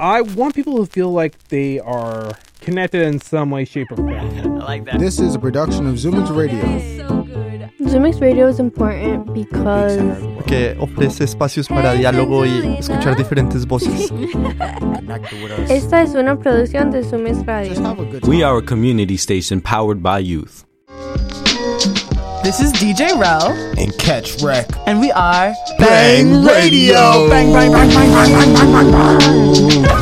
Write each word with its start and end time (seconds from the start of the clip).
I 0.00 0.20
want 0.20 0.54
people 0.54 0.78
to 0.78 0.86
feel 0.86 1.10
like 1.10 1.36
they 1.48 1.80
are 1.80 2.30
connected 2.60 3.02
in 3.02 3.20
some 3.20 3.50
way, 3.50 3.64
shape, 3.64 3.90
or 3.90 3.96
form. 3.96 4.10
I 4.60 4.64
like 4.64 4.84
that. 4.84 5.00
This 5.00 5.18
is 5.18 5.34
a 5.34 5.40
production 5.40 5.88
of 5.88 5.96
ZUMIX 5.96 6.36
Radio. 6.36 6.62
ZUMIX 7.82 8.20
Radio 8.20 8.46
is 8.46 8.60
important 8.60 9.32
because 9.34 9.98
que 10.46 10.76
ofrece 10.78 11.24
espacios 11.24 11.68
para 11.68 11.94
diálogo 11.94 12.46
y 12.46 12.76
escuchar 12.78 13.16
diferentes 13.16 13.66
voces. 13.66 14.12
esta 15.68 16.02
es 16.02 16.14
una 16.14 16.38
producción 16.38 16.92
de 16.92 17.02
ZUMIX 17.02 17.44
Radio. 17.46 17.72
Have 17.82 18.00
a 18.00 18.04
good 18.04 18.24
We 18.28 18.44
are 18.44 18.58
a 18.58 18.62
community 18.62 19.16
station 19.16 19.60
powered 19.60 20.00
by 20.00 20.20
youth. 20.20 20.67
This 22.42 22.60
is 22.60 22.72
DJ 22.72 23.18
Rel. 23.20 23.52
And 23.78 23.96
Catch 23.98 24.40
Wreck. 24.42 24.68
And 24.86 25.00
we 25.00 25.10
are 25.12 25.52
Bang, 25.78 26.32
bang 26.32 26.44
Radio. 26.44 27.28
Bang, 27.28 27.52
bang, 27.52 27.72
bang, 27.72 27.88
bang, 27.90 28.12
bang, 28.12 28.54
bang, 28.54 28.72
bang, 28.72 28.90
bang. 28.92 29.98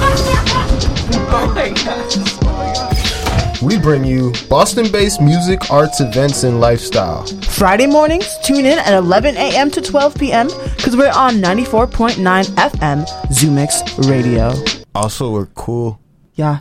We 3.62 3.78
bring 3.78 4.04
you 4.04 4.32
Boston 4.48 4.92
based 4.92 5.20
music, 5.20 5.70
arts, 5.70 6.00
events, 6.00 6.44
and 6.44 6.60
lifestyle. 6.60 7.26
Friday 7.42 7.86
mornings, 7.86 8.28
tune 8.44 8.64
in 8.66 8.78
at 8.78 8.92
11 8.92 9.36
a.m. 9.36 9.70
to 9.70 9.80
12 9.80 10.14
p.m. 10.16 10.48
because 10.76 10.96
we're 10.96 11.10
on 11.10 11.36
94.9 11.36 12.16
FM 12.44 13.06
ZUMIX 13.32 14.08
Radio. 14.08 14.52
Also, 14.94 15.32
we're 15.32 15.46
cool. 15.46 15.98
Yeah, 16.34 16.60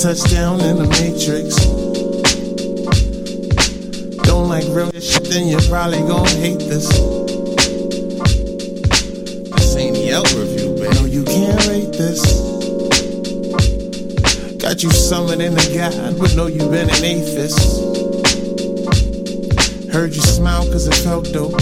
I 0.00 0.14
just 0.14 0.22
touched 0.22 0.34
down 0.34 0.60
in 0.60 0.76
the 0.76 0.86
Matrix. 0.86 1.56
Don't 4.24 4.48
like 4.48 4.64
real 4.68 4.90
shit, 4.98 5.24
then 5.24 5.46
you're 5.46 5.60
probably 5.68 5.98
gonna 5.98 6.30
hate 6.30 6.58
this. 6.58 6.88
This 9.50 9.76
ain't 9.76 9.96
the 9.96 10.04
Yelp 10.06 10.26
review, 10.32 10.74
but 10.78 10.94
no, 10.94 11.04
you 11.04 11.22
can't 11.24 11.66
rate 11.66 11.92
this. 11.92 12.22
Got 14.56 14.82
you 14.82 14.90
summoned 14.90 15.42
in 15.42 15.52
a 15.52 15.74
God, 15.74 16.18
but 16.18 16.34
no, 16.34 16.46
you 16.46 16.60
been 16.70 16.88
an 16.88 17.04
atheist. 17.04 17.60
Heard 19.92 20.14
you 20.14 20.22
smile 20.22 20.64
cause 20.64 20.86
it 20.88 20.94
felt 20.94 21.30
dope. 21.30 21.60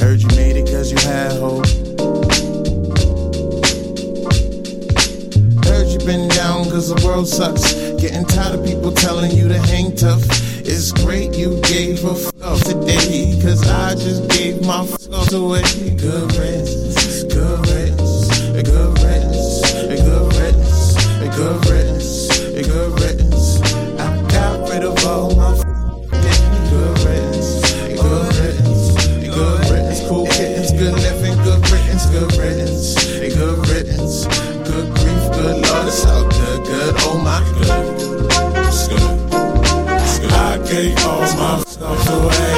Heard 0.00 0.22
you 0.22 0.28
made 0.28 0.56
it 0.56 0.70
cause 0.70 0.90
you 0.90 0.98
had 1.06 1.32
hope. 1.32 1.81
Cause 6.72 6.88
the 6.88 7.06
world 7.06 7.28
sucks. 7.28 7.74
Getting 8.00 8.24
tired 8.24 8.58
of 8.58 8.64
people 8.64 8.92
telling 8.92 9.30
you 9.30 9.46
to 9.46 9.58
hang 9.58 9.94
tough. 9.94 10.24
It's 10.64 10.90
great 10.90 11.36
you 11.36 11.60
gave 11.68 12.02
a 12.02 12.14
fuck 12.14 12.58
today. 12.64 13.36
Cause 13.42 13.68
I 13.68 13.92
just 13.92 14.30
gave 14.30 14.64
my 14.64 14.86
fuck 14.86 15.30
away. 15.32 15.60
Good 16.00 16.32
riddance, 16.32 17.24
good 17.28 17.60
riddance, 17.68 18.40
a 18.56 18.62
good 18.64 18.92
riddance, 19.04 19.60
a 19.84 19.96
good 20.00 20.32
riddance, 20.32 20.96
a 21.20 21.28
good 21.36 21.60
riddance, 21.68 22.40
good 22.40 22.92
riddance. 23.04 23.60
I 24.00 24.08
got 24.32 24.70
rid 24.70 24.84
of 24.84 24.96
all 25.04 25.36
my 25.36 25.52
good 26.72 26.96
riddance, 27.04 27.60
good 28.00 28.32
riddance, 28.32 29.28
good 29.28 29.60
riddance. 29.68 30.08
Cool 30.08 30.26
kittens, 30.26 30.72
good 30.72 30.94
living, 31.04 31.36
good 31.44 31.60
riddance, 31.70 32.06
good 32.06 32.32
riddance, 32.40 32.96
a 33.20 33.28
good 33.28 33.58
riddance. 33.68 34.51
Good 34.64 34.94
grief, 34.94 35.24
good 35.32 35.56
lord, 35.66 35.86
it's 35.88 36.06
all 36.06 36.22
good, 36.28 36.64
good, 36.64 36.94
oh 36.98 37.18
my 37.18 37.40
good. 37.54 37.68
It's 38.66 38.88
good. 38.88 39.02
It's 40.00 40.18
good. 40.20 40.32
I 40.32 40.58
gave 40.68 40.98
all 41.06 41.20
my 41.20 41.62
stuff 41.66 42.08
away. 42.10 42.51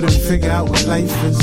Couldn't 0.00 0.20
figure 0.28 0.50
out 0.50 0.68
what 0.68 0.84
life 0.84 1.24
is, 1.24 1.38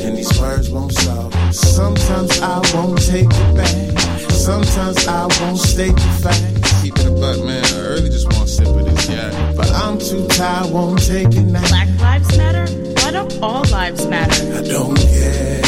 and 0.00 0.16
these 0.16 0.40
words 0.40 0.70
won't 0.70 0.90
solve. 0.90 1.34
it. 1.34 1.52
Sometimes 1.52 2.40
I 2.40 2.58
won't 2.72 2.98
take 3.06 3.26
it 3.28 3.54
back. 3.54 3.98
Sometimes 4.30 5.06
I 5.06 5.26
won't 5.38 5.58
state 5.58 5.94
the 5.94 6.20
facts. 6.22 6.82
Keep 6.82 6.96
it 6.96 7.06
a 7.08 7.10
buck, 7.10 7.44
man. 7.44 7.62
I 7.62 7.88
really 7.92 8.08
just 8.08 8.24
want 8.32 8.48
to 8.48 8.54
sip 8.54 8.68
of 8.68 8.82
this, 8.86 9.06
yeah. 9.06 9.52
But 9.54 9.70
I'm 9.70 9.98
too 9.98 10.26
tired, 10.28 10.72
won't 10.72 11.04
take 11.06 11.28
it 11.28 11.42
now. 11.42 11.60
Black 11.68 11.88
lives 12.00 12.38
matter? 12.38 12.64
Why 13.02 13.10
don't 13.10 13.42
all 13.42 13.64
lives 13.64 14.06
matter? 14.06 14.56
I 14.56 14.62
don't 14.62 14.96
care. 14.96 15.60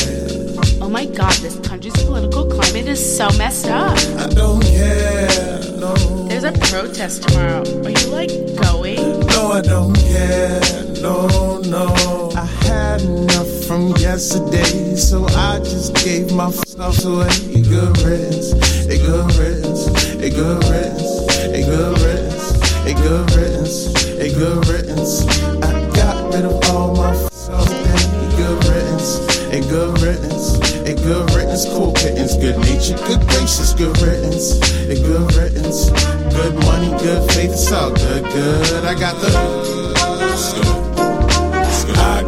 Oh 0.81 0.89
my 0.89 1.05
god, 1.05 1.35
this 1.43 1.59
country's 1.69 2.03
political 2.03 2.47
climate 2.47 2.89
is 2.89 3.17
so 3.19 3.29
messed 3.37 3.67
up. 3.67 3.99
I 4.19 4.29
don't 4.29 4.63
care. 4.63 5.61
No, 5.77 5.95
There's 6.29 6.45
a 6.45 6.53
protest 6.53 7.29
tomorrow. 7.29 7.61
Are 7.61 7.91
you 7.91 8.07
like 8.07 8.31
going? 8.63 9.21
no, 9.27 9.53
I 9.53 9.61
don't 9.61 9.95
care. 9.97 10.84
No, 11.05 11.59
no. 11.59 12.31
I 12.35 12.47
had 12.65 13.03
enough 13.03 13.65
from 13.67 13.89
yesterday, 13.99 14.97
so 14.97 15.27
I 15.37 15.59
just 15.59 15.95
gave 16.03 16.33
my 16.33 16.51
stuff 16.51 17.05
away. 17.05 17.29
A 17.29 17.61
good 17.61 17.99
riddance, 18.01 18.53
a 18.89 18.97
good 18.97 19.29
riddance, 19.37 19.85
a 20.17 20.31
good 20.31 20.65
riddance, 20.65 21.05
a 21.45 21.61
good 21.61 22.01
riddance, 22.01 22.57
a 22.89 22.95
good 22.95 23.31
riddance, 23.37 23.95
a 24.17 24.33
good 24.33 24.67
riddance. 24.67 25.29
I 25.63 25.73
got 25.93 26.33
rid 26.33 26.47
of 26.47 26.65
all 26.71 26.97
my 26.97 27.13
stuff 27.37 27.69
today. 27.69 28.01
A 28.25 28.37
good 28.41 28.65
riddance, 28.65 29.19
a 29.53 29.61
good 29.61 30.01
riddance, 30.01 30.57
a 30.89 30.95
good 30.95 31.31
riddance. 31.37 31.67
Cool 31.67 31.93
kittens, 31.93 32.35
good 32.39 32.59
nature, 32.61 32.97
good 33.05 33.21
gracious, 33.29 33.75
good 33.75 33.95
riddance, 34.01 34.57
a 34.89 34.95
good 34.95 35.35
riddance. 35.35 35.91
Good 36.33 36.55
money, 36.65 36.89
good 37.05 37.31
faith, 37.31 37.53
it's 37.53 37.71
all 37.71 37.91
good, 37.91 38.25
good. 38.25 38.85
I 38.87 38.99
got 38.99 39.21
the. 39.21 39.85
It's 40.33 40.84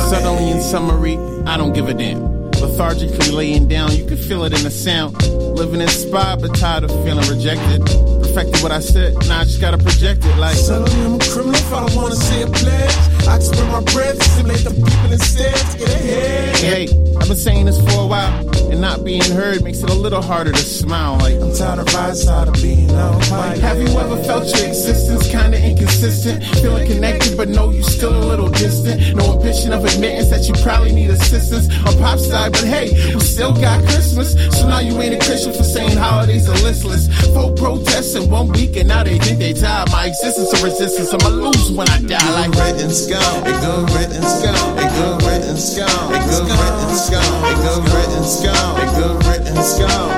Suddenly 0.10 0.52
in 0.52 0.62
summary, 0.62 1.18
I 1.46 1.58
don't 1.58 1.74
give 1.74 1.90
a 1.90 1.94
damn. 1.94 2.52
Lethargically 2.54 3.32
laying 3.32 3.68
down, 3.68 3.92
you 3.92 4.06
can 4.06 4.16
feel 4.16 4.46
it 4.46 4.54
in 4.54 4.64
the 4.64 4.72
sound. 4.72 5.22
Living 5.28 5.82
inspired, 5.82 6.42
but 6.42 6.56
tired 6.56 6.86
of 6.86 6.92
feeling 7.04 7.28
rejected. 7.30 8.19
Perfected 8.30 8.62
what 8.62 8.72
I 8.72 8.80
said, 8.80 9.16
now 9.28 9.40
I 9.40 9.44
just 9.44 9.60
gotta 9.60 9.78
project 9.80 10.24
it 10.24 10.38
like. 10.38 10.56
Suddenly 10.56 11.04
I'm 11.04 11.16
a 11.16 11.20
criminal 11.20 11.56
if 11.56 11.74
I 11.74 11.86
don't 11.88 11.96
wanna 11.96 12.16
say 12.16 12.44
a 12.44 12.48
pledge. 12.48 12.96
I 13.28 13.38
just 13.38 13.54
spend 13.54 13.72
my 13.72 13.82
breath 13.92 14.20
to 14.20 14.30
simulate 14.30 14.64
the 14.64 14.70
people 14.70 15.12
instead 15.12 15.56
to 15.56 15.78
get 15.80 15.90
ahead. 15.90 16.58
Hey, 16.58 16.84
I've 17.18 17.28
been 17.28 17.36
saying 17.36 17.66
this 17.66 17.82
for 17.82 18.02
a 18.02 18.06
while, 18.06 18.34
and 18.70 18.80
not 18.80 19.04
being 19.04 19.24
heard 19.24 19.64
makes 19.64 19.80
it 19.82 19.90
a 19.90 19.94
little 19.94 20.22
harder 20.22 20.52
to 20.52 20.58
smile. 20.58 21.18
Like, 21.18 21.36
I'm 21.42 21.54
tired 21.56 21.80
of 21.80 21.94
rising, 21.94 22.28
tired 22.28 22.48
of 22.50 22.54
being 22.62 22.92
on 22.92 23.22
fire. 23.24 23.58
Have 23.60 23.82
you 23.82 23.90
ever 23.98 24.18
felt 24.24 24.46
your 24.56 24.68
existence 24.68 25.28
kinda 25.28 25.58
inconsistent? 25.60 26.44
Feeling 26.62 26.88
connected, 26.88 27.36
but 27.36 27.50
know 27.50 27.72
you 27.72 27.82
still 27.82 28.16
a 28.16 28.26
little 28.26 28.50
distant. 28.50 29.16
No 29.16 29.34
ambition 29.38 29.74
of 29.74 29.86
admittance 29.86 30.30
that 30.30 30.48
you 30.48 30.54
probably 30.64 30.92
need 30.92 31.10
assistance 31.10 31.68
on 31.86 31.98
pop 31.98 32.20
side, 32.20 32.52
but 32.52 32.64
hey, 32.64 32.94
we 33.14 33.22
still 33.22 33.54
got 33.54 33.84
Christmas. 33.86 34.34
So 34.58 34.68
now 34.68 34.80
you 34.80 35.02
ain't 35.02 35.16
a 35.16 35.20
Christian 35.26 35.52
for 35.52 35.64
saying 35.64 35.98
holidays 35.98 36.48
are 36.48 36.58
listless. 36.62 37.10
Folk 37.34 37.58
protests 37.58 38.16
in 38.20 38.30
one 38.30 38.48
week, 38.50 38.76
and 38.78 38.88
now 38.88 39.04
they 39.04 39.18
think 39.18 39.40
they 39.40 39.54
tired. 39.54 39.90
My 39.92 40.06
existence 40.06 40.54
of 40.54 40.64
resistance, 40.64 41.14
I'ma 41.14 41.30
lose 41.30 41.72
when 41.72 41.88
I 41.90 42.02
die. 42.02 42.20
Like 42.36 42.54
riddance 42.56 43.08
gone, 43.08 43.42
a 43.48 43.54
good 43.64 43.90
riddance 43.96 44.44
gone, 44.44 44.78
a 44.78 44.86
good 44.98 45.22
riddance 45.24 45.78
gone, 45.78 46.14
a 46.14 46.20
good 46.28 46.48
riddance 46.60 47.10
gone, 47.10 47.44
a 47.44 47.54
good 47.64 47.84
riddance 47.94 48.36
gone, 48.44 48.76
a 48.80 48.86
good 48.98 49.18
riddance 49.26 49.80
gone. 49.80 50.12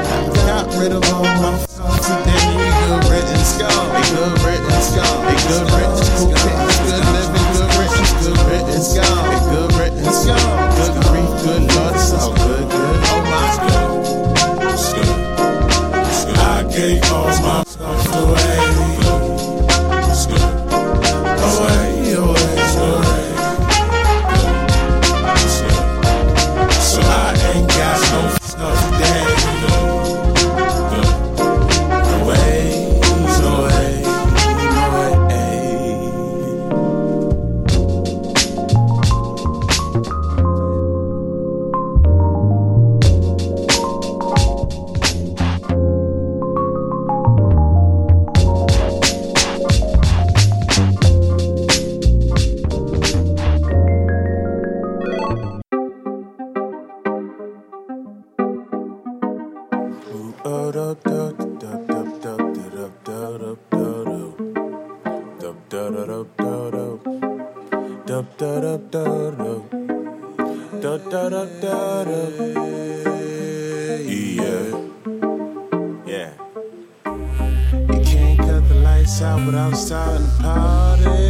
Got 0.47 0.67
rid 0.77 0.91
of 0.91 1.03
all 1.13 1.23
my 1.23 1.57
stuff 1.67 2.01
today. 2.01 2.51
A 2.61 2.81
good 2.87 3.03
riddance 3.11 3.57
gone, 3.57 3.89
a 3.95 4.01
good 4.13 4.35
riddance 4.45 4.89
gone, 4.95 5.21
a 5.25 5.35
good 5.47 5.65
riddance 5.71 6.11
cool 6.19 6.70
da 68.37 68.59
da 68.61 68.77
da 68.77 69.31
da 69.31 69.61
da 70.79 70.97
da 70.97 71.29
da 71.29 71.45
da 71.61 72.03
da 72.03 72.19
yeah. 74.05 74.65
Yeah 76.05 76.31
you 77.89 78.01
can't 78.05 78.37
cut 78.37 78.67
the 78.69 78.75
lights 78.83 79.21
out 79.23 79.45
without 79.45 79.75
starting 79.75 80.25
the 80.25 80.31
party. 80.43 81.21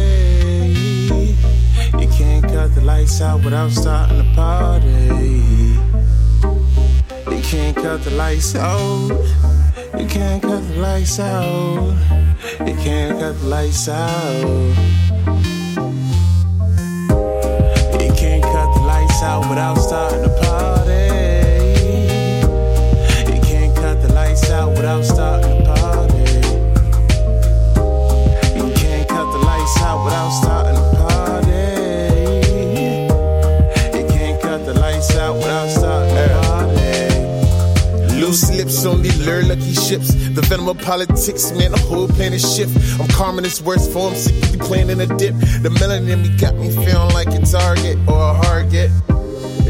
You 1.98 2.08
can't 2.08 2.44
cut 2.44 2.74
the 2.74 2.82
lights 2.82 3.20
out 3.22 3.42
without 3.42 3.70
starting 3.70 4.18
the 4.18 4.34
party. 4.34 4.86
You 7.34 7.42
can't 7.42 7.76
cut 7.76 8.02
the 8.04 8.10
lights 8.10 8.54
out. 8.54 9.08
You 9.98 10.06
can't 10.06 10.42
cut 10.42 10.62
the 10.68 10.76
lights 10.76 11.18
out. 11.18 11.96
You 12.66 12.74
can't 12.76 13.18
cut 13.18 13.38
the 13.40 13.46
lights 13.46 13.88
out 13.88 15.01
out 19.22 19.48
without 19.48 19.76
starting 19.76 20.22
the 20.22 20.28
party. 20.42 21.06
You 23.32 23.40
can't 23.40 23.74
cut 23.76 24.02
the 24.02 24.12
lights 24.12 24.50
out 24.50 24.70
without 24.70 25.04
starting 25.04 25.58
the 25.58 25.64
party. 25.64 26.24
You 28.58 28.72
can't 28.74 29.08
cut 29.08 29.30
the 29.32 29.38
lights 29.38 29.80
out 29.80 30.04
without 30.04 30.30
starting 30.30 30.74
the 30.74 30.82
party. 30.98 31.62
You 33.96 34.04
can't 34.08 34.42
cut 34.42 34.66
the 34.66 34.74
lights 34.74 35.14
out 35.16 35.36
without 35.36 35.68
starting 35.70 36.14
the 36.14 36.40
party. 36.42 38.20
Loose 38.20 38.50
lips 38.56 38.84
only 38.84 39.10
lure 39.24 39.42
lucky 39.44 39.72
ships. 39.72 40.14
The 40.34 40.42
venom 40.42 40.68
of 40.68 40.78
politics 40.78 41.52
man 41.52 41.70
the 41.72 41.78
whole 41.78 42.08
planet 42.08 42.40
shift. 42.40 42.74
I'm 43.00 43.08
calming 43.08 43.44
this 43.44 43.60
worst 43.62 43.90
form 43.92 44.14
sickly 44.14 44.58
playing 44.58 44.90
in 44.90 45.00
a 45.00 45.06
dip. 45.06 45.34
The 45.62 45.68
melanin 45.68 46.22
me 46.22 46.28
got 46.38 46.56
me 46.56 46.70
feeling 46.70 47.12
like 47.14 47.28
a 47.28 47.40
target 47.46 47.98
or 48.08 48.30
a 48.30 48.34
hard 48.34 48.70
get 48.70 48.90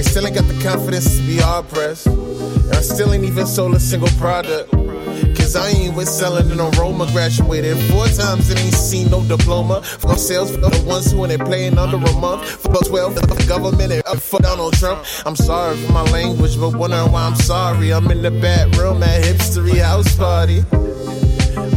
they 0.03 0.11
still 0.11 0.27
ain't 0.27 0.35
got 0.35 0.49
the 0.49 0.61
confidence 0.63 1.17
to 1.17 1.23
be 1.23 1.37
hard 1.37 1.69
pressed. 1.69 2.07
And 2.07 2.73
I 2.73 2.81
still 2.81 3.13
ain't 3.13 3.25
even 3.25 3.47
sold 3.47 3.75
a 3.75 3.81
single 3.81 4.09
product. 4.19 4.71
Cause 5.37 5.55
I 5.55 5.69
ain't 5.69 5.95
with 5.95 6.09
selling 6.09 6.51
an 6.51 6.59
aroma. 6.61 7.07
Graduated 7.13 7.79
four 7.91 8.07
times 8.07 8.51
and 8.51 8.59
ain't 8.59 8.75
seen 8.75 9.11
no 9.11 9.23
diploma. 9.25 9.83
For 9.83 10.17
sales 10.17 10.51
for 10.51 10.61
the 10.61 10.85
ones 10.87 11.13
who 11.13 11.27
they 11.27 11.39
playing 11.39 11.79
under 11.79 11.99
a 11.99 12.13
month. 12.19 12.45
For 12.45 12.83
12 12.85 13.15
for 13.15 13.27
the 13.27 13.45
government 13.47 13.93
and 13.93 14.23
foot 14.23 14.43
down 14.43 14.59
Trump. 14.73 15.05
I'm 15.25 15.37
sorry 15.37 15.77
for 15.77 15.93
my 15.93 16.03
language 16.11 16.59
but 16.59 16.75
wondering 16.75 17.13
why 17.13 17.23
I'm 17.23 17.37
sorry. 17.37 17.93
I'm 17.93 18.11
in 18.11 18.23
the 18.23 18.31
bad 18.33 18.75
room 18.77 19.03
at 19.05 19.23
hipstery 19.23 19.81
house 19.81 20.17
party. 20.17 20.63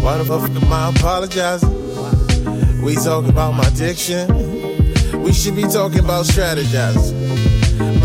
Why 0.01 0.17
the 0.17 0.25
fuck 0.25 0.49
am 0.49 0.73
I 0.73 0.89
apologizing? 0.89 2.81
We 2.81 2.95
talk 2.95 3.27
about 3.27 3.51
my 3.51 3.67
addiction. 3.67 5.21
We 5.21 5.31
should 5.31 5.55
be 5.55 5.63
talking 5.63 5.99
about 5.99 6.25
strategizing 6.25 7.24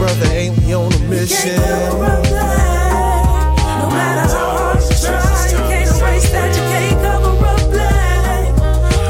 brother 0.01 0.33
ain't 0.33 0.57
me 0.63 0.73
on 0.73 0.91
a 0.91 0.99
mission? 1.11 1.61
No 1.61 1.77
matter 3.93 4.27
how 4.33 4.49
hard 4.57 4.81
you 4.81 4.97
try 4.97 5.21
you 5.53 5.61
can't 5.69 5.89
erase 6.01 6.29
that. 6.33 6.49
You 6.57 6.65
can't 6.73 6.97
cover 7.05 7.37
up 7.45 7.61
black. 7.69 8.49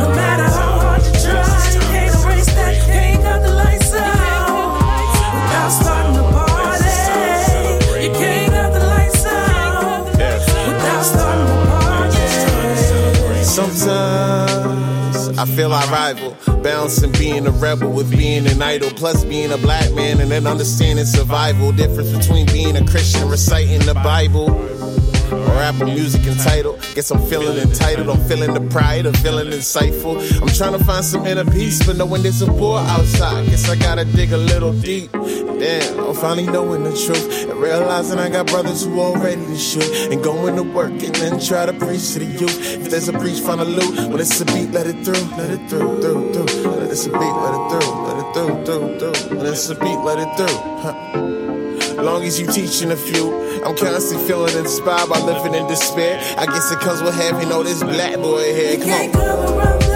No 0.01 0.07
matter 0.19 0.49
how 0.59 0.73
hard 0.83 1.03
you 1.07 1.13
try 1.23 1.47
you 1.75 1.83
can't 1.95 2.15
erase 2.19 2.51
that. 2.59 2.73
You 2.75 2.83
can't 2.91 3.23
cut 3.23 3.41
the 3.47 3.53
lights 3.55 3.93
out. 3.95 4.83
Without 5.35 5.71
starting 5.71 6.15
the 6.19 6.25
party 6.35 6.91
you 8.05 8.11
can't 8.11 8.51
cut 8.51 8.71
the 8.75 8.83
lights 8.93 9.25
out. 9.27 10.07
Without 10.67 11.05
starting 11.05 11.47
the 11.47 11.57
party. 11.71 12.19
Sometimes 13.45 14.50
I 15.41 15.47
feel 15.47 15.73
I 15.73 15.91
rival 15.91 16.37
bouncing 16.63 17.13
being 17.13 17.47
a 17.47 17.51
rebel 17.51 17.91
with 17.91 18.11
being 18.11 18.47
an 18.47 18.61
idol 18.61 18.91
plus 18.91 19.25
being 19.25 19.51
a 19.51 19.57
black 19.57 19.91
man 19.95 20.21
and 20.21 20.31
then 20.31 20.47
understanding 20.47 21.07
survival. 21.07 21.73
Difference 21.73 22.15
between 22.15 22.45
being 22.49 22.77
a 22.77 22.85
Christian 22.85 23.27
reciting 23.27 23.79
the 23.87 23.95
Bible 23.95 24.51
or 25.33 25.57
Apple 25.63 25.87
music 25.87 26.27
entitled 26.27 26.81
guess 26.95 27.11
I'm 27.11 27.27
feeling 27.29 27.57
entitled. 27.57 28.11
I'm 28.11 28.21
feeling 28.29 28.53
the 28.53 28.61
pride 28.61 29.07
of 29.07 29.17
feeling 29.17 29.47
insightful. 29.47 30.21
I'm 30.43 30.49
trying 30.49 30.77
to 30.79 30.85
find 30.85 31.03
some 31.05 31.25
inner 31.27 31.45
peace 31.51 31.85
but 31.87 31.97
knowing 31.97 32.23
there's 32.23 32.43
a 32.43 32.47
poor 32.47 32.79
outside. 32.79 33.47
Guess 33.47 33.71
I 33.71 33.77
gotta 33.77 34.05
dig 34.05 34.33
a 34.33 34.37
little 34.37 34.73
deep. 34.73 35.11
Damn 35.13 35.99
I'm 36.01 36.15
finally 36.15 36.47
knowing 36.47 36.85
the 36.85 36.91
truth 36.91 37.49
and 37.49 37.59
realizing 37.59 38.19
I 38.19 38.29
got 38.29 38.49
brothers 38.49 38.85
who 38.85 39.01
are 39.01 39.17
ready 39.19 39.45
to 39.47 39.57
shoot 39.57 39.91
and 40.13 40.23
going 40.23 40.57
to 40.57 40.63
work 40.63 40.91
and 40.91 41.15
then 41.15 41.41
try 41.41 41.65
to 41.65 41.73
preach 41.73 42.13
to 42.13 42.19
the 42.19 42.27
youth. 42.27 42.59
If 42.81 42.91
there's 42.91 43.09
a 43.09 43.13
breach 43.13 43.41
find 43.41 43.61
a 43.61 43.65
loot 43.65 44.11
when 44.11 44.21
it's 44.21 44.39
a 44.41 44.45
beat 44.45 44.71
let 44.73 44.87
it 44.87 45.03
through 45.05 45.25
let 45.39 45.51
it 45.51 45.71
through 45.71 46.03
through 46.03 46.33
through. 46.35 46.71
Let 46.71 46.91
it's 46.91 47.07
a 47.07 47.11
beat 47.11 47.37
let 47.45 47.55
it 47.55 47.65
through 47.71 47.91
let 48.05 48.17
it 48.19 48.35
through 48.35 48.65
through 48.67 48.99
through. 48.99 49.39
When 49.39 49.47
it's 49.47 49.71
a 49.71 49.75
beat 49.75 50.01
let 50.05 50.19
it 50.19 50.37
through 50.37 50.59
huh. 50.83 52.03
Long 52.03 52.25
as 52.25 52.41
you 52.41 52.47
teaching 52.47 52.91
a 52.91 52.97
few 52.97 53.50
I'm 53.65 53.77
constantly 53.77 54.27
feeling 54.27 54.57
inspired 54.57 55.09
by 55.09 55.21
living 55.21 55.55
in 55.55 55.67
despair. 55.67 56.19
I 56.39 56.47
guess 56.47 56.73
it 56.73 56.81
comes 56.81 57.03
with 57.03 57.15
having 57.15 57.53
all 57.53 57.63
this 57.63 57.83
black 57.83 58.17
boy 58.17 58.55
here 58.55 58.79
come 58.79 59.21
on 59.21 59.90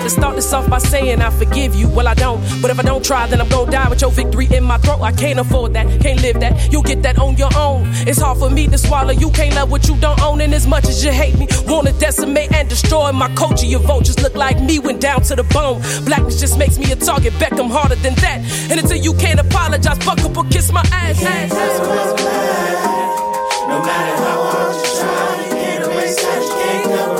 Tried 0.00 0.08
to 0.08 0.16
start 0.16 0.36
this 0.36 0.52
off 0.54 0.66
by 0.70 0.78
saying 0.78 1.20
I 1.20 1.28
forgive 1.28 1.74
you. 1.74 1.86
Well 1.86 2.08
I 2.08 2.14
don't. 2.14 2.40
But 2.62 2.70
if 2.70 2.78
I 2.78 2.82
don't 2.82 3.04
try 3.04 3.26
then 3.26 3.38
I'm 3.38 3.50
gonna 3.50 3.70
die 3.70 3.86
with 3.90 4.00
your 4.00 4.10
victory 4.10 4.48
in 4.50 4.64
my 4.64 4.78
throat. 4.78 5.02
I 5.02 5.12
can't 5.12 5.38
afford 5.38 5.74
that. 5.74 6.00
Can't 6.00 6.22
live 6.22 6.40
that. 6.40 6.72
You'll 6.72 6.82
get 6.82 7.02
that 7.02 7.18
on 7.18 7.36
your 7.36 7.50
own. 7.54 7.82
It's 8.08 8.18
hard 8.18 8.38
for 8.38 8.48
me 8.48 8.66
to 8.68 8.78
swallow. 8.78 9.10
You 9.10 9.30
can't 9.30 9.54
love 9.54 9.70
what 9.70 9.86
you 9.88 9.96
don't 9.98 10.18
own. 10.22 10.40
And 10.40 10.54
as 10.54 10.66
much 10.66 10.88
as 10.88 11.04
you 11.04 11.12
hate 11.12 11.38
me 11.38 11.46
want 11.66 11.86
to 11.86 11.92
decimate 11.92 12.50
and 12.50 12.66
destroy 12.66 13.12
my 13.12 13.28
culture. 13.34 13.66
Your 13.66 13.80
vultures 13.80 14.18
look 14.22 14.34
like 14.34 14.58
me 14.58 14.78
when 14.78 14.98
down 14.98 15.20
to 15.24 15.36
the 15.36 15.44
bone. 15.44 15.82
Blackness 16.06 16.40
just 16.40 16.56
makes 16.56 16.78
me 16.78 16.90
a 16.92 16.96
target. 16.96 17.34
Beckham 17.34 17.70
harder 17.70 17.96
than 17.96 18.14
that. 18.14 18.40
And 18.70 18.80
until 18.80 18.96
you 18.96 19.12
can't 19.12 19.38
apologize 19.38 19.98
fuck 19.98 20.20
up 20.20 20.34
or 20.34 20.44
kiss 20.44 20.72
my 20.72 20.80
ass, 20.92 21.22
ass, 21.22 21.52
no 23.68 23.82
matter 23.84 24.16
how 24.16 24.42
hard 24.48 24.76
you 24.76 24.82
try 24.98 25.44
you 25.44 25.50
can't 25.50 25.84
erase 25.84 26.16
that 26.16 26.42
you 26.42 26.88
can't 26.88 27.19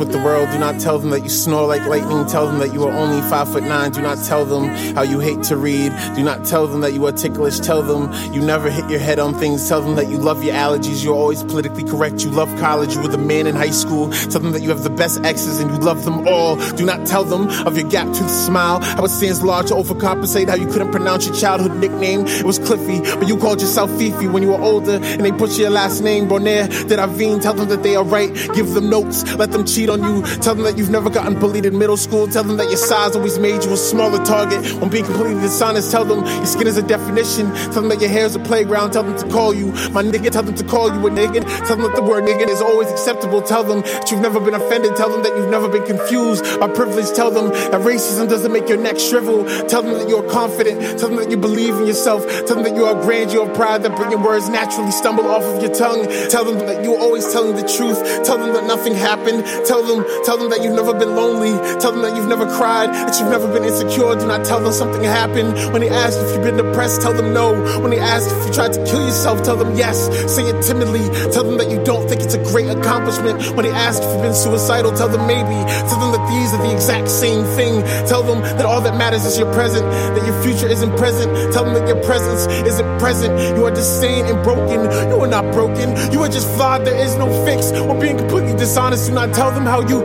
with 0.00 0.10
the 0.10 0.18
world. 0.18 0.50
Do 0.50 0.58
not 0.58 0.80
tell 0.80 0.98
them 0.98 1.10
that 1.10 1.22
you 1.22 1.28
snore 1.28 1.66
like 1.68 1.86
lightning. 1.86 2.26
Tell 2.26 2.46
them 2.46 2.58
that 2.58 2.72
you 2.72 2.82
are 2.84 2.90
only 2.92 3.20
five 3.28 3.52
foot 3.52 3.62
nine. 3.62 3.92
Do 3.92 4.00
not 4.00 4.18
tell 4.24 4.44
them 4.44 4.64
how 4.96 5.02
you 5.02 5.20
hate 5.20 5.42
to 5.44 5.56
read. 5.56 5.92
Do 6.16 6.24
not 6.24 6.44
tell 6.44 6.66
them 6.66 6.80
that 6.80 6.94
you 6.94 7.06
are 7.06 7.12
ticklish. 7.12 7.60
Tell 7.60 7.82
them 7.82 8.10
you 8.32 8.40
never 8.40 8.70
hit 8.70 8.88
your 8.90 8.98
head 8.98 9.18
on 9.18 9.34
things. 9.34 9.68
Tell 9.68 9.82
them 9.82 9.94
that 9.96 10.08
you 10.08 10.16
love 10.16 10.42
your 10.42 10.54
allergies. 10.54 11.04
You're 11.04 11.14
always 11.14 11.44
politically 11.44 11.84
correct. 11.84 12.24
You 12.24 12.30
love 12.30 12.48
college. 12.58 12.94
You 12.94 13.02
were 13.02 13.08
the 13.08 13.18
man 13.18 13.46
in 13.46 13.54
high 13.54 13.70
school. 13.70 14.10
Tell 14.10 14.40
them 14.40 14.52
that 14.52 14.62
you 14.62 14.70
have 14.70 14.82
the 14.82 14.90
best 14.90 15.20
exes 15.24 15.60
and 15.60 15.70
you 15.70 15.78
love 15.78 16.04
them 16.04 16.26
all. 16.26 16.56
Do 16.74 16.84
not 16.84 17.06
tell 17.06 17.24
them 17.24 17.48
of 17.66 17.76
your 17.76 17.88
gap 17.88 18.06
tooth 18.06 18.30
smile. 18.30 18.80
How 18.80 19.04
it 19.04 19.10
stands 19.10 19.42
large 19.42 19.68
to 19.68 19.74
overcompensate. 19.74 20.48
How 20.48 20.56
you 20.56 20.66
couldn't 20.66 20.90
pronounce 20.90 21.26
your 21.26 21.36
childhood 21.36 21.76
nickname. 21.76 22.26
It 22.26 22.44
was 22.44 22.58
Cliffy 22.58 23.00
but 23.00 23.28
you 23.28 23.36
called 23.36 23.60
yourself 23.60 23.90
Fifi 23.98 24.28
when 24.28 24.42
you 24.42 24.48
were 24.48 24.60
older. 24.62 24.98
And 25.02 25.24
they 25.24 25.32
put 25.32 25.58
your 25.58 25.70
last 25.70 26.00
name 26.00 26.26
Bonaire 26.26 26.68
Did 26.88 26.98
I've 26.98 27.18
tell 27.42 27.52
them 27.52 27.68
that 27.68 27.82
they 27.82 27.96
are 27.96 28.04
right. 28.04 28.32
Give 28.54 28.70
them 28.70 28.88
notes. 28.88 29.30
Let 29.34 29.50
them 29.52 29.66
cheat 29.66 29.89
on 29.90 30.02
you. 30.02 30.22
Tell 30.36 30.54
them 30.54 30.64
that 30.64 30.78
you've 30.78 30.90
never 30.90 31.10
gotten 31.10 31.38
bullied 31.38 31.66
in 31.66 31.76
middle 31.78 31.96
school. 31.96 32.26
Tell 32.28 32.44
them 32.44 32.56
that 32.56 32.68
your 32.68 32.76
size 32.76 33.16
always 33.16 33.38
made 33.38 33.64
you 33.64 33.72
a 33.72 33.76
smaller 33.76 34.24
target. 34.24 34.64
When 34.80 34.88
being 34.88 35.04
completely 35.04 35.40
dishonest, 35.42 35.90
tell 35.90 36.04
them 36.04 36.24
your 36.24 36.46
skin 36.46 36.66
is 36.66 36.78
a 36.78 36.82
definition. 36.82 37.52
Tell 37.72 37.82
them 37.82 37.88
that 37.88 38.00
your 38.00 38.10
hair 38.10 38.24
is 38.24 38.36
a 38.36 38.38
playground. 38.40 38.92
Tell 38.92 39.02
them 39.02 39.18
to 39.18 39.28
call 39.28 39.52
you 39.52 39.66
my 39.92 40.02
nigga. 40.02 40.30
Tell 40.30 40.42
them 40.42 40.54
to 40.54 40.64
call 40.64 40.88
you 40.88 41.06
a 41.06 41.10
nigga. 41.10 41.44
Tell 41.66 41.76
them 41.76 41.82
that 41.82 41.96
the 41.96 42.02
word 42.02 42.24
nigga 42.24 42.48
is 42.48 42.62
always 42.62 42.90
acceptable. 42.90 43.42
Tell 43.42 43.64
them 43.64 43.80
that 43.80 44.10
you've 44.10 44.20
never 44.20 44.40
been 44.40 44.54
offended. 44.54 44.96
Tell 44.96 45.10
them 45.10 45.22
that 45.22 45.36
you've 45.36 45.50
never 45.50 45.68
been 45.68 45.84
confused 45.84 46.44
by 46.60 46.68
privilege. 46.68 47.10
Tell 47.12 47.30
them 47.30 47.48
that 47.48 47.80
racism 47.82 48.28
doesn't 48.28 48.52
make 48.52 48.68
your 48.68 48.78
neck 48.78 48.98
shrivel. 48.98 49.44
Tell 49.68 49.82
them 49.82 49.94
that 49.94 50.08
you're 50.08 50.28
confident. 50.30 50.80
Tell 50.98 51.08
them 51.08 51.16
that 51.16 51.30
you 51.30 51.36
believe 51.36 51.74
in 51.76 51.86
yourself. 51.86 52.26
Tell 52.46 52.56
them 52.56 52.64
that 52.64 52.76
you 52.76 52.84
are 52.84 52.94
grand, 53.02 53.32
you 53.32 53.42
are 53.42 53.54
proud, 53.54 53.82
that 53.82 53.96
bringing 53.96 54.22
words 54.22 54.48
naturally 54.48 54.90
stumble 54.90 55.26
off 55.26 55.42
of 55.42 55.62
your 55.62 55.74
tongue. 55.74 56.06
Tell 56.28 56.44
them 56.44 56.58
that 56.66 56.84
you're 56.84 56.98
always 56.98 57.30
telling 57.32 57.56
the 57.56 57.66
truth. 57.66 57.98
Tell 58.24 58.38
them 58.38 58.52
that 58.54 58.66
nothing 58.66 58.94
happened. 58.94 59.44
Tell 59.66 59.79
them, 59.82 60.04
tell 60.24 60.36
them 60.38 60.50
that 60.50 60.62
you've 60.62 60.74
never 60.74 60.94
been 60.94 61.14
lonely. 61.16 61.52
Tell 61.80 61.92
them 61.92 62.02
that 62.02 62.16
you've 62.16 62.28
never 62.28 62.46
cried, 62.56 62.90
that 62.90 63.18
you've 63.18 63.30
never 63.30 63.50
been 63.52 63.64
insecure. 63.64 64.14
Do 64.16 64.26
not 64.26 64.44
tell 64.44 64.60
them 64.60 64.72
something 64.72 65.02
happened. 65.02 65.54
When 65.72 65.80
they 65.82 65.88
ask 65.90 66.18
if 66.18 66.34
you've 66.34 66.44
been 66.44 66.56
depressed, 66.56 67.02
tell 67.02 67.12
them 67.12 67.32
no. 67.32 67.52
When 67.80 67.90
they 67.90 67.98
ask 67.98 68.30
if 68.30 68.46
you 68.46 68.52
tried 68.52 68.72
to 68.74 68.84
kill 68.84 69.04
yourself, 69.04 69.42
tell 69.42 69.56
them 69.56 69.76
yes. 69.76 70.08
Say 70.34 70.44
it 70.44 70.62
timidly. 70.62 71.04
Tell 71.32 71.44
them 71.44 71.58
that 71.58 71.70
you 71.70 71.82
don't 71.84 72.08
think 72.08 72.22
it's 72.22 72.34
a 72.34 72.42
great 72.52 72.68
accomplishment. 72.68 73.40
When 73.56 73.64
they 73.64 73.72
ask 73.72 74.02
if 74.02 74.08
you've 74.12 74.22
been 74.22 74.34
suicidal, 74.34 74.92
tell 74.92 75.08
them 75.08 75.26
maybe. 75.26 75.58
Tell 75.88 76.00
them 76.00 76.12
that 76.12 76.24
these 76.28 76.52
are 76.52 76.62
the 76.62 76.72
exact 76.72 77.08
same 77.10 77.44
thing. 77.56 77.82
Tell 78.06 78.22
them 78.22 78.42
that 78.42 78.66
all 78.66 78.80
that 78.80 78.96
matters 78.96 79.24
is 79.24 79.38
your 79.38 79.52
present, 79.52 79.84
that 80.14 80.24
your 80.26 80.36
future 80.42 80.68
isn't 80.68 80.96
present. 80.96 81.30
Tell 81.52 81.64
them 81.64 81.74
that 81.74 81.86
your 81.86 82.02
presence 82.04 82.46
isn't 82.66 82.98
present. 82.98 83.32
You 83.56 83.66
are 83.66 83.74
disdained 83.74 84.28
and 84.28 84.42
broken. 84.42 84.84
You 85.10 85.20
are 85.20 85.26
not 85.26 85.52
broken. 85.52 85.96
You 86.12 86.20
are 86.22 86.28
just 86.28 86.48
flawed. 86.56 86.84
There 86.84 86.96
is 86.96 87.16
no 87.16 87.28
fix. 87.44 87.72
Or 87.72 87.98
being 87.98 88.18
completely 88.18 88.54
dishonest, 88.56 89.08
do 89.08 89.14
not 89.14 89.34
tell 89.34 89.50
them 89.50 89.64
how 89.70 89.80
you. 89.86 90.02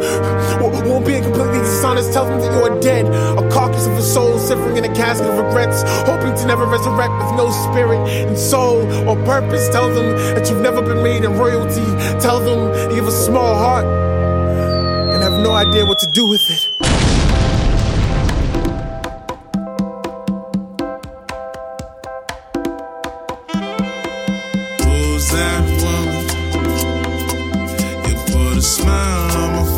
Or 0.62 1.02
being 1.02 1.24
completely 1.24 1.60
dishonest, 1.60 2.14
tell 2.14 2.26
them 2.26 2.40
that 2.40 2.54
you 2.54 2.62
are 2.70 2.80
dead. 2.80 3.06
A 3.42 3.50
carcass 3.50 3.88
of 3.88 3.98
a 3.98 4.02
soul 4.02 4.38
suffering 4.38 4.78
in 4.78 4.86
a 4.86 4.94
casket 4.94 5.28
of 5.28 5.38
regrets, 5.38 5.82
hoping 6.06 6.36
to 6.36 6.46
never 6.46 6.66
resurrect 6.66 7.14
with 7.20 7.32
no 7.36 7.50
spirit 7.66 8.00
and 8.30 8.38
soul 8.38 8.86
or 9.10 9.16
purpose. 9.26 9.68
Tell 9.70 9.90
them 9.94 10.16
that 10.36 10.50
you've 10.50 10.62
never 10.62 10.82
been 10.82 11.02
made 11.04 11.24
in 11.24 11.34
royalty. 11.34 11.86
Tell 12.20 12.40
them 12.40 12.60
you 12.92 12.98
have 12.98 13.08
a 13.08 13.12
small 13.28 13.56
heart 13.56 13.86
and 13.86 15.24
have 15.24 15.40
no 15.42 15.54
idea 15.54 15.86
what 15.86 16.00
to 16.00 16.08
do 16.12 16.28
with 16.28 16.50
it. 16.50 16.75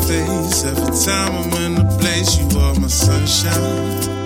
Face 0.08 0.64
every 0.64 0.90
time 1.04 1.32
I'm 1.36 1.52
in 1.64 1.74
the 1.74 1.98
place. 2.00 2.38
You 2.38 2.60
are 2.60 2.74
my 2.80 2.88
sunshine, 2.88 4.17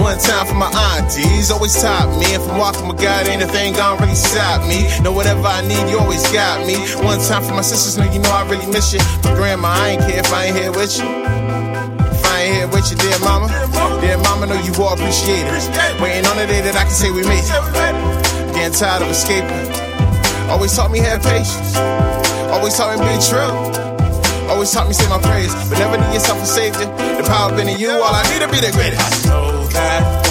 One 0.00 0.18
time 0.18 0.46
for 0.46 0.54
my 0.54 0.72
aunties. 0.96 1.50
Always 1.50 1.76
top 1.76 2.08
me. 2.18 2.32
If 2.32 2.40
I'm 2.48 2.56
walking 2.56 2.88
with 2.88 2.96
God, 3.00 3.28
ain't 3.28 3.42
a 3.42 3.46
thing 3.46 3.74
gonna 3.74 4.00
really 4.00 4.16
stop 4.16 4.66
me. 4.66 4.88
Know 5.04 5.12
whatever 5.12 5.46
I 5.46 5.60
need, 5.60 5.92
you 5.92 5.98
always 6.00 6.24
got 6.32 6.66
me. 6.66 6.80
One 7.04 7.20
time 7.20 7.44
for 7.44 7.52
my 7.52 7.60
sisters, 7.60 7.98
know 7.98 8.10
you 8.10 8.18
know 8.18 8.32
I 8.32 8.48
really 8.48 8.66
miss 8.72 8.94
you. 8.94 9.00
But 9.22 9.36
grandma, 9.36 9.68
I 9.68 9.88
ain't 9.90 10.02
care 10.08 10.20
if 10.20 10.32
I 10.32 10.44
ain't 10.46 10.56
here 10.56 10.72
with 10.72 10.96
you. 10.96 11.04
If 11.04 12.24
I 12.24 12.40
ain't 12.40 12.54
here 12.56 12.68
with 12.72 12.90
you, 12.90 12.96
dear 12.96 13.18
mama. 13.20 13.52
Dear 14.00 14.16
mama, 14.24 14.46
know 14.46 14.56
you 14.64 14.72
all 14.80 14.94
appreciate 14.94 15.44
it. 15.44 16.00
Waiting 16.00 16.24
on 16.24 16.36
the 16.40 16.48
day 16.48 16.64
that 16.64 16.76
I 16.80 16.84
can 16.88 16.96
say 16.96 17.10
we 17.12 17.20
made 17.28 17.44
it. 17.44 18.56
Getting 18.56 18.72
tired 18.72 19.04
of 19.04 19.12
escaping. 19.12 19.52
Always 20.48 20.74
taught 20.74 20.90
me 20.90 21.00
have 21.00 21.22
patience. 21.22 21.76
Always 22.48 22.72
taught 22.74 22.96
me 22.96 23.04
be 23.04 23.20
true. 23.20 23.52
Always 24.48 24.72
taught 24.72 24.88
me 24.88 24.94
say 24.94 25.08
my 25.08 25.20
praise, 25.20 25.54
but 25.68 25.78
never 25.78 25.96
need 26.00 26.14
yourself 26.14 26.42
a 26.42 26.46
savior. 26.46 26.88
The 27.20 27.22
power 27.28 27.54
been 27.54 27.68
in 27.68 27.78
you, 27.78 27.90
all 27.90 28.16
I 28.16 28.24
need 28.32 28.40
to 28.40 28.48
be 28.48 28.64
the 28.64 28.72
greatest. 28.72 29.39
Know 29.72 30.29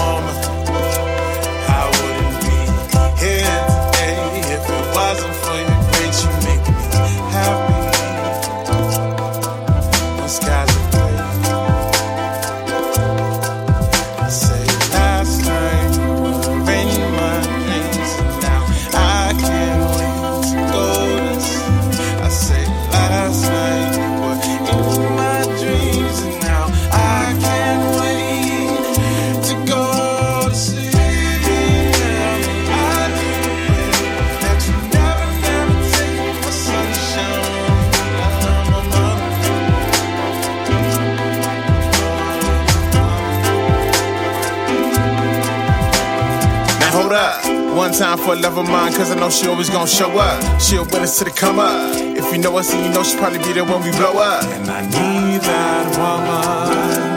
for 48.30 48.36
a 48.36 48.42
love 48.46 48.60
of 48.60 48.70
mine, 48.70 48.94
cause 48.94 49.10
I 49.10 49.16
know 49.16 49.32
she 49.32 49.48
always 49.48 49.72
gonna 49.72 49.88
show 49.90 50.12
up. 50.20 50.38
She'll 50.62 50.86
win 50.94 51.02
us 51.02 51.18
to 51.18 51.24
the 51.26 51.32
come 51.32 51.58
up. 51.58 51.98
If 51.98 52.32
you 52.32 52.38
know 52.38 52.56
us 52.58 52.72
and 52.72 52.86
you 52.86 52.92
know 52.94 53.02
she'll 53.02 53.18
probably 53.18 53.40
be 53.40 53.54
there 53.54 53.66
when 53.66 53.82
we 53.82 53.90
blow 53.98 54.22
up. 54.22 54.46
And 54.54 54.70
I 54.70 54.86
need 54.86 55.42
that 55.50 55.86
woman. 55.98 57.10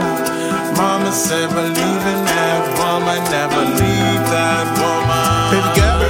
Mama 0.73 1.12
said, 1.12 1.52
believe 1.52 2.04
in 2.09 2.21
that 2.33 2.64
woman, 2.81 3.21
never 3.28 3.61
leave 3.76 4.25
that 4.33 4.64
woman. 4.81 5.52
Baby 5.52 5.71
girl, 5.76 6.00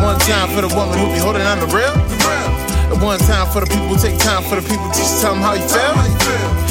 one 0.00 0.18
time 0.24 0.48
for 0.56 0.64
the 0.64 0.72
woman 0.72 0.96
who 1.04 1.12
be 1.12 1.20
holding 1.20 1.44
on 1.44 1.60
the 1.60 1.68
real. 1.68 1.92
And 2.88 3.02
one 3.02 3.18
time 3.28 3.44
for 3.52 3.60
the 3.60 3.68
people 3.68 3.96
take 4.00 4.16
time 4.16 4.40
for 4.48 4.56
the 4.56 4.64
people 4.64 4.88
just 4.96 5.20
tell 5.20 5.34
them 5.36 5.44
how 5.44 5.52
you 5.52 5.68
feel. 5.68 5.92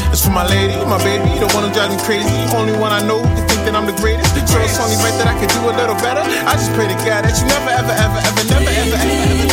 It's 0.10 0.26
for 0.26 0.34
my 0.34 0.48
lady, 0.50 0.74
my 0.90 0.98
baby, 1.06 1.30
the 1.38 1.46
one 1.54 1.62
who 1.62 1.72
drives 1.76 1.94
me 1.94 2.02
crazy. 2.02 2.34
The 2.50 2.58
only 2.58 2.74
one 2.82 2.90
I 2.90 3.06
know 3.06 3.22
who 3.22 3.42
can 3.46 3.55
that 3.66 3.76
I'm 3.76 3.86
the 3.86 3.98
greatest. 3.98 4.34
So 4.48 4.62
it's 4.62 4.80
only 4.80 4.96
right 5.02 5.18
that 5.18 5.28
I 5.28 5.36
could 5.40 5.50
do 5.50 5.62
a 5.66 5.74
little 5.74 5.98
better. 5.98 6.22
I 6.22 6.54
just 6.54 6.72
pray 6.74 6.88
to 6.88 6.98
God 7.02 7.26
that 7.26 7.34
you 7.42 7.46
never, 7.50 7.72
ever, 7.74 7.94
ever, 7.98 8.20
ever, 8.22 8.44
never, 8.46 8.70
ever, 8.70 8.96
ever, 8.96 9.42
ever, 9.42 9.45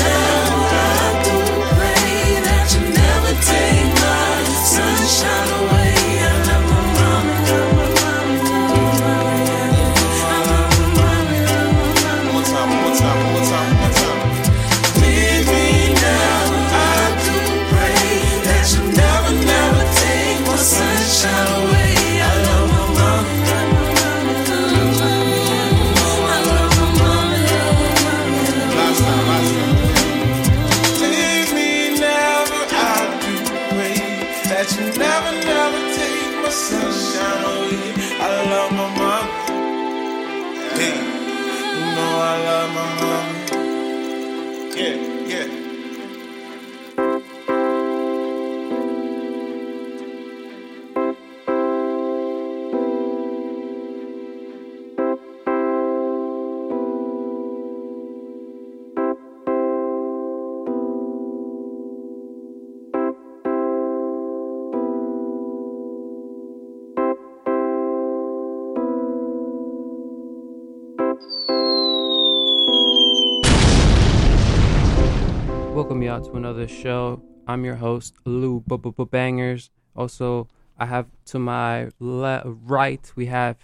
show. 76.81 77.23
I'm 77.47 77.65
your 77.65 77.77
host, 77.77 78.15
Lou 78.25 78.61
Bangers. 78.61 79.71
Also, 79.95 80.49
I 80.79 80.87
have 80.87 81.07
to 81.27 81.39
my 81.39 81.91
le- 81.99 82.43
right, 82.47 83.13
we 83.15 83.27
have, 83.27 83.57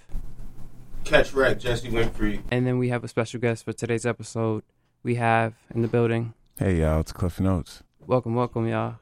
Catch 1.05 1.33
Wreck, 1.33 1.59
Jesse 1.59 1.89
Winfrey. 1.89 2.43
and 2.51 2.67
then 2.67 2.79
we 2.79 2.91
have 2.91 3.03
a 3.05 3.09
special 3.09 3.41
guest 3.41 3.65
for 3.65 3.73
today's 3.73 4.05
episode. 4.05 4.63
We 5.03 5.15
have 5.15 5.55
in 5.75 5.81
the 5.83 5.89
building. 5.89 6.35
Hey 6.59 6.81
y'all, 6.81 7.01
it's 7.01 7.13
Cliff 7.13 7.39
Notez. 7.39 7.83
Welcome, 8.07 8.35
welcome, 8.35 8.67
y'all. 8.69 8.97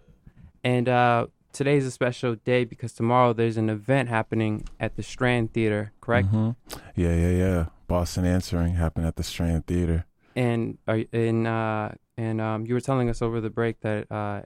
And 0.63 0.89
uh, 0.89 1.27
today's 1.53 1.87
a 1.87 1.91
special 1.91 2.37
day 2.37 2.65
because 2.65 2.93
tomorrow 2.93 3.33
there's 3.33 3.57
an 3.57 3.71
event 3.71 4.09
happening 4.09 4.69
at 4.79 4.97
the 4.97 5.03
Strand 5.03 5.53
Theater, 5.53 5.93
correct? 6.01 6.29
Mhm. 6.29 6.55
Yeah, 6.95 7.15
yeah, 7.15 7.31
yeah. 7.31 7.67
Boston 7.89 8.25
Answering 8.25 8.75
happened 8.75 9.07
at 9.07 9.17
the 9.17 9.23
Strand 9.23 9.67
Theater. 9.67 10.07
And 10.37 10.79
are 10.87 11.03
and 11.13 11.47
uh, 11.47 11.91
and 12.17 12.41
um, 12.41 12.67
you 12.67 12.75
were 12.75 12.81
telling 12.81 13.09
us 13.11 13.21
over 13.23 13.41
the 13.41 13.51
break 13.51 13.81
that 13.81 14.11
uh, 14.11 14.43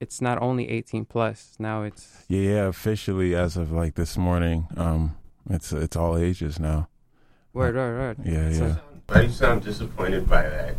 it's 0.00 0.20
not 0.20 0.40
only 0.42 0.68
18 0.68 1.04
plus. 1.04 1.54
Now 1.58 1.82
it's 1.82 2.24
Yeah, 2.28 2.40
yeah. 2.40 2.66
Officially, 2.66 3.34
as 3.34 3.56
of 3.56 3.72
like 3.72 3.94
this 3.94 4.16
morning, 4.16 4.66
um, 4.76 5.16
it's 5.50 5.72
it's 5.72 5.96
all 5.96 6.16
ages 6.16 6.58
now. 6.58 6.88
word, 7.52 7.74
word, 7.74 7.98
word. 7.98 8.26
Yeah, 8.26 8.52
So- 8.52 8.66
yeah. 8.66 8.76
Why 9.10 9.22
you 9.22 9.30
sound 9.30 9.62
disappointed 9.62 10.28
by 10.28 10.42
that? 10.42 10.74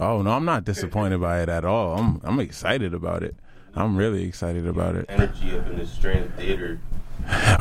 Oh 0.00 0.22
no, 0.22 0.30
I'm 0.30 0.44
not 0.44 0.64
disappointed 0.64 1.20
by 1.20 1.42
it 1.42 1.48
at 1.48 1.64
all. 1.64 1.98
I'm 1.98 2.20
I'm 2.22 2.38
excited 2.38 2.94
about 2.94 3.24
it. 3.24 3.34
I'm 3.74 3.96
really 3.96 4.22
excited 4.24 4.66
about 4.68 4.94
it. 4.94 5.06
Energy 5.08 5.58
up 5.58 5.66
in 5.66 5.76
the 5.76 5.86
Strand 5.86 6.32
Theater. 6.36 6.78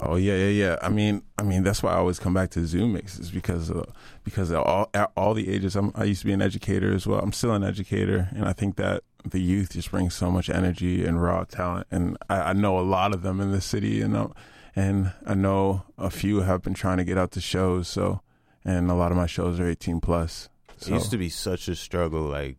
Oh 0.04 0.16
yeah, 0.18 0.36
yeah, 0.36 0.50
yeah. 0.50 0.76
I 0.82 0.90
mean, 0.90 1.24
I 1.38 1.44
mean 1.44 1.64
that's 1.64 1.82
why 1.82 1.92
I 1.94 1.96
always 1.96 2.20
come 2.20 2.34
back 2.34 2.52
to 2.52 2.66
Zoom 2.66 2.94
mixes 2.94 3.32
because 3.32 3.72
uh, 3.72 3.84
because 4.24 4.52
of 4.52 4.64
all 4.64 4.90
at 4.94 5.12
all 5.16 5.34
the 5.34 5.50
ages. 5.50 5.76
I'm, 5.76 5.92
I 5.96 6.04
used 6.04 6.22
to 6.22 6.28
be 6.28 6.34
an 6.34 6.42
educator 6.42 6.94
as 6.94 7.08
well. 7.08 7.20
I'm 7.20 7.32
still 7.32 7.54
an 7.54 7.64
educator, 7.64 8.30
and 8.36 8.46
I 8.46 8.54
think 8.54 8.76
that 8.76 9.04
the 9.24 9.42
youth 9.42 9.74
just 9.74 9.90
brings 9.90 10.14
so 10.14 10.30
much 10.30 10.50
energy 10.50 11.06
and 11.06 11.22
raw 11.22 11.44
talent. 11.46 11.88
And 11.90 12.18
I, 12.30 12.42
I 12.42 12.54
know 12.54 12.78
a 12.78 12.82
lot 12.82 13.14
of 13.14 13.22
them 13.24 13.42
in 13.42 13.52
the 13.52 13.62
city, 13.62 14.02
and 14.02 14.16
uh, 14.16 14.28
and 14.76 15.14
I 15.26 15.34
know 15.34 15.84
a 15.98 16.10
few 16.12 16.42
have 16.42 16.62
been 16.62 16.74
trying 16.76 16.98
to 16.98 17.04
get 17.04 17.18
out 17.18 17.32
to 17.32 17.42
shows. 17.42 17.88
So, 17.88 18.22
and 18.64 18.92
a 18.92 18.94
lot 18.94 19.12
of 19.12 19.18
my 19.18 19.26
shows 19.28 19.60
are 19.60 19.68
18 19.68 20.00
plus. 20.02 20.50
It 20.82 20.90
used 20.90 21.10
to 21.12 21.18
be 21.18 21.30
such 21.30 21.68
a 21.68 21.76
struggle. 21.76 22.22
Like 22.24 22.58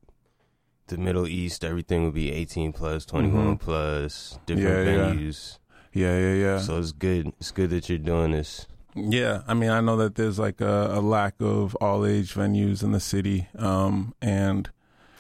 the 0.89 0.97
Middle 0.97 1.27
East, 1.29 1.65
everything 1.65 2.05
would 2.05 2.15
be 2.15 2.33
18 2.33 2.73
plus, 2.73 3.05
21 3.05 3.57
Mhm. 3.57 3.61
plus, 3.61 4.39
different 4.47 4.87
yeah. 4.89 4.95
venues. 5.13 5.59
Yeah, 5.59 5.66
yeah, 5.97 6.19
yeah. 6.19 6.35
Yeah. 6.35 6.59
So 6.59 6.79
it's 6.79 6.93
good. 6.93 7.33
It's 7.41 7.51
good 7.51 7.71
that 7.71 7.89
you're 7.89 7.99
doing 7.99 8.33
this. 8.33 8.67
Yeah, 8.95 9.43
I 9.47 9.55
mean, 9.55 9.71
I 9.71 9.81
know 9.81 9.97
that 9.99 10.15
there's 10.15 10.39
like 10.39 10.61
a, 10.61 10.89
a 10.93 11.01
lack 11.01 11.35
of 11.41 11.75
all 11.77 12.07
age 12.07 12.35
venues 12.35 12.83
in 12.83 12.93
the 12.93 13.01
city, 13.01 13.47
um, 13.59 14.15
and 14.23 14.71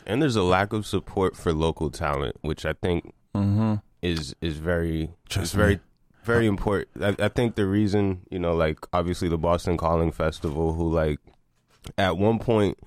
And 0.06 0.22
there's 0.22 0.36
a 0.36 0.42
lack 0.42 0.72
of 0.72 0.86
support 0.86 1.36
for 1.36 1.52
local 1.52 1.90
talent, 1.90 2.36
which 2.42 2.64
I 2.64 2.72
think 2.74 3.12
Mhm. 3.34 3.82
is 4.02 4.34
is 4.40 4.56
very 4.56 5.02
is 5.02 5.08
Trust 5.28 5.54
very 5.54 5.74
me. 5.76 5.80
very 6.24 6.46
important. 6.46 6.88
I, 7.02 7.26
I 7.26 7.28
think 7.28 7.54
the 7.56 7.66
reason, 7.66 8.22
you 8.30 8.38
know, 8.38 8.54
like 8.54 8.78
obviously 8.94 9.28
the 9.28 9.36
Boston 9.38 9.76
Calling 9.76 10.10
Festival, 10.12 10.72
who 10.74 10.88
like 10.90 11.18
at 11.98 12.16
one 12.16 12.38
point 12.38 12.78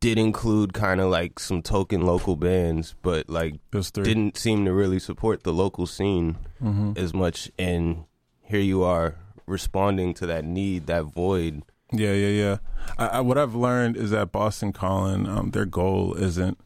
did 0.00 0.18
include 0.18 0.72
kind 0.72 1.00
of 1.00 1.10
like 1.10 1.40
some 1.40 1.60
token 1.62 2.02
local 2.02 2.36
bands, 2.36 2.94
but 3.02 3.28
like 3.28 3.54
didn't 3.94 4.36
seem 4.36 4.64
to 4.64 4.72
really 4.72 4.98
support 4.98 5.42
the 5.42 5.52
local 5.52 5.86
scene 5.86 6.36
Mhm. 6.62 6.96
as 6.96 7.12
much. 7.12 7.50
And 7.58 8.04
here 8.42 8.60
you 8.60 8.82
are 8.84 9.16
responding 9.46 10.14
to 10.14 10.26
that 10.26 10.44
need, 10.44 10.86
that 10.86 11.04
void. 11.04 11.62
Yeah, 11.92 12.12
yeah, 12.12 12.28
yeah. 12.28 12.56
I, 12.98 13.06
I, 13.06 13.20
what 13.20 13.38
I've 13.38 13.54
learned 13.54 13.96
is 13.96 14.10
that 14.10 14.30
Boston 14.30 14.72
Calling, 14.72 15.26
um, 15.26 15.50
their 15.50 15.64
goal 15.66 16.14
isn't. 16.14 16.58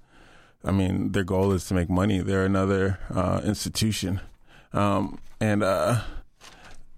I 0.65 0.71
mean, 0.71 1.13
their 1.13 1.25
goal 1.25 1.53
is 1.53 1.67
to 1.69 1.75
make 1.75 1.89
money. 1.89 2.21
They're 2.21 2.45
another 2.45 2.99
uh, 3.13 3.41
institution, 3.45 4.21
um, 4.73 5.19
and 5.41 5.63
uh, 5.63 6.03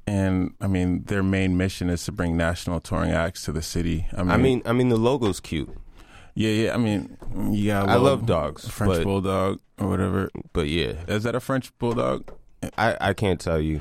and 0.06 0.52
I 0.60 0.66
mean, 0.66 1.04
their 1.04 1.22
main 1.22 1.56
mission 1.56 1.88
is 1.88 2.04
to 2.04 2.12
bring 2.12 2.36
national 2.36 2.80
touring 2.80 3.12
acts 3.12 3.44
to 3.44 3.52
the 3.52 3.62
city. 3.62 4.06
I 4.12 4.22
mean, 4.22 4.30
I 4.30 4.36
mean, 4.36 4.62
I 4.66 4.72
mean 4.72 4.88
the 4.90 4.98
logo's 4.98 5.40
cute. 5.40 5.70
Yeah, 6.34 6.50
yeah. 6.50 6.74
I 6.74 6.76
mean, 6.76 7.16
yeah. 7.50 7.82
I 7.84 7.96
love 7.96 8.26
dogs, 8.26 8.68
French 8.68 8.92
but- 8.94 9.04
bulldog 9.04 9.60
or 9.78 9.88
whatever. 9.88 10.30
But 10.52 10.68
yeah, 10.68 10.94
Is 11.08 11.22
that 11.24 11.34
a 11.34 11.40
French 11.40 11.76
bulldog? 11.78 12.30
I 12.78 12.96
I 13.00 13.12
can't 13.12 13.40
tell 13.40 13.60
you. 13.60 13.80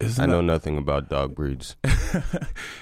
Isn't 0.00 0.22
I 0.22 0.26
know 0.26 0.36
that- 0.38 0.42
nothing 0.44 0.76
about 0.78 1.08
dog 1.08 1.34
breeds. 1.34 1.76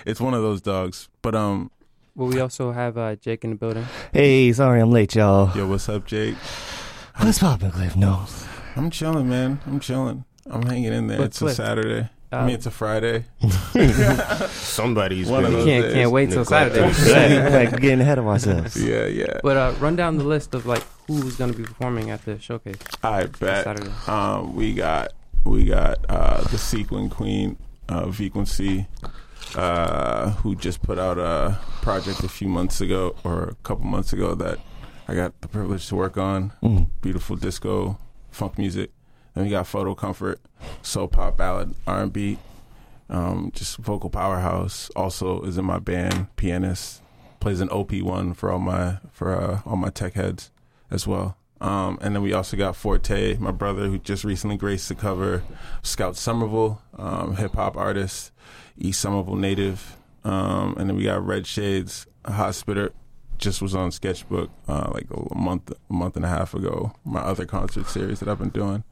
it's 0.07 0.20
one 0.20 0.35
of 0.35 0.42
those 0.42 0.61
dogs, 0.61 1.09
but 1.22 1.35
um. 1.35 1.70
Well, 2.14 2.29
we 2.29 2.40
also 2.40 2.72
have 2.72 2.96
uh, 2.96 3.16
Jake 3.16 3.44
in 3.44 3.50
the 3.50 3.57
building. 3.57 3.85
Hey, 4.12 4.50
sorry 4.55 4.81
I'm 4.81 4.90
late, 4.90 5.14
y'all. 5.14 5.55
Yo, 5.55 5.66
what's 5.68 5.87
up, 5.88 6.07
Jake? 6.07 6.35
What's 7.18 7.38
poppin', 7.40 7.70
Cliff? 7.72 7.94
No. 7.94 8.24
I'm 8.74 8.88
chilling, 8.90 9.29
man. 9.29 9.61
I'm 9.66 9.81
chilling. 9.81 10.24
I'm 10.46 10.62
hanging 10.62 10.94
in 10.94 11.09
there. 11.09 11.18
But 11.18 11.26
it's 11.26 11.38
Cliff, 11.40 11.52
a 11.52 11.55
Saturday. 11.57 12.09
I 12.33 12.39
um, 12.39 12.47
mean, 12.47 12.57
it's 12.57 12.67
a 12.67 12.71
Friday. 12.71 13.25
Somebody's 14.49 15.29
One 15.29 15.45
of 15.45 15.51
been 15.51 15.59
those 15.59 15.67
Can't 15.67 15.85
days. 15.85 15.95
can't 15.95 16.11
wait 16.11 16.31
till. 16.31 16.45
Saturday. 16.45 16.81
like 17.51 17.73
we're 17.73 17.79
getting 17.79 18.01
ahead 18.01 18.19
of 18.19 18.27
ourselves. 18.27 18.77
Yeah, 18.83 19.07
yeah. 19.07 19.41
But 19.43 19.57
uh, 19.57 19.75
run 19.79 19.95
down 19.95 20.19
the 20.19 20.25
list 20.25 20.55
of 20.55 20.67
like 20.67 20.83
who's 21.07 21.37
going 21.37 21.53
to 21.53 21.57
be 21.57 21.65
performing 21.65 22.11
at 22.11 22.25
the 22.25 22.41
showcase. 22.41 22.79
I 23.03 23.27
bet. 23.27 23.65
Saturday. 23.65 23.91
Um, 24.09 24.57
we 24.57 24.75
got 24.75 25.12
we 25.45 25.65
got 25.65 25.99
uh, 26.09 26.43
the 26.43 26.59
Sequin 26.59 27.09
Queen, 27.09 27.57
uh, 27.89 28.11
Frequency, 28.11 28.87
uh, 29.55 30.31
who 30.31 30.57
just 30.57 30.83
put 30.83 30.99
out 30.99 31.19
a 31.19 31.59
project 31.83 32.25
a 32.25 32.29
few 32.29 32.49
months 32.49 32.81
ago 32.81 33.15
or 33.23 33.45
a 33.45 33.55
couple 33.62 33.85
months 33.87 34.12
ago 34.12 34.35
that 34.35 34.59
I 35.07 35.15
got 35.15 35.41
the 35.41 35.49
privilege 35.49 35.87
to 35.89 35.95
work 35.95 36.19
on. 36.19 36.53
Mm. 36.62 36.89
Beautiful 37.01 37.37
disco, 37.37 37.99
funk 38.31 38.59
music. 38.59 38.91
Then 39.37 39.44
we 39.44 39.51
got 39.51 39.66
Photo 39.66 39.94
Comfort, 39.94 40.40
soul 40.81 41.09
pop 41.09 41.37
ballad, 41.37 41.75
R 41.87 42.05
and 42.05 42.12
B, 42.12 42.38
um, 43.11 43.53
just 43.55 43.77
vocal 43.77 44.09
powerhouse. 44.09 44.90
Also 44.96 45.42
is 45.42 45.59
in 45.59 45.64
my 45.66 45.79
band, 45.79 46.35
pianist, 46.37 47.03
plays 47.38 47.61
an 47.61 47.68
OP 47.68 47.92
one 48.01 48.33
for 48.33 48.51
all 48.51 48.59
my 48.59 48.96
for 49.12 49.38
uh, 49.38 49.61
all 49.66 49.77
my 49.77 49.90
tech 49.90 50.14
heads 50.14 50.51
as 50.90 51.07
well. 51.07 51.37
Um, 51.61 51.99
and 52.01 52.14
then 52.14 52.22
we 52.22 52.33
also 52.33 52.57
got 52.57 52.77
Forte, 52.77 53.37
my 53.37 53.51
brother, 53.51 53.88
who 53.88 53.99
just 53.99 54.25
recently 54.25 54.57
graced 54.57 54.88
the 54.88 54.94
cover. 54.94 55.42
Scout 55.83 56.16
Somerville, 56.16 56.81
um, 56.96 57.37
hip 57.37 57.57
hop 57.57 57.77
artist, 57.77 58.33
East 58.79 59.03
Somerville 59.03 59.37
native. 59.37 59.99
Um, 60.25 60.77
and 60.79 60.88
then 60.88 60.96
we 60.96 61.05
got 61.05 61.25
Red 61.25 61.46
Shades, 61.46 62.07
spitter, 62.53 62.92
just 63.37 63.61
was 63.61 63.75
on 63.75 63.92
Sketchbook 63.92 64.51
uh, 64.66 64.90
like 64.94 65.09
a 65.11 65.38
month, 65.38 65.70
a 65.70 65.92
month 65.92 66.16
and 66.16 66.25
a 66.25 66.29
half 66.29 66.55
ago. 66.55 66.94
My 67.05 67.20
other 67.20 67.44
concert 67.44 67.87
series 67.87 68.20
that 68.20 68.31
I've 68.31 68.38
been 68.38 68.49
doing. 68.49 68.83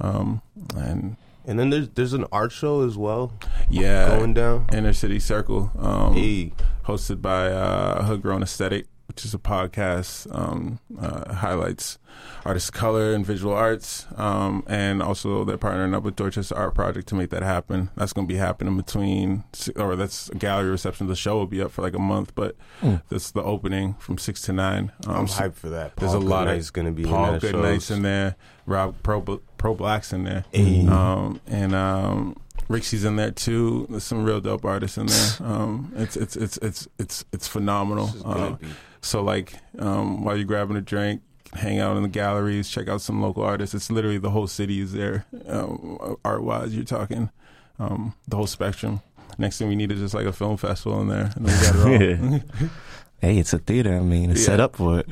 Um, 0.00 0.42
and 0.76 1.16
And 1.46 1.58
then 1.58 1.70
there's 1.70 1.88
there's 1.90 2.12
an 2.12 2.26
art 2.32 2.52
show 2.52 2.82
as 2.86 2.96
well. 2.96 3.32
yeah, 3.68 4.16
going 4.18 4.34
down. 4.34 4.66
Inner 4.72 4.92
City 4.92 5.18
Circle, 5.18 5.70
um, 5.78 6.14
Hey. 6.14 6.52
hosted 6.86 7.20
by 7.22 7.48
uh, 7.48 8.02
Hood 8.04 8.22
Grown 8.22 8.42
Aesthetic, 8.42 8.86
which 9.08 9.24
is 9.24 9.34
a 9.34 9.38
podcast 9.38 10.32
um, 10.36 10.78
uh, 11.00 11.34
highlights 11.34 11.98
artist 12.44 12.72
color 12.72 13.12
and 13.14 13.24
visual 13.24 13.54
arts, 13.54 14.06
um, 14.16 14.62
and 14.66 15.02
also 15.02 15.44
they're 15.44 15.56
partnering 15.58 15.94
up 15.94 16.02
with 16.02 16.16
Dorchester 16.16 16.56
Art 16.56 16.74
Project 16.74 17.06
to 17.08 17.14
make 17.14 17.30
that 17.30 17.42
happen. 17.42 17.90
That's 17.96 18.12
going 18.12 18.26
to 18.26 18.32
be 18.32 18.38
happening 18.38 18.76
between, 18.76 19.44
or 19.76 19.94
that's 19.96 20.28
a 20.30 20.34
gallery 20.34 20.70
reception. 20.70 21.06
The 21.06 21.16
show 21.16 21.36
will 21.38 21.46
be 21.46 21.60
up 21.62 21.70
for 21.70 21.82
like 21.82 21.94
a 21.94 21.98
month, 22.00 22.34
but 22.34 22.56
Mm. 22.82 23.02
that's 23.08 23.30
the 23.30 23.42
opening 23.42 23.94
from 23.98 24.18
six 24.18 24.40
to 24.42 24.52
nine. 24.52 24.90
Um, 25.06 25.16
I'm 25.16 25.28
so 25.28 25.42
hyped 25.44 25.54
for 25.54 25.68
that. 25.70 25.96
There's 25.96 26.12
Paul 26.12 26.22
a 26.22 26.24
lot 26.24 26.44
Goodnight's 26.46 26.68
of 26.68 26.72
gonna 26.74 26.92
be 26.92 27.02
in 27.04 27.08
Paul 27.08 27.32
that 27.32 27.40
Goodnight's 27.40 27.86
shows. 27.86 27.96
in 27.98 28.02
there. 28.02 28.36
Rob 28.70 28.94
Pro 29.02 29.20
ProBlak's 29.58 30.12
in 30.12 30.24
there, 30.24 30.44
Hey. 30.52 30.86
um, 30.86 31.40
and 31.46 31.74
um, 31.74 32.36
Rixie's 32.68 33.04
in 33.04 33.16
there 33.16 33.30
too. 33.32 33.86
There's 33.90 34.04
some 34.04 34.24
real 34.24 34.40
dope 34.40 34.64
artists 34.64 34.96
in 34.96 35.06
there. 35.06 35.30
Um, 35.40 35.92
it's 35.96 36.16
it's 36.16 36.36
it's 36.36 36.56
it's 36.58 36.88
it's 36.98 37.24
it's 37.32 37.46
phenomenal. 37.48 38.06
This 38.06 38.24
Uh, 38.24 38.56
So 39.02 39.22
like 39.22 39.54
um, 39.78 40.24
while 40.24 40.36
you're 40.36 40.46
grabbing 40.46 40.76
a 40.76 40.80
drink, 40.80 41.22
hang 41.54 41.78
out 41.80 41.96
in 41.96 42.02
the 42.02 42.08
galleries, 42.08 42.70
check 42.70 42.88
out 42.88 43.00
some 43.00 43.20
local 43.20 43.42
artists. 43.42 43.74
It's 43.74 43.90
literally 43.90 44.18
the 44.18 44.30
whole 44.30 44.46
city 44.46 44.80
is 44.80 44.92
there, 44.92 45.26
um, 45.48 46.16
art 46.24 46.42
wise. 46.42 46.74
You're 46.74 46.84
talking 46.84 47.30
um, 47.78 48.14
the 48.28 48.36
whole 48.36 48.46
spectrum. 48.46 49.00
Next 49.38 49.58
thing 49.58 49.68
we 49.68 49.76
need 49.76 49.90
is 49.90 50.00
just 50.00 50.14
like 50.14 50.26
a 50.26 50.32
film 50.32 50.56
festival 50.58 51.00
in 51.00 51.08
there, 51.08 51.32
and 51.34 51.46
then 51.46 51.58
we 51.58 51.66
got 51.66 51.90
it 51.90 52.20
all. 52.62 52.68
Hey, 53.20 53.36
it's 53.38 53.52
a 53.52 53.58
theater. 53.58 53.94
I 53.96 54.00
mean, 54.00 54.30
it's 54.30 54.40
Yeah. 54.40 54.46
set 54.46 54.60
up 54.60 54.76
for 54.76 54.98
it. 55.00 55.06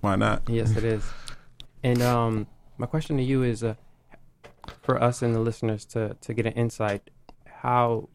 Why 0.00 0.16
not? 0.16 0.42
Yes, 0.48 0.74
it 0.76 0.84
is. 0.84 1.02
And 1.82 2.00
um, 2.02 2.46
my 2.80 2.86
question 2.86 3.18
to 3.18 3.22
you 3.22 3.42
is, 3.42 3.62
uh, 3.62 3.74
for 4.82 5.00
us 5.02 5.20
and 5.20 5.34
the 5.34 5.40
listeners 5.40 5.84
to 5.84 6.16
to 6.22 6.32
get 6.32 6.46
an 6.46 6.54
insight, 6.54 7.10
how 7.62 8.08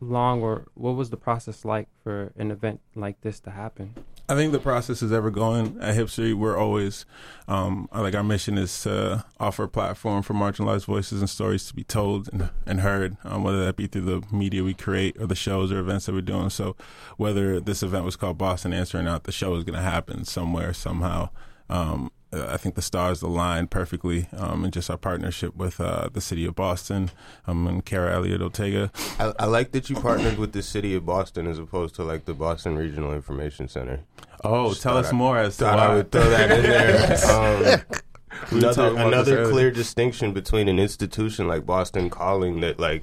long 0.00 0.42
or 0.42 0.66
what 0.74 0.92
was 0.92 1.10
the 1.10 1.16
process 1.16 1.64
like 1.64 1.88
for 2.02 2.32
an 2.36 2.50
event 2.50 2.80
like 2.94 3.20
this 3.20 3.38
to 3.40 3.50
happen? 3.50 3.94
I 4.28 4.34
think 4.34 4.52
the 4.52 4.58
process 4.58 5.02
is 5.02 5.12
ever 5.12 5.30
going. 5.30 5.78
At 5.80 5.96
HipStory, 5.96 6.34
we're 6.34 6.56
always 6.56 7.06
um, 7.46 7.88
like 7.94 8.14
our 8.14 8.24
mission 8.24 8.58
is 8.58 8.82
to 8.82 9.24
offer 9.40 9.64
a 9.64 9.68
platform 9.68 10.22
for 10.22 10.34
marginalized 10.34 10.84
voices 10.84 11.20
and 11.20 11.30
stories 11.30 11.66
to 11.68 11.74
be 11.74 11.84
told 11.84 12.28
and, 12.32 12.50
and 12.66 12.80
heard, 12.80 13.16
um, 13.24 13.42
whether 13.42 13.64
that 13.64 13.76
be 13.76 13.86
through 13.86 14.02
the 14.02 14.22
media 14.34 14.62
we 14.62 14.74
create 14.74 15.16
or 15.18 15.26
the 15.26 15.34
shows 15.34 15.72
or 15.72 15.78
events 15.78 16.06
that 16.06 16.12
we're 16.12 16.20
doing. 16.20 16.50
So, 16.50 16.76
whether 17.16 17.58
this 17.60 17.82
event 17.82 18.04
was 18.04 18.16
called 18.16 18.36
Boston 18.36 18.72
Answer 18.72 18.98
or 18.98 19.02
not, 19.02 19.24
the 19.24 19.32
show 19.32 19.54
is 19.54 19.64
going 19.64 19.78
to 19.78 19.90
happen 19.90 20.24
somewhere 20.24 20.74
somehow. 20.74 21.30
Um, 21.70 22.10
I 22.30 22.58
think 22.58 22.74
the 22.74 22.82
stars 22.82 23.22
aligned 23.22 23.70
perfectly, 23.70 24.28
um, 24.36 24.64
and 24.64 24.72
just 24.72 24.90
our 24.90 24.98
partnership 24.98 25.56
with 25.56 25.80
uh, 25.80 26.10
the 26.12 26.20
city 26.20 26.44
of 26.44 26.54
Boston 26.54 27.10
um, 27.46 27.66
and 27.66 27.84
Kara 27.84 28.14
Elliott 28.14 28.42
Ortega. 28.42 28.92
I, 29.18 29.32
I 29.38 29.44
like 29.46 29.72
that 29.72 29.88
you 29.88 29.96
partnered 29.96 30.36
with 30.36 30.52
the 30.52 30.62
city 30.62 30.94
of 30.94 31.06
Boston 31.06 31.46
as 31.46 31.58
opposed 31.58 31.94
to 31.94 32.04
like 32.04 32.26
the 32.26 32.34
Boston 32.34 32.76
Regional 32.76 33.14
Information 33.14 33.66
Center. 33.66 34.00
Oh, 34.44 34.68
Just 34.70 34.82
tell 34.82 34.98
us 34.98 35.08
I- 35.10 35.16
more 35.16 35.38
as 35.38 35.56
to 35.58 35.64
why. 35.64 35.70
I 35.70 35.94
would 35.94 36.12
throw 36.12 36.28
that 36.28 36.50
in 36.50 36.62
there. 36.62 37.18
Um, 37.28 38.50
another 38.50 38.74
talking 38.74 38.98
about 38.98 39.24
this 39.24 39.28
another 39.34 39.50
clear 39.50 39.70
distinction 39.70 40.32
between 40.32 40.68
an 40.68 40.78
institution 40.78 41.48
like 41.48 41.64
Boston 41.66 42.10
Calling 42.10 42.60
that 42.60 42.78
like 42.78 43.02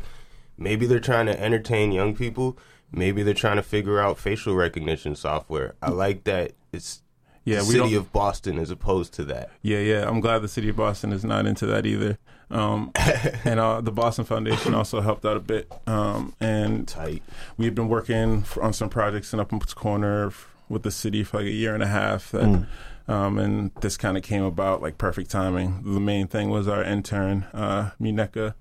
maybe 0.57 0.85
they're 0.85 0.99
trying 0.99 1.25
to 1.25 1.39
entertain 1.41 1.91
young 1.91 2.15
people, 2.15 2.57
maybe 2.91 3.23
they're 3.23 3.33
trying 3.33 3.57
to 3.57 3.63
figure 3.63 3.99
out 3.99 4.17
facial 4.17 4.55
recognition 4.55 5.15
software. 5.15 5.73
I 5.81 5.89
like 5.89 6.23
that 6.25 6.53
it's 6.71 7.01
Yeah, 7.45 7.59
the 7.59 7.65
city 7.65 7.95
of 7.95 8.11
Boston 8.11 8.57
as 8.59 8.71
opposed 8.71 9.13
to 9.13 9.23
that. 9.25 9.51
Yeah, 9.61 9.79
yeah. 9.79 10.07
I'm 10.07 10.19
glad 10.19 10.39
the 10.41 10.47
city 10.47 10.69
of 10.69 10.75
Boston 10.75 11.13
is 11.13 11.23
not 11.23 11.45
into 11.45 11.65
that 11.67 11.85
either. 11.85 12.17
Um, 12.49 12.91
and 13.45 13.59
uh, 13.59 13.81
the 13.81 13.91
Boston 13.91 14.25
Foundation 14.25 14.73
also 14.73 14.99
helped 15.01 15.25
out 15.25 15.37
a 15.37 15.39
bit. 15.39 15.71
Um, 15.87 16.33
and 16.39 16.87
Tight. 16.87 17.21
we've 17.57 17.73
been 17.75 17.87
working 17.87 18.39
f- 18.41 18.57
on 18.61 18.73
some 18.73 18.89
projects 18.89 19.31
in 19.33 19.39
Upham's 19.39 19.73
Corner 19.73 20.27
f- 20.27 20.47
with 20.69 20.83
the 20.83 20.91
city 20.91 21.23
for 21.23 21.37
like 21.37 21.47
a 21.47 21.51
year 21.51 21.73
and 21.73 21.83
a 21.83 21.87
half. 21.87 22.31
That, 22.31 22.43
Mm. 22.43 22.67
um, 23.07 23.37
and 23.37 23.71
this 23.81 23.95
kind 23.97 24.17
of 24.17 24.23
came 24.23 24.43
about 24.43 24.81
like 24.81 24.97
perfect 24.97 25.29
timing. 25.29 25.81
The 25.83 25.99
main 25.99 26.27
thing 26.27 26.49
was 26.49 26.67
our 26.67 26.83
intern, 26.83 27.45
uh, 27.53 27.91
Mineka. 28.01 28.55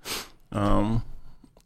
Um, 0.51 1.03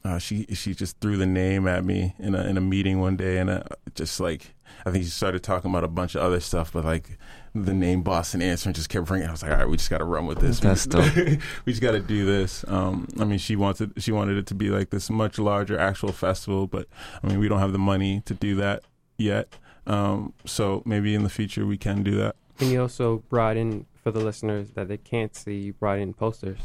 uh, 0.05 0.17
she 0.17 0.45
she 0.53 0.73
just 0.73 0.97
threw 1.01 1.17
the 1.17 1.25
name 1.25 1.67
at 1.67 1.84
me 1.84 2.15
in 2.19 2.34
a 2.36 2.43
in 2.45 2.58
a 2.58 2.62
meeting 2.62 2.99
one 3.01 3.17
day, 3.17 3.38
and 3.38 3.49
uh, 3.49 3.63
just 3.95 4.19
like 4.21 4.53
I 4.86 4.91
think 4.91 5.03
she 5.03 5.10
started 5.10 5.43
talking 5.43 5.69
about 5.71 5.84
a 5.84 5.88
bunch 5.88 6.15
of 6.15 6.21
other 6.21 6.39
stuff, 6.39 6.73
but 6.73 6.86
like 6.86 7.17
the 7.53 7.73
name 7.73 8.01
Boston 8.01 8.41
Answer 8.41 8.69
and 8.69 8.75
just 8.75 8.89
kept 8.89 9.10
ringing. 9.10 9.27
I 9.27 9.32
was 9.32 9.41
like, 9.41 9.51
all 9.51 9.58
right, 9.58 9.69
we 9.69 9.77
just 9.77 9.89
got 9.89 9.99
to 9.99 10.05
run 10.05 10.25
with 10.25 10.39
this. 10.39 10.60
That's 10.60 10.86
we, 10.88 10.91
dope. 10.91 11.15
we 11.65 11.71
just 11.71 11.82
got 11.82 11.91
to 11.91 11.99
do 11.99 12.25
this. 12.25 12.63
Um, 12.67 13.08
I 13.19 13.25
mean, 13.25 13.39
she 13.39 13.55
wanted 13.55 13.93
she 14.01 14.12
wanted 14.12 14.38
it 14.38 14.45
to 14.47 14.55
be 14.55 14.69
like 14.69 14.89
this 14.89 15.10
much 15.10 15.39
larger 15.39 15.77
actual 15.77 16.12
festival, 16.12 16.67
but 16.67 16.88
I 17.23 17.27
mean, 17.27 17.39
we 17.39 17.47
don't 17.47 17.60
have 17.60 17.71
the 17.73 17.79
money 17.79 18.21
to 18.25 18.34
do 18.34 18.55
that 18.55 18.84
yet. 19.17 19.53
Um, 19.88 20.34
so 20.45 20.84
maybe 20.86 21.15
in 21.15 21.23
the 21.23 21.29
future 21.29 21.65
we 21.65 21.77
can 21.77 22.03
do 22.03 22.15
that. 22.17 22.36
And 22.60 22.71
you 22.71 22.82
also 22.82 23.23
brought 23.29 23.58
in 23.58 23.86
for 24.03 24.12
the 24.12 24.19
listeners 24.19 24.71
that 24.71 24.88
they 24.88 24.97
can't 24.97 25.36
see, 25.36 25.55
you 25.55 25.73
brought 25.73 25.99
in 25.99 26.13
posters. 26.13 26.58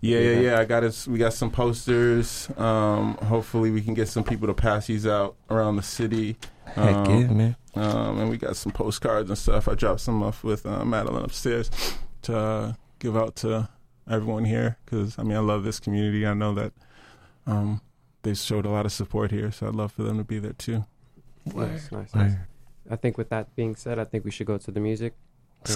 Yeah, 0.00 0.18
yeah, 0.18 0.40
yeah. 0.40 0.60
I 0.60 0.64
got 0.64 0.84
us. 0.84 1.06
We 1.06 1.18
got 1.18 1.34
some 1.34 1.50
posters. 1.50 2.48
Um, 2.56 3.16
hopefully, 3.16 3.70
we 3.70 3.80
can 3.80 3.94
get 3.94 4.08
some 4.08 4.24
people 4.24 4.46
to 4.46 4.54
pass 4.54 4.86
these 4.86 5.06
out 5.06 5.36
around 5.50 5.76
the 5.76 5.82
city. 5.82 6.36
Heck 6.74 6.94
um, 6.94 7.20
yeah, 7.20 7.26
man. 7.28 7.56
Um, 7.74 8.20
and 8.20 8.30
we 8.30 8.36
got 8.36 8.56
some 8.56 8.72
postcards 8.72 9.30
and 9.30 9.38
stuff. 9.38 9.68
I 9.68 9.74
dropped 9.74 10.00
some 10.00 10.22
off 10.22 10.42
with 10.42 10.66
uh, 10.66 10.84
Madeline 10.84 11.24
upstairs 11.24 11.70
to 12.22 12.36
uh, 12.36 12.72
give 12.98 13.16
out 13.16 13.36
to 13.36 13.68
everyone 14.10 14.44
here 14.44 14.78
because 14.84 15.18
I 15.18 15.22
mean 15.22 15.36
I 15.36 15.40
love 15.40 15.64
this 15.64 15.78
community. 15.80 16.26
I 16.26 16.34
know 16.34 16.54
that 16.54 16.72
um, 17.46 17.80
they 18.22 18.34
showed 18.34 18.66
a 18.66 18.70
lot 18.70 18.86
of 18.86 18.92
support 18.92 19.30
here, 19.30 19.52
so 19.52 19.68
I'd 19.68 19.74
love 19.74 19.92
for 19.92 20.02
them 20.02 20.18
to 20.18 20.24
be 20.24 20.38
there 20.38 20.52
too. 20.52 20.84
Nice, 21.54 21.92
nice, 21.92 22.14
nice. 22.14 22.32
I 22.90 22.96
think 22.96 23.18
with 23.18 23.28
that 23.30 23.54
being 23.54 23.76
said, 23.76 23.98
I 23.98 24.04
think 24.04 24.24
we 24.24 24.30
should 24.30 24.46
go 24.46 24.58
to 24.58 24.70
the 24.70 24.80
music 24.80 25.14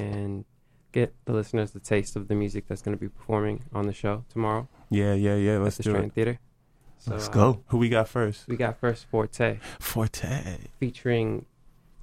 and 0.00 0.44
get 0.92 1.14
the 1.24 1.32
listeners 1.32 1.70
the 1.70 1.80
taste 1.80 2.16
of 2.16 2.28
the 2.28 2.34
music 2.34 2.66
that's 2.68 2.82
going 2.82 2.96
to 2.96 3.00
be 3.00 3.08
performing 3.08 3.64
on 3.72 3.86
the 3.86 3.92
show 3.92 4.24
tomorrow. 4.28 4.68
Yeah, 4.90 5.14
yeah, 5.14 5.36
yeah. 5.36 5.58
Let's 5.58 5.78
at 5.78 5.84
the 5.84 5.90
do 5.90 5.90
Strand 5.90 6.06
it. 6.06 6.14
Theater. 6.14 6.38
So, 7.00 7.12
Let's 7.12 7.28
go. 7.30 7.62
Who 7.68 7.78
we 7.78 7.88
got 7.88 8.08
first? 8.08 8.46
We 8.46 8.56
got 8.56 8.78
first 8.78 9.06
Forte 9.06 9.58
Forte. 9.78 10.58
featuring, 10.78 11.46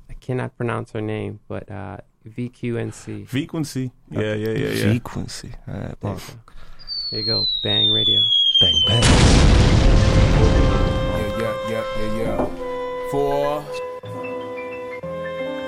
I 0.09 0.13
cannot 0.13 0.57
pronounce 0.57 0.91
her 0.93 1.01
name, 1.01 1.39
but 1.47 1.69
uh, 1.69 1.97
VQNC. 2.27 3.27
Frequency. 3.27 3.91
Yeah, 4.09 4.33
yeah, 4.33 4.49
yeah, 4.49 4.69
yeah. 4.69 4.83
Frequency. 4.89 5.51
All 5.67 5.73
right, 5.75 5.99
There 6.01 6.11
you 6.11 6.17
go. 6.17 6.23
Here 7.11 7.19
you 7.19 7.25
go. 7.25 7.45
Bang 7.63 7.91
Radio. 7.91 8.21
bang 8.59 8.83
bang. 8.87 9.03
Yeah, 11.13 11.37
yeah, 11.37 11.69
yeah, 11.69 11.83
yeah, 11.99 12.17
yeah. 12.17 13.11
Four, 13.11 13.63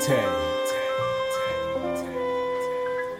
ten. 0.01 0.29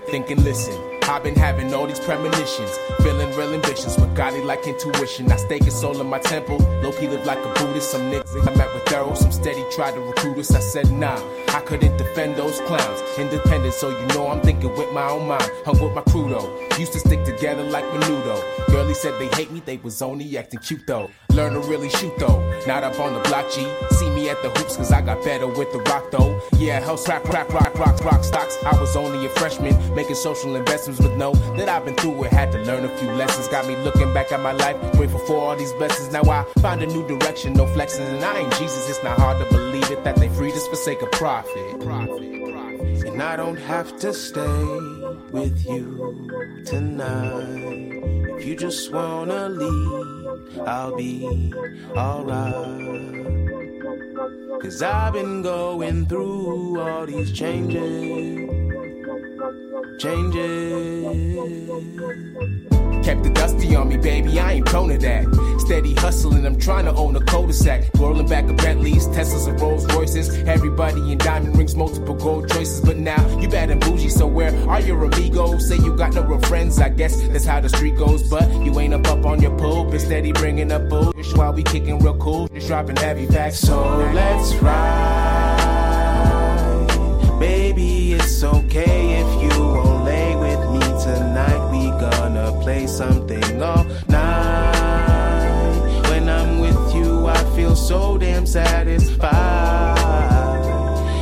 Think 0.08 0.32
and 0.32 0.44
listen. 0.44 0.89
I've 1.10 1.24
been 1.24 1.36
having 1.36 1.74
all 1.74 1.88
these 1.88 2.00
premonitions, 2.00 2.78
feeling 3.02 3.36
real 3.36 3.52
ambitious 3.52 3.98
with 3.98 4.16
godly 4.16 4.44
like 4.44 4.68
intuition. 4.68 5.32
I 5.32 5.38
stake 5.38 5.64
a 5.64 5.72
soul 5.72 6.00
in 6.00 6.06
my 6.06 6.20
temple, 6.20 6.60
low 6.84 6.92
key 6.92 7.08
live 7.08 7.26
like 7.26 7.40
a 7.40 7.52
Buddhist. 7.56 7.90
Some 7.90 8.12
niggas 8.12 8.48
I 8.48 8.56
met 8.56 8.72
with 8.76 8.84
thorough, 8.84 9.16
some 9.16 9.32
steady 9.32 9.66
tried 9.72 9.96
to 9.96 10.02
recruit 10.02 10.38
us. 10.38 10.54
I 10.54 10.60
said 10.60 10.92
nah, 10.92 11.20
I 11.48 11.62
couldn't 11.62 11.98
defend 11.98 12.36
those 12.36 12.62
clowns. 12.62 13.02
Independent, 13.18 13.74
so 13.74 13.90
you 13.90 14.06
know 14.10 14.28
I'm 14.28 14.40
thinking 14.42 14.70
with 14.78 14.94
my 14.94 15.10
own 15.10 15.28
mind. 15.28 15.50
Hung 15.66 15.82
with 15.82 15.96
my 15.96 16.02
crew 16.02 16.30
though, 16.30 16.68
used 16.78 16.94
to 16.94 17.00
stick 17.00 17.24
together 17.26 17.64
like 17.64 17.86
menudo. 17.86 18.68
Girlie 18.68 18.94
said 18.94 19.20
they 19.20 19.30
hate 19.36 19.50
me, 19.50 19.64
they 19.66 19.78
was 19.78 20.04
only 20.04 20.38
acting 20.38 20.60
cute 20.60 20.86
though. 20.86 21.10
Learn 21.32 21.54
to 21.54 21.60
really 21.62 21.90
shoot 21.90 22.14
though, 22.20 22.40
not 22.68 22.84
up 22.84 23.00
on 23.00 23.14
the 23.14 23.20
block 23.22 23.50
G. 23.52 23.68
See 23.96 24.10
me 24.12 24.30
at 24.30 24.42
the 24.44 24.50
hoops 24.50 24.78
cause 24.78 24.92
I 24.92 25.02
got 25.02 25.24
better 25.24 25.48
with 25.48 25.72
the 25.72 25.80
rock 25.80 26.12
though. 26.12 26.40
Yeah, 26.58 26.80
house 26.82 27.08
rap, 27.08 27.28
rap, 27.30 27.50
rock, 27.50 27.74
rock, 27.80 28.00
rock 28.06 28.24
stocks. 28.24 28.58
I 28.64 28.80
was 28.80 28.96
only 28.96 29.26
a 29.26 29.30
freshman, 29.30 29.74
making 29.96 30.16
social 30.16 30.56
investments 30.56 30.99
with 31.00 31.16
no 31.16 31.34
that 31.58 31.70
I've 31.70 31.86
been 31.86 31.96
through 31.96 32.26
it. 32.26 32.32
Had 32.32 32.52
to 32.52 32.60
learn 32.60 32.86
a 32.86 32.98
few 32.98 33.12
lessons, 33.12 33.48
got 33.48 33.68
me 33.68 33.76
looking 33.78 34.14
back 34.14 34.32
at 34.32 34.42
my 34.42 34.52
life, 34.52 34.78
grateful 34.94 35.20
for 35.20 35.38
all 35.38 35.56
these 35.56 35.74
blessings. 35.74 36.12
Now 36.12 36.24
I 36.24 36.46
find 36.62 36.82
a 36.82 36.88
new 36.88 37.08
direction, 37.08 37.54
no 37.54 37.66
flexing, 37.68 38.06
and 38.06 38.24
I 38.24 38.40
ain't 38.40 38.54
Jesus. 38.54 38.90
It's 38.90 39.04
not 39.04 39.18
hard 39.18 39.38
to 39.40 39.54
believe 39.54 39.90
it 39.92 40.04
that 40.04 40.16
they 40.16 40.30
freed 40.30 40.54
us 40.54 40.68
for 40.68 40.76
sake 40.76 41.02
of. 41.02 41.12
Profit, 41.12 41.80
profit. 41.82 42.22
And 43.06 43.22
I 43.22 43.36
don't 43.36 43.58
have 43.58 43.98
to 44.00 44.14
stay 44.14 44.64
with 45.32 45.66
you 45.66 46.64
tonight. 46.66 48.00
If 48.38 48.46
you 48.46 48.56
just 48.56 48.92
wanna 48.94 49.50
leave, 49.50 50.60
I'll 50.66 50.96
be 50.96 51.54
alright. 51.96 53.40
Cause 54.62 54.82
I've 54.82 55.14
been 55.14 55.42
going 55.42 56.06
through 56.06 56.80
all 56.80 57.06
these 57.06 57.32
changes. 57.32 58.50
Changes. 60.00 61.04
Kept 63.04 63.24
the 63.24 63.30
dusty 63.34 63.76
on 63.76 63.88
me, 63.90 63.98
baby. 63.98 64.40
I 64.40 64.54
ain't 64.54 64.66
prone 64.66 64.90
to 64.90 64.98
that. 65.00 65.26
Steady 65.60 65.94
hustling, 65.96 66.46
I'm 66.46 66.60
trying 66.60 66.86
to 66.86 66.94
own 66.94 67.16
a 67.16 67.20
cul-de-sac. 67.22 67.90
Rolling 67.96 68.28
back 68.28 68.48
a 68.50 68.54
Bentley's, 68.54 69.08
Teslas 69.08 69.48
and 69.48 69.60
Rolls 69.60 69.86
Royces. 69.94 70.30
Everybody 70.48 71.12
in 71.12 71.18
diamond 71.18 71.58
rings, 71.58 71.76
multiple 71.76 72.16
gold 72.16 72.50
choices. 72.50 72.82
But 72.82 72.98
now 72.98 73.40
you 73.40 73.50
bad 73.50 73.70
and 73.70 73.82
bougie, 73.82 74.10
so 74.10 74.28
where 74.28 74.54
are 74.70 74.82
your 74.82 75.04
amigos? 75.04 75.68
Say 75.68 75.78
you 75.78 75.96
got 75.96 76.14
no 76.14 76.22
real 76.24 76.40
friends, 76.42 76.80
I 76.80 76.90
guess 76.90 77.20
that's 77.30 77.46
how 77.46 77.62
the 77.62 77.70
street 77.70 77.98
goes. 77.98 78.30
But 78.30 78.50
you 78.64 78.80
ain't 78.80 78.94
up 78.94 79.08
up 79.08 79.26
on 79.26 79.42
your 79.42 79.58
pulpit, 79.58 80.02
steady 80.02 80.32
bringing 80.32 80.72
up 80.72 80.88
bullshit 80.90 81.38
while 81.38 81.54
we 81.54 81.64
kicking 81.64 82.00
real 82.00 82.18
cool. 82.18 82.48
Just 82.50 82.68
dropping 82.68 82.98
heavy 82.98 83.26
facts. 83.28 83.60
So 83.60 83.80
let's 84.14 84.54
ride, 84.56 85.19
baby. 87.74 88.14
It's 88.14 88.44
okay 88.44 89.22
if 89.22 89.42
you 89.44 89.60
won't 89.60 90.06
lay 90.06 90.36
with 90.36 90.60
me 90.72 90.80
tonight. 91.04 91.62
We 91.72 91.90
gonna 92.00 92.58
play 92.62 92.88
something 92.88 93.62
all 93.62 93.86
night. 94.08 95.76
When 96.10 96.30
I'm 96.30 96.60
with 96.60 96.96
you, 96.96 97.28
I 97.28 97.38
feel 97.56 97.76
so 97.76 98.18
damn 98.18 98.46
satisfied. 98.46 100.00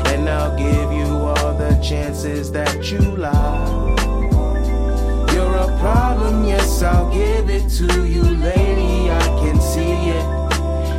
And 0.07 0.29
I'll 0.29 0.57
give 0.57 0.91
you 0.93 1.07
all 1.07 1.53
the 1.53 1.75
chances 1.81 2.51
that 2.51 2.91
you 2.91 2.99
like. 2.99 4.01
You're 5.33 5.55
a 5.55 5.77
problem, 5.79 6.45
yes, 6.45 6.81
I'll 6.81 7.11
give 7.11 7.49
it 7.49 7.69
to 7.79 8.07
you, 8.07 8.23
lady. 8.23 9.11
I 9.11 9.27
can 9.41 9.59
see 9.59 10.09
it. 10.17 10.25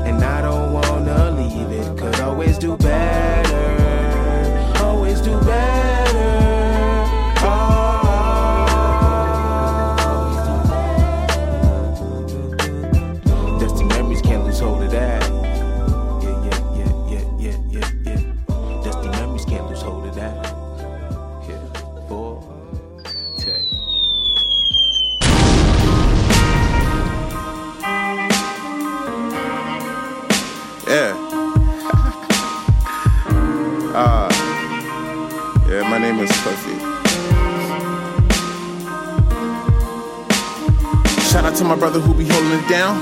And 0.08 0.22
I 0.22 0.42
don't 0.42 0.72
wanna 0.72 1.30
leave 1.30 1.70
it. 1.72 1.98
Could 1.98 2.20
always 2.20 2.58
do 2.58 2.76
better. 2.76 3.47
My 41.68 41.76
brother 41.76 42.00
who 42.00 42.14
be 42.14 42.26
holding 42.26 42.58
it 42.58 42.68
down. 42.68 42.96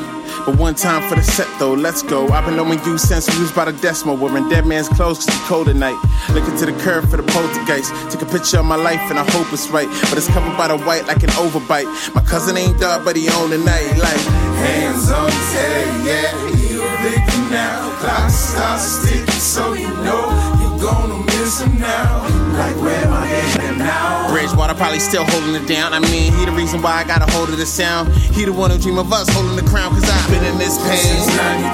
But 0.44 0.58
one 0.58 0.74
time 0.74 1.08
for 1.08 1.14
the 1.14 1.22
set 1.22 1.48
though, 1.58 1.72
let's 1.72 2.02
go. 2.02 2.28
I've 2.28 2.44
been 2.44 2.56
knowing 2.56 2.82
you 2.84 2.98
since 2.98 3.32
we 3.32 3.40
was 3.40 3.52
by 3.52 3.64
the 3.64 3.72
decimal. 3.80 4.16
Wearing 4.16 4.48
dead 4.48 4.66
man's 4.66 4.88
clothes 4.88 5.18
cause 5.18 5.28
it's 5.28 5.48
cold 5.48 5.68
at 5.68 5.76
night. 5.76 5.98
Looking 6.34 6.56
to 6.58 6.66
the 6.66 6.72
curb 6.82 7.08
for 7.08 7.16
the 7.16 7.22
poltergeist. 7.22 7.94
Took 8.10 8.22
a 8.22 8.26
picture 8.26 8.58
of 8.58 8.64
my 8.64 8.76
life 8.76 9.00
and 9.10 9.18
I 9.18 9.24
hope 9.30 9.52
it's 9.52 9.68
right. 9.68 9.88
But 10.10 10.18
it's 10.18 10.28
covered 10.28 10.56
by 10.56 10.68
the 10.68 10.78
white 10.78 11.06
like 11.06 11.22
an 11.22 11.30
overbite. 11.30 11.86
My 12.14 12.22
cousin 12.22 12.56
ain't 12.56 12.80
dark, 12.80 13.04
but 13.04 13.16
he 13.16 13.28
on 13.28 13.50
the 13.50 13.58
night. 13.58 13.96
Like, 13.98 14.20
Hands 14.66 15.10
on 15.12 15.30
head, 15.30 16.06
yeah, 16.06 16.56
victim 17.02 17.50
now. 17.50 17.90
Clock 18.00 18.30
starts 18.30 18.82
sticking, 18.82 19.40
so 19.40 19.74
you 19.74 19.88
know 20.02 20.26
you're 20.60 20.80
gonna 20.80 21.24
miss 21.26 21.60
him 21.60 21.78
now. 21.78 22.22
Like 22.58 22.76
where 22.82 23.08
my 23.08 23.26
head 23.26 23.78
now. 23.78 24.15
Bridgewater 24.28 24.74
probably 24.74 24.98
still 25.00 25.24
holding 25.24 25.54
it 25.54 25.66
down. 25.66 25.92
I 25.92 26.00
mean, 26.00 26.32
he 26.32 26.44
the 26.44 26.52
reason 26.52 26.82
why 26.82 27.00
I 27.00 27.04
got 27.04 27.22
a 27.22 27.30
hold 27.32 27.48
of 27.50 27.58
the 27.58 27.66
sound. 27.66 28.12
He 28.12 28.44
the 28.44 28.52
one 28.52 28.70
who 28.70 28.78
dream 28.78 28.98
of 28.98 29.12
us 29.12 29.28
holding 29.30 29.56
the 29.56 29.64
crown, 29.70 29.92
cause 29.94 30.04
I've 30.08 30.28
been 30.30 30.44
in 30.44 30.58
this 30.58 30.76
pain. 30.84 30.98
Since 30.98 31.26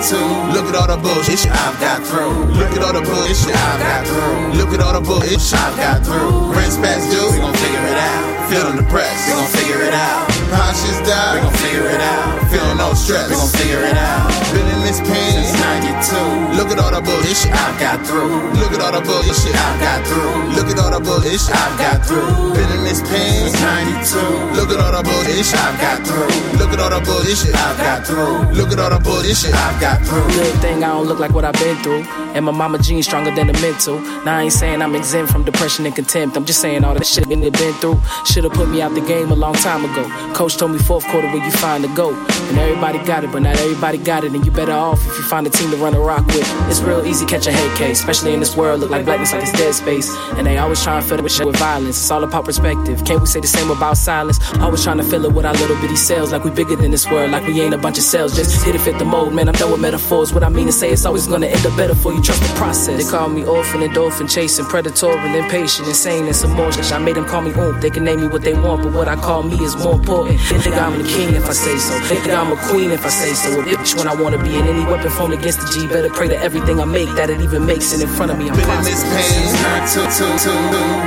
92. 0.08 0.54
Look 0.54 0.66
at 0.70 0.74
all 0.76 0.86
the 0.88 1.00
bullshit 1.00 1.46
I've 1.50 1.78
got 1.80 2.02
through. 2.06 2.52
Look 2.58 2.72
at 2.76 2.82
all 2.82 2.92
the 2.92 3.02
bullshit 3.02 3.54
I've 3.56 3.80
got 3.80 4.06
through. 4.06 4.58
Look 4.60 4.70
at 4.74 4.80
all 4.80 4.92
the 4.94 5.00
bullshit 5.04 5.54
I've 5.54 5.76
got 5.76 6.04
through. 6.04 6.52
Rent 6.52 6.72
spats 6.72 7.08
due, 7.10 7.30
We 7.32 7.38
gon' 7.40 7.54
figure 7.54 7.86
it 7.88 7.98
out. 7.98 8.50
feeling 8.50 8.76
depressed. 8.76 9.26
We 9.26 9.32
gon' 9.34 9.50
figure 9.56 9.82
it 9.82 9.94
out. 9.94 10.28
Cautious 10.52 10.98
die, 11.08 11.34
We 11.34 11.40
gon' 11.40 11.56
figure 11.64 11.88
it 11.88 12.00
out. 12.00 12.50
feeling 12.52 12.76
no 12.76 12.92
stress. 12.94 13.28
We 13.30 13.36
gon' 13.36 13.48
figure 13.56 13.82
it 13.82 13.96
out. 13.96 14.28
Been 14.52 14.68
in 14.68 14.80
this 14.84 15.00
pain. 15.00 15.32
Since 15.40 15.56
92. 15.58 16.60
Look 16.60 16.68
at 16.70 16.78
all 16.78 16.92
the 16.92 17.00
bullshit 17.00 17.50
I've 17.52 17.78
got 17.80 18.04
through. 18.06 18.52
Look 18.60 18.72
at 18.76 18.80
all 18.84 18.92
the 18.92 19.00
bullshit 19.00 19.56
I've 19.56 19.80
got 19.80 20.00
through. 20.06 20.52
Look 20.56 20.68
at 20.68 20.78
all 20.78 20.92
the 20.92 21.00
bullshit 21.00 21.48
I've 21.56 21.76
got 21.80 22.04
through. 22.06 22.51
Been 22.54 22.70
in 22.78 22.84
this 22.84 23.00
pain. 23.02 23.48
Since 23.48 23.60
92. 23.60 24.56
Look 24.56 24.70
at 24.70 24.80
all 24.80 24.92
the 24.92 25.02
bullshit 25.02 25.46
shit 25.46 25.58
I've 25.58 25.80
got 25.80 26.06
through. 26.06 26.58
Look 26.58 26.70
at 26.72 26.80
all 26.80 26.90
the 26.90 27.00
bullshit 27.04 27.38
shit 27.38 27.54
I've 27.54 27.78
got 27.78 28.06
through. 28.06 28.52
Look 28.52 28.72
at 28.72 28.78
all 28.78 28.90
the 28.90 28.98
bullshit 28.98 29.36
shit 29.36 29.54
I've 29.54 29.80
got 29.80 30.00
through. 30.04 30.26
Good 30.28 30.60
thing 30.60 30.84
I 30.84 30.88
don't 30.88 31.06
look 31.06 31.18
like 31.18 31.32
what 31.32 31.44
I've 31.44 31.54
been 31.54 31.76
through. 31.82 32.21
And 32.34 32.44
my 32.44 32.52
mama 32.52 32.78
jeans 32.78 33.06
stronger 33.06 33.34
than 33.34 33.46
the 33.46 33.52
mental. 33.54 34.00
Now 34.24 34.38
I 34.38 34.42
ain't 34.42 34.52
saying 34.52 34.82
I'm 34.82 34.94
exempt 34.94 35.32
from 35.32 35.44
depression 35.44 35.86
and 35.86 35.94
contempt. 35.94 36.36
I'm 36.36 36.44
just 36.44 36.60
saying 36.60 36.84
all 36.84 36.94
that 36.94 37.06
shit 37.06 37.28
that 37.28 37.38
been 37.38 37.74
through. 37.74 38.00
Should've 38.24 38.52
put 38.52 38.68
me 38.68 38.80
out 38.82 38.94
the 38.94 39.00
game 39.00 39.30
a 39.30 39.34
long 39.34 39.54
time 39.54 39.84
ago. 39.84 40.04
Coach 40.34 40.56
told 40.56 40.72
me 40.72 40.78
fourth 40.78 41.06
quarter 41.06 41.28
where 41.28 41.44
you 41.44 41.50
find 41.50 41.84
the 41.84 41.88
goat. 41.88 42.14
And 42.48 42.58
everybody 42.58 42.98
got 43.04 43.24
it, 43.24 43.32
but 43.32 43.42
not 43.42 43.56
everybody 43.56 43.98
got 43.98 44.24
it. 44.24 44.32
And 44.32 44.44
you 44.44 44.50
better 44.50 44.72
off 44.72 45.00
if 45.06 45.18
you 45.18 45.24
find 45.24 45.46
a 45.46 45.50
team 45.50 45.70
to 45.70 45.76
run 45.76 45.94
a 45.94 46.00
rock 46.00 46.26
with. 46.26 46.48
It's 46.68 46.80
real 46.80 47.04
easy 47.06 47.26
catch 47.26 47.46
a 47.46 47.52
head 47.52 47.76
case, 47.76 48.00
especially 48.00 48.32
in 48.32 48.40
this 48.40 48.56
world. 48.56 48.80
Look 48.80 48.90
like 48.90 49.04
blackness 49.04 49.32
like 49.32 49.42
it's 49.42 49.52
dead 49.52 49.74
space. 49.74 50.10
And 50.36 50.46
they 50.46 50.58
always 50.58 50.82
try 50.82 51.00
to 51.00 51.06
fill 51.06 51.18
it 51.18 51.22
with 51.22 51.32
shit 51.32 51.46
with 51.46 51.56
violence. 51.56 51.96
It's 51.96 52.10
all 52.10 52.24
about 52.24 52.44
perspective. 52.44 53.04
Can't 53.04 53.20
we 53.20 53.26
say 53.26 53.40
the 53.40 53.46
same 53.46 53.70
about 53.70 53.96
silence? 53.96 54.38
Always 54.58 54.82
trying 54.82 54.98
to 54.98 55.04
fill 55.04 55.24
it 55.26 55.32
with 55.32 55.44
our 55.44 55.54
little 55.54 55.76
bitty 55.80 55.96
cells. 55.96 56.32
Like 56.32 56.44
we 56.44 56.50
bigger 56.50 56.76
than 56.76 56.90
this 56.90 57.08
world. 57.10 57.30
Like 57.30 57.46
we 57.46 57.60
ain't 57.60 57.74
a 57.74 57.78
bunch 57.78 57.98
of 57.98 58.04
cells. 58.04 58.34
Just 58.34 58.64
hit 58.64 58.74
it 58.74 58.80
fit 58.80 58.98
the 58.98 59.04
mold. 59.04 59.34
Man, 59.34 59.48
I'm 59.48 59.54
done 59.54 59.70
with 59.70 59.80
metaphors. 59.80 60.32
What 60.32 60.42
I 60.42 60.48
mean 60.48 60.66
to 60.66 60.72
say 60.72 60.90
it's 60.90 61.04
always 61.04 61.26
gonna 61.26 61.46
end 61.46 61.64
up 61.66 61.76
better 61.76 61.94
for 61.94 62.12
you. 62.12 62.21
Trust 62.22 62.42
the 62.42 62.54
process. 62.54 63.02
They 63.02 63.10
call 63.10 63.28
me 63.28 63.44
orphan 63.44 63.82
and 63.82 63.92
dolphin 63.94 64.28
chasing, 64.28 64.64
predatory 64.66 65.18
and 65.18 65.34
impatient, 65.34 65.88
insane 65.88 66.26
and 66.26 66.36
some 66.36 66.52
more. 66.52 66.70
I 66.70 66.98
made 66.98 67.16
them 67.16 67.24
call 67.26 67.42
me 67.42 67.50
oomp. 67.52 67.80
They 67.80 67.90
can 67.90 68.04
name 68.04 68.20
me 68.20 68.28
what 68.28 68.42
they 68.42 68.54
want, 68.54 68.82
but 68.82 68.92
what 68.92 69.08
I 69.08 69.16
call 69.16 69.42
me 69.42 69.56
is 69.64 69.74
more 69.76 69.94
important. 69.94 70.38
They 70.48 70.58
think 70.58 70.76
I'm 70.76 71.02
the 71.02 71.08
king 71.08 71.34
if 71.34 71.46
I 71.48 71.52
say 71.52 71.76
so. 71.78 71.98
They 72.08 72.16
think 72.22 72.34
I'm 72.34 72.52
a 72.52 72.56
queen 72.70 72.90
if 72.92 73.04
I 73.04 73.08
say 73.08 73.32
so. 73.34 73.60
A 73.60 73.64
bitch 73.64 73.96
when 73.98 74.06
I 74.06 74.14
wanna 74.14 74.38
be 74.42 74.54
in 74.54 74.66
any 74.66 74.84
weapon 74.84 75.10
formed 75.10 75.34
against 75.34 75.60
the 75.60 75.66
G. 75.74 75.86
Better 75.88 76.10
pray 76.10 76.28
to 76.28 76.38
everything 76.38 76.80
I 76.80 76.84
make 76.84 77.08
that 77.16 77.28
it 77.30 77.40
even 77.40 77.66
makes 77.66 77.92
it 77.92 78.00
in 78.02 78.08
front 78.08 78.30
of 78.30 78.38
me. 78.38 78.48
I'm 78.48 78.56
Been 78.56 78.70
in 78.70 78.84
this 78.84 79.02
pain. 79.02 79.22
Since 79.22 79.98
92. 79.98 80.50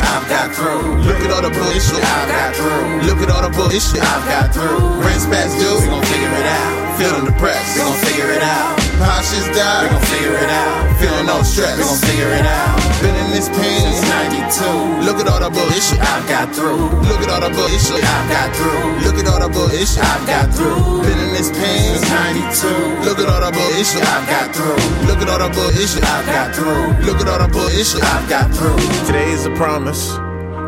I've 0.04 0.28
got 0.28 0.54
through. 0.56 1.00
Look 1.08 1.20
at 1.24 1.32
all 1.32 1.42
the 1.42 1.50
bullshit 1.50 1.82
shit 1.82 2.04
I've 2.04 2.30
got 2.30 2.56
through. 2.56 3.08
Look 3.08 3.20
at 3.24 3.30
all 3.32 3.42
the 3.48 3.56
bullshit 3.56 3.82
shit 3.82 4.04
I've 4.04 4.26
got 4.28 4.54
through. 4.54 4.80
Rent 5.02 5.22
spats 5.22 5.54
due, 5.56 5.80
We 5.80 5.88
gon' 5.88 6.04
figure 6.04 6.34
it 6.36 6.46
out. 6.46 6.98
feeling 7.00 7.26
depressed. 7.26 7.76
We 7.78 7.82
gon' 7.84 7.98
figure 8.04 8.32
it 8.32 8.44
out. 8.44 8.85
Cautious 9.00 9.48
We 9.48 9.54
die, 9.56 9.90
gon' 9.90 10.02
figure 10.08 10.38
it 10.40 10.50
out. 10.50 11.00
feeling 11.00 11.28
no 11.28 11.44
stress. 11.44 11.78
We 11.78 11.84
gon' 11.84 12.00
figure 12.00 12.32
it 12.32 12.46
out. 12.48 12.78
Been 13.02 13.16
in 13.16 13.30
this 13.32 13.50
pain. 13.50 13.82
Since 13.92 14.08
92. 14.56 15.06
Look 15.06 15.18
at 15.20 15.28
all 15.28 15.40
the 15.40 15.52
bullshit 15.52 16.00
I've 16.00 16.26
got 16.28 16.56
through. 16.56 16.90
Look 17.10 17.22
at 17.22 17.30
all 17.30 17.42
the 17.44 17.52
bullshit 17.52 18.04
I've 18.04 18.30
got 18.32 18.50
through. 18.56 19.04
Look 19.06 19.18
at 19.20 19.28
all 19.28 19.40
the 19.40 19.50
bullshit 19.52 20.00
I've 20.00 20.26
got 20.26 20.48
through. 20.56 21.04
Been 21.04 21.20
in 21.20 21.32
this 21.36 21.52
pain. 21.52 22.00
Since 22.00 22.10
92. 22.10 23.06
Look 23.08 23.20
at 23.20 23.28
all 23.28 23.42
the 23.44 23.52
bullshit 23.52 24.04
I've 24.06 24.28
got 24.28 24.48
through. 24.56 24.80
Look 25.08 25.20
at 25.22 25.30
all 25.30 25.40
the 25.44 25.50
bullshit 25.54 26.04
I've 26.04 26.26
got 26.26 26.56
through. 26.56 26.86
Look 27.06 27.20
at 27.22 27.28
all 27.28 27.40
the 27.40 27.50
bullshit 27.52 28.04
I've 28.04 28.28
got 28.30 28.48
through. 28.56 28.80
Today 29.06 29.30
is 29.32 29.46
a 29.46 29.52
promise. 29.56 30.16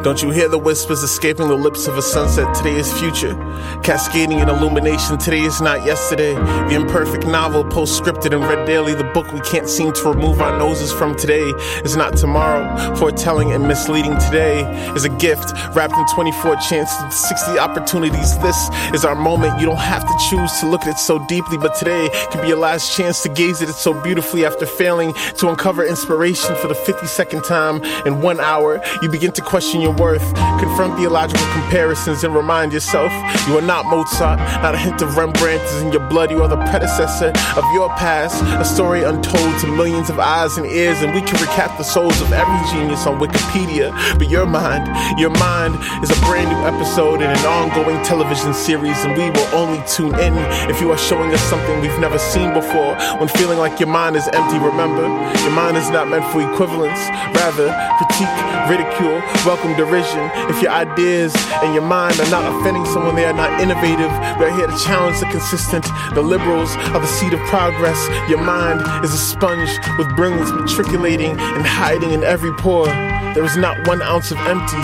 Don't 0.08 0.24
you 0.24 0.30
hear 0.30 0.48
the 0.48 0.58
whispers 0.58 1.04
escaping 1.04 1.50
the 1.50 1.58
lips 1.58 1.86
of 1.86 1.98
a 1.98 2.02
sunset? 2.02 2.56
Today 2.56 2.76
is 2.76 2.90
future. 2.98 3.36
Cascading 3.84 4.40
in 4.40 4.48
illumination. 4.48 5.18
Today 5.18 5.42
is 5.42 5.60
not 5.60 5.86
yesterday. 5.86 6.34
The 6.34 6.76
imperfect 6.76 7.28
novel, 7.28 7.66
post-scripted 7.66 8.34
and 8.34 8.42
read 8.42 8.66
daily. 8.66 8.94
The 8.94 9.04
book 9.04 9.34
we 9.34 9.42
can't 9.42 9.68
seem 9.68 9.92
to 9.92 10.04
remove 10.10 10.40
our 10.40 10.58
noses 10.58 10.94
from 10.94 11.18
today 11.18 11.44
is 11.84 11.98
not 11.98 12.16
tomorrow. 12.16 12.96
Foretelling 12.96 13.52
and 13.52 13.68
misleading 13.68 14.18
today 14.18 14.62
is 14.96 15.04
a 15.04 15.10
gift 15.10 15.52
wrapped 15.76 15.96
in 15.96 16.06
24 16.16 16.56
chances, 16.56 17.28
60 17.28 17.60
opportunities. 17.60 18.38
This 18.38 18.70
is 18.94 19.04
our 19.04 19.14
moment. 19.16 19.60
You 19.60 19.66
don't 19.66 19.76
have 19.76 20.08
to 20.08 20.18
choose 20.30 20.58
to 20.62 20.70
look 20.70 20.84
at 20.84 20.88
it 20.88 21.00
so 21.00 21.20
deeply, 21.28 21.58
but 21.58 21.76
today 21.76 22.08
can 22.32 22.42
be 22.42 22.48
your 22.48 22.60
last 22.60 22.96
chance 22.96 23.24
to 23.24 23.30
gaze 23.30 23.62
at 23.62 23.68
it 23.68 23.74
so 23.74 23.94
beautifully 24.04 24.46
after 24.46 24.66
failing 24.66 25.14
to 25.36 25.50
uncover 25.50 25.86
inspiration 25.86 26.56
for 26.56 26.70
the 26.70 26.76
52nd 26.76 27.46
time 27.46 27.84
in 28.08 28.22
one 28.22 28.40
hour. 28.40 28.82
You 29.02 29.10
begin 29.10 29.34
to 29.34 29.42
question 29.42 29.82
your 29.82 29.97
worth, 29.98 30.34
confront 30.60 30.98
theological 30.98 31.46
comparisons, 31.54 32.24
and 32.24 32.34
remind 32.36 32.74
yourself 32.74 33.12
you 33.48 33.58
are 33.58 33.62
not 33.62 33.86
Mozart, 33.86 34.40
not 34.62 34.76
a 34.76 34.78
hint 34.78 35.02
of 35.02 35.18
Rembrandt 35.18 35.62
is 35.64 35.82
in 35.82 35.92
your 35.92 36.08
blood. 36.08 36.32
You 36.32 36.42
are 36.44 36.48
the 36.48 36.58
predecessor 36.70 37.30
of 37.56 37.64
your 37.74 37.90
past, 37.96 38.42
a 38.60 38.66
story 38.66 39.04
untold 39.04 39.60
to 39.62 39.68
millions 39.68 40.10
of 40.10 40.20
eyes 40.20 40.58
and 40.58 40.66
ears, 40.66 41.02
and 41.02 41.14
we 41.14 41.22
can 41.22 41.38
recap 41.38 41.78
the 41.78 41.84
souls 41.84 42.20
of 42.22 42.32
every 42.34 42.60
genius 42.72 43.06
on 43.06 43.20
Wikipedia. 43.20 43.92
But 44.18 44.30
your 44.30 44.46
mind, 44.46 44.88
your 45.20 45.32
mind 45.32 45.76
is 46.04 46.12
a 46.12 46.20
brand 46.26 46.50
new 46.50 46.62
episode 46.66 47.22
in 47.22 47.30
an 47.30 47.46
ongoing 47.46 48.04
television 48.04 48.54
series, 48.54 48.98
and 49.06 49.16
we 49.18 49.30
will 49.30 49.50
only 49.56 49.82
tune 49.88 50.16
in 50.20 50.34
if 50.70 50.82
you 50.82 50.92
are 50.92 50.98
showing 50.98 51.34
us 51.34 51.42
something 51.44 51.80
we've 51.82 52.00
never 52.00 52.20
seen 52.20 52.54
before. 52.54 52.96
When 53.20 53.30
feeling 53.30 53.58
like 53.58 53.80
your 53.80 53.90
mind 53.90 54.16
is 54.16 54.28
empty, 54.34 54.60
remember, 54.60 55.04
your 55.42 55.52
mind 55.52 55.78
is 55.78 55.90
not 55.90 56.08
meant 56.08 56.26
for 56.32 56.42
equivalence, 56.42 57.00
rather, 57.38 57.72
critique, 57.98 58.36
ridicule, 58.70 59.22
welcome 59.46 59.76
derision. 59.78 60.30
If 60.50 60.62
your 60.62 60.72
ideas 60.72 61.34
and 61.64 61.74
your 61.74 61.84
mind 61.84 62.20
are 62.20 62.30
not 62.30 62.44
offending 62.54 62.86
someone, 62.86 63.16
they 63.16 63.26
are 63.26 63.34
not 63.34 63.62
innovative. 63.62 64.12
We're 64.40 64.56
here 64.56 64.68
to 64.68 64.78
challenge 64.84 65.20
the 65.20 65.28
consistent. 65.28 65.86
The 66.14 66.22
liberals 66.22 66.76
are 66.94 67.00
the 67.00 67.08
seed 67.08 67.34
of 67.34 67.40
progress. 67.48 67.98
Your 68.30 68.42
mind 68.42 68.82
is 69.06 69.14
a 69.14 69.18
sponge 69.18 69.70
with 69.98 70.14
brilliance 70.16 70.52
matriculating 70.52 71.32
and 71.32 71.66
hiding 71.66 72.12
in 72.12 72.24
every 72.24 72.54
pore. 72.54 72.88
There 72.88 73.46
is 73.46 73.56
not 73.56 73.88
one 73.88 74.02
ounce 74.02 74.32
of 74.32 74.38
empty 74.40 74.84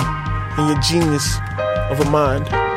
in 0.61 0.67
your 0.67 0.79
genius 0.79 1.37
of 1.89 1.99
a 1.99 2.09
mind. 2.09 2.72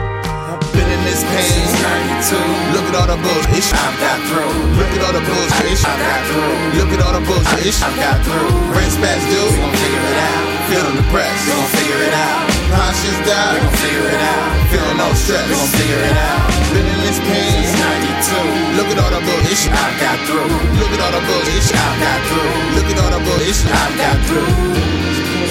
This 1.06 1.22
pain. 1.22 1.46
Since 1.46 2.34
92. 2.34 2.74
Look 2.74 2.86
at 2.90 2.94
all 2.98 3.06
the 3.06 3.18
bullshit. 3.22 3.62
I've 3.70 3.94
got 4.02 4.18
through. 4.26 4.50
Look 4.74 4.90
at 4.90 5.00
all 5.06 5.14
the 5.14 5.22
bullshit. 5.22 5.78
I've 5.86 6.02
got 6.02 6.22
through. 6.26 6.54
Look 6.82 6.90
at 6.90 7.00
all 7.06 7.14
the 7.14 7.22
bullshit. 7.22 7.78
I've 7.78 7.94
got 7.94 8.18
through. 8.26 8.50
Rent 8.74 8.90
spats 8.90 9.22
We 9.30 9.38
gon' 9.38 9.70
figure 9.78 10.02
it 10.02 10.18
out. 10.18 10.42
feeling 10.66 10.96
depressed. 10.98 11.46
We 11.46 11.54
gon' 11.54 11.70
figure 11.78 12.00
it 12.10 12.14
out. 12.26 12.42
Conscious 12.74 13.18
Cautious 13.22 13.22
We 13.22 13.62
gon' 13.62 13.78
figure 13.86 14.08
it 14.10 14.22
out. 14.34 14.50
feeling 14.74 14.98
no 14.98 15.08
stress. 15.14 15.46
We 15.46 15.54
gon' 15.54 15.72
figure 15.78 16.02
it 16.10 16.16
out. 16.18 16.42
Been 16.74 16.86
in 16.90 16.98
this 17.06 17.18
pain. 17.22 17.54
Since 17.54 17.78
92. 18.26 18.82
Look 18.82 18.88
at 18.90 18.98
all 18.98 19.12
the 19.14 19.22
bullshit. 19.22 19.70
I've 19.70 19.94
got 20.02 20.18
through. 20.26 20.50
Look 20.82 20.90
at 20.90 21.00
all 21.06 21.14
the 21.14 21.22
bullshit. 21.22 21.70
I've 21.70 21.98
got 22.02 22.18
through. 22.26 22.50
Look 22.74 22.88
at 22.90 22.98
all 22.98 23.10
the 23.14 23.20
bullshit. 23.22 23.70
I've 23.70 23.94
got 23.94 24.18
through. 24.26 24.50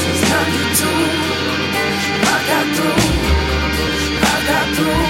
Since 0.03 0.21
92. 0.35 0.83
I've 2.27 2.43
got 2.43 2.65
through. 2.75 2.99
I've 4.19 4.43
got 4.51 4.67
through. 4.75 5.04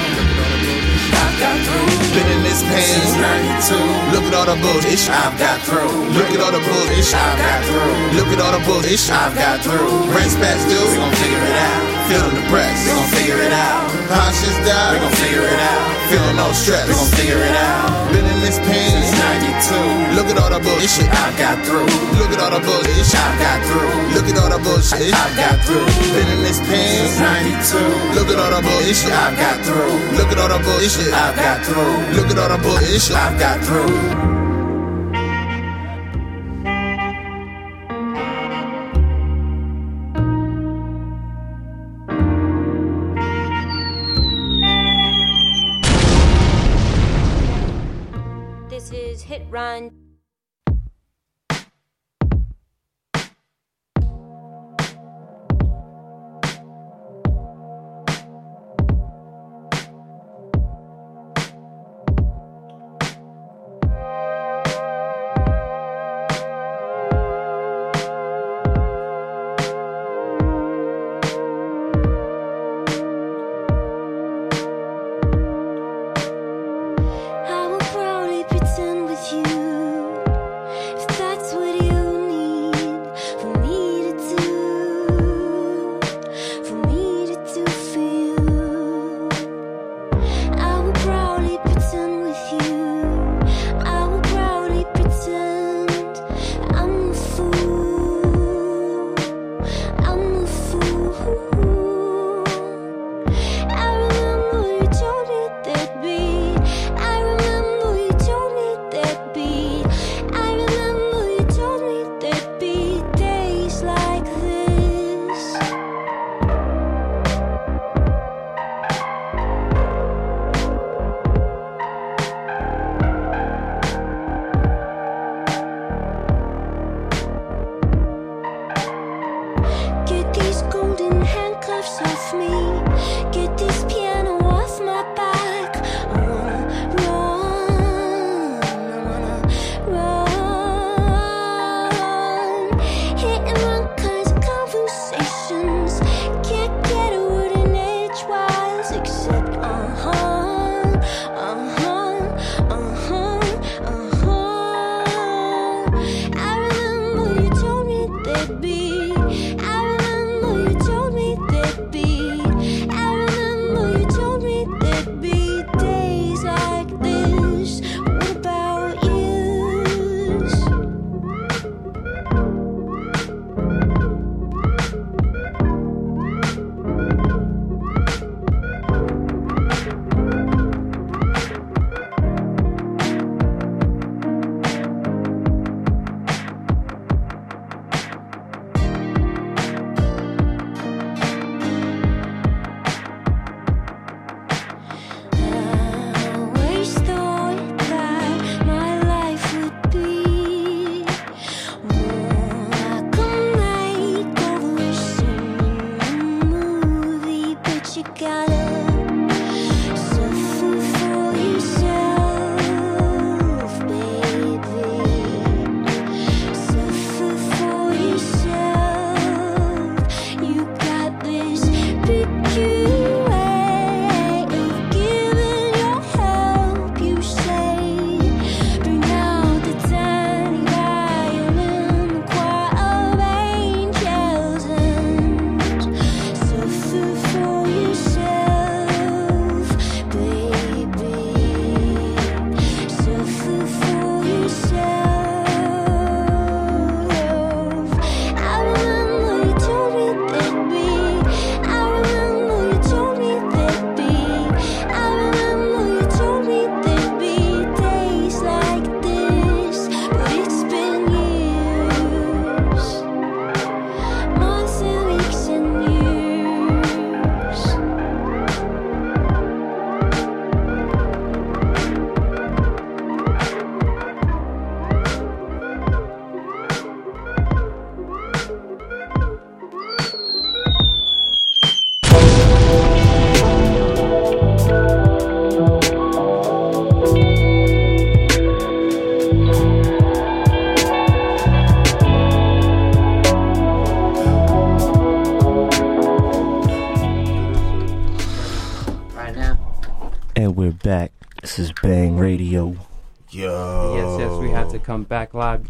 I've 1.36 1.41
got 1.41 1.60
through. 1.67 2.15
Been 2.15 2.32
in 2.32 2.43
this 2.43 2.63
pain. 2.63 2.80
Since 2.80 3.19
92. 3.19 3.76
Look 4.15 4.24
at 4.24 4.34
all 4.39 4.48
the 4.48 4.56
bullshit. 4.56 5.10
I've 5.12 5.38
got 5.38 5.60
through. 5.67 6.08
Look 6.15 6.32
at 6.32 6.39
all 6.39 6.52
the 6.56 6.63
bullshit. 6.63 7.12
I've 7.12 7.38
got 7.38 7.64
through. 7.86 8.17
Look 8.17 8.30
at 8.34 8.39
all 8.41 8.54
the 8.58 8.63
bullshit. 8.65 9.12
I've 9.12 9.36
got 9.36 9.62
through. 9.62 10.10
Rent 10.13 10.32
spats 10.32 10.63
We 10.65 10.74
due, 10.74 10.86
gon' 10.98 11.13
figure 11.21 11.43
it 11.45 11.58
out. 11.58 11.82
feeling 12.10 12.36
depressed. 12.41 12.86
We 12.86 12.91
gon' 12.98 13.10
figure 13.13 13.39
it 13.45 13.54
out. 13.54 13.86
Cautious 14.10 14.58
We 14.58 14.98
gon' 15.02 15.15
figure 15.21 15.45
it 15.45 15.60
out. 15.62 15.86
feeling 16.10 16.38
no 16.38 16.50
stress. 16.54 16.88
We 16.88 16.93
gon' 16.93 17.12
figure 17.17 17.41
it 17.41 17.56
out. 17.56 17.89
Been 18.13 18.26
in 18.26 18.39
this 18.41 18.58
pain. 18.65 18.89
Since 18.89 19.17
92. 19.17 20.17
Look 20.17 20.28
at 20.32 20.38
all 20.41 20.50
the 20.50 20.62
bullshit. 20.62 21.10
I've 21.10 21.36
got 21.38 21.58
through. 21.65 21.89
Look 22.19 22.32
at 22.34 22.39
all 22.41 22.52
the 22.54 22.62
bullshit. 22.62 23.10
I've 23.13 23.38
got 23.41 23.60
through. 23.67 23.93
Look 24.15 24.28
at 24.30 24.38
all 24.41 24.50
the 24.50 24.60
bullshit. 24.63 25.13
I've 25.13 25.36
got 25.38 25.58
through. 25.65 25.86
Been 26.15 26.30
in 26.36 26.41
this 26.45 26.60
pain. 26.65 27.10
Since 27.10 27.19
92. 27.19 28.17
Look 28.17 28.30
at 28.34 28.38
all 28.39 28.52
the 28.54 28.62
bullshit. 28.65 29.12
I've 29.12 29.36
got 29.38 29.58
through. 29.65 29.93
Look 30.17 30.30
at 30.34 30.38
all 30.39 30.50
the 30.50 30.60
bullshit. 30.63 31.12
I've 31.13 31.36
got 31.36 31.60
through. 31.65 31.95
Look 32.17 32.30
at 32.32 32.38
all 32.39 32.50
the 32.54 32.60
bullshit. 32.63 33.12
I've 33.15 33.38
got 33.39 33.58
through. 33.65 34.35
one. 49.76 50.05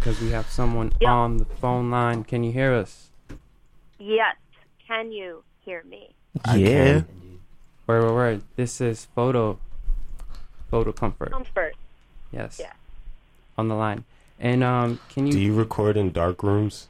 because 0.05 0.21
we 0.21 0.29
have 0.29 0.47
someone 0.51 0.91
yep. 1.01 1.09
on 1.09 1.37
the 1.37 1.45
phone 1.45 1.89
line. 1.89 2.23
Can 2.23 2.43
you 2.43 2.51
hear 2.51 2.71
us? 2.75 3.09
Yes. 3.97 4.35
Can 4.87 5.11
you 5.11 5.43
hear 5.61 5.83
me? 5.83 6.13
Yeah. 6.53 7.01
Where, 7.87 8.01
where, 8.03 8.13
where? 8.13 8.41
This 8.55 8.79
is 8.81 9.05
photo, 9.15 9.57
photo 10.69 10.91
comfort. 10.91 11.31
Comfort. 11.31 11.75
Yes. 12.31 12.59
Yeah. 12.61 12.73
On 13.57 13.67
the 13.67 13.73
line, 13.73 14.03
and 14.39 14.63
um, 14.63 14.99
can 15.09 15.25
you? 15.25 15.33
Do 15.33 15.39
you 15.39 15.53
record 15.53 15.97
in 15.97 16.11
dark 16.11 16.43
rooms? 16.43 16.87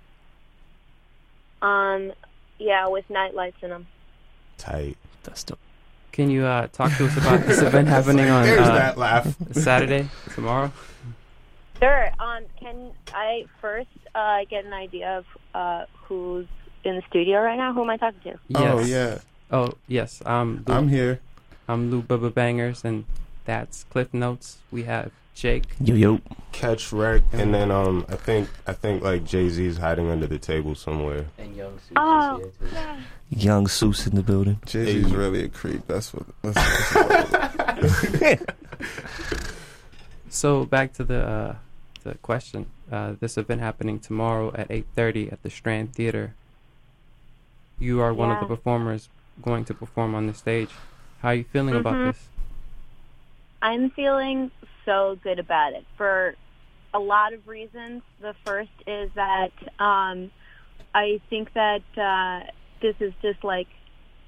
Um, 1.62 2.12
yeah, 2.58 2.88
with 2.88 3.08
night 3.10 3.36
lights 3.36 3.58
in 3.62 3.70
them. 3.70 3.88
Tight. 4.58 4.98
That's 5.24 5.44
dope. 5.44 5.60
Can 6.12 6.30
you 6.30 6.44
uh, 6.46 6.68
talk 6.74 6.92
to 6.98 7.06
us 7.06 7.16
about 7.18 7.46
this 7.46 7.62
event 7.62 7.88
happening 7.98 8.30
on 8.30 8.50
uh, 8.50 8.74
that 8.74 8.98
laugh. 8.98 9.36
Saturday, 9.52 10.10
tomorrow? 10.34 10.72
Sure. 11.80 12.10
Um, 12.20 12.44
can 12.60 12.92
I 13.14 13.46
first 13.62 13.90
uh, 14.14 14.40
get 14.50 14.66
an 14.66 14.74
idea 14.74 15.18
of 15.18 15.26
uh, 15.54 15.86
who's 16.04 16.48
in 16.84 16.96
the 16.96 17.02
studio 17.10 17.42
right 17.42 17.58
now? 17.58 17.74
Who 17.74 17.84
am 17.84 17.90
I 17.90 17.98
talking 17.98 18.22
to? 18.24 18.40
Oh 18.56 18.80
yeah. 18.80 19.20
Oh 19.52 19.74
yes. 19.88 20.22
Um, 20.26 20.64
Lou, 20.68 20.74
I'm 20.74 20.90
here. 20.90 21.20
I'm 21.68 21.92
Lou 21.92 22.02
Bubba 22.02 22.34
Bangers, 22.34 22.86
and 22.86 23.06
that's 23.46 23.84
Cliff 23.86 24.12
Notez. 24.12 24.58
We 24.72 24.84
have 24.84 25.12
Jake. 25.34 25.66
Yo 25.82 25.96
yo. 25.96 26.22
Catch 26.52 26.94
Wreck, 26.94 27.24
and 27.34 27.54
then 27.54 27.72
um, 27.72 28.06
I 28.08 28.16
think 28.16 28.50
I 28.66 28.74
think 28.74 29.04
like 29.04 29.26
Jay 29.26 29.50
Z 29.50 29.66
is 29.66 29.78
hiding 29.78 30.10
under 30.10 30.28
the 30.28 30.40
table 30.40 30.76
somewhere. 30.76 31.26
And 31.38 31.56
Young 31.56 31.74
Seuss. 31.74 31.94
Oh, 31.98 32.52
yeah. 32.72 32.98
Young 33.30 33.66
Seuss 33.66 34.08
in 34.08 34.16
the 34.16 34.24
building. 34.24 34.60
Jay 34.66 34.86
Z's 34.86 35.08
is 35.08 35.14
really 35.14 35.44
a 35.44 35.50
creep. 35.50 35.86
That's 35.88 36.14
what. 36.14 36.26
That's, 36.42 36.94
that's 36.94 38.22
what 38.22 38.50
so 40.30 40.66
back 40.66 40.94
to 40.94 41.04
the. 41.04 41.28
Uh, 41.28 41.56
the 42.06 42.16
question. 42.16 42.68
Uh, 42.90 43.14
this 43.20 43.38
event 43.38 43.60
happening 43.60 44.00
tomorrow 44.00 44.54
at 44.56 44.72
8:30 44.72 45.32
at 45.32 45.44
the 45.44 45.50
Strand 45.50 45.94
Theater. 45.94 46.34
You 47.80 48.00
are 48.00 48.14
one 48.14 48.32
of 48.32 48.40
the 48.40 48.46
performers 48.46 49.10
going 49.42 49.66
to 49.66 49.74
perform 49.74 50.16
on 50.16 50.28
the 50.28 50.34
stage. 50.34 50.70
How 51.20 51.30
are 51.30 51.36
you 51.36 51.44
feeling 51.44 51.76
Mhm. 51.76 51.80
about 51.82 52.04
this? 52.06 52.30
I'm 53.62 53.90
feeling 53.90 54.52
so 54.86 55.16
good 55.24 55.40
about 55.40 55.74
it 55.74 55.86
for 55.98 56.36
a 56.94 57.00
lot 57.00 57.34
of 57.34 57.46
reasons. 57.48 58.04
The 58.22 58.36
first 58.46 58.72
is 58.86 59.12
that 59.16 59.52
um, 59.80 60.32
I 60.94 61.20
think 61.30 61.52
that 61.54 61.82
uh, 61.98 62.46
this 62.82 62.96
is 63.00 63.14
just 63.22 63.44
like 63.44 63.68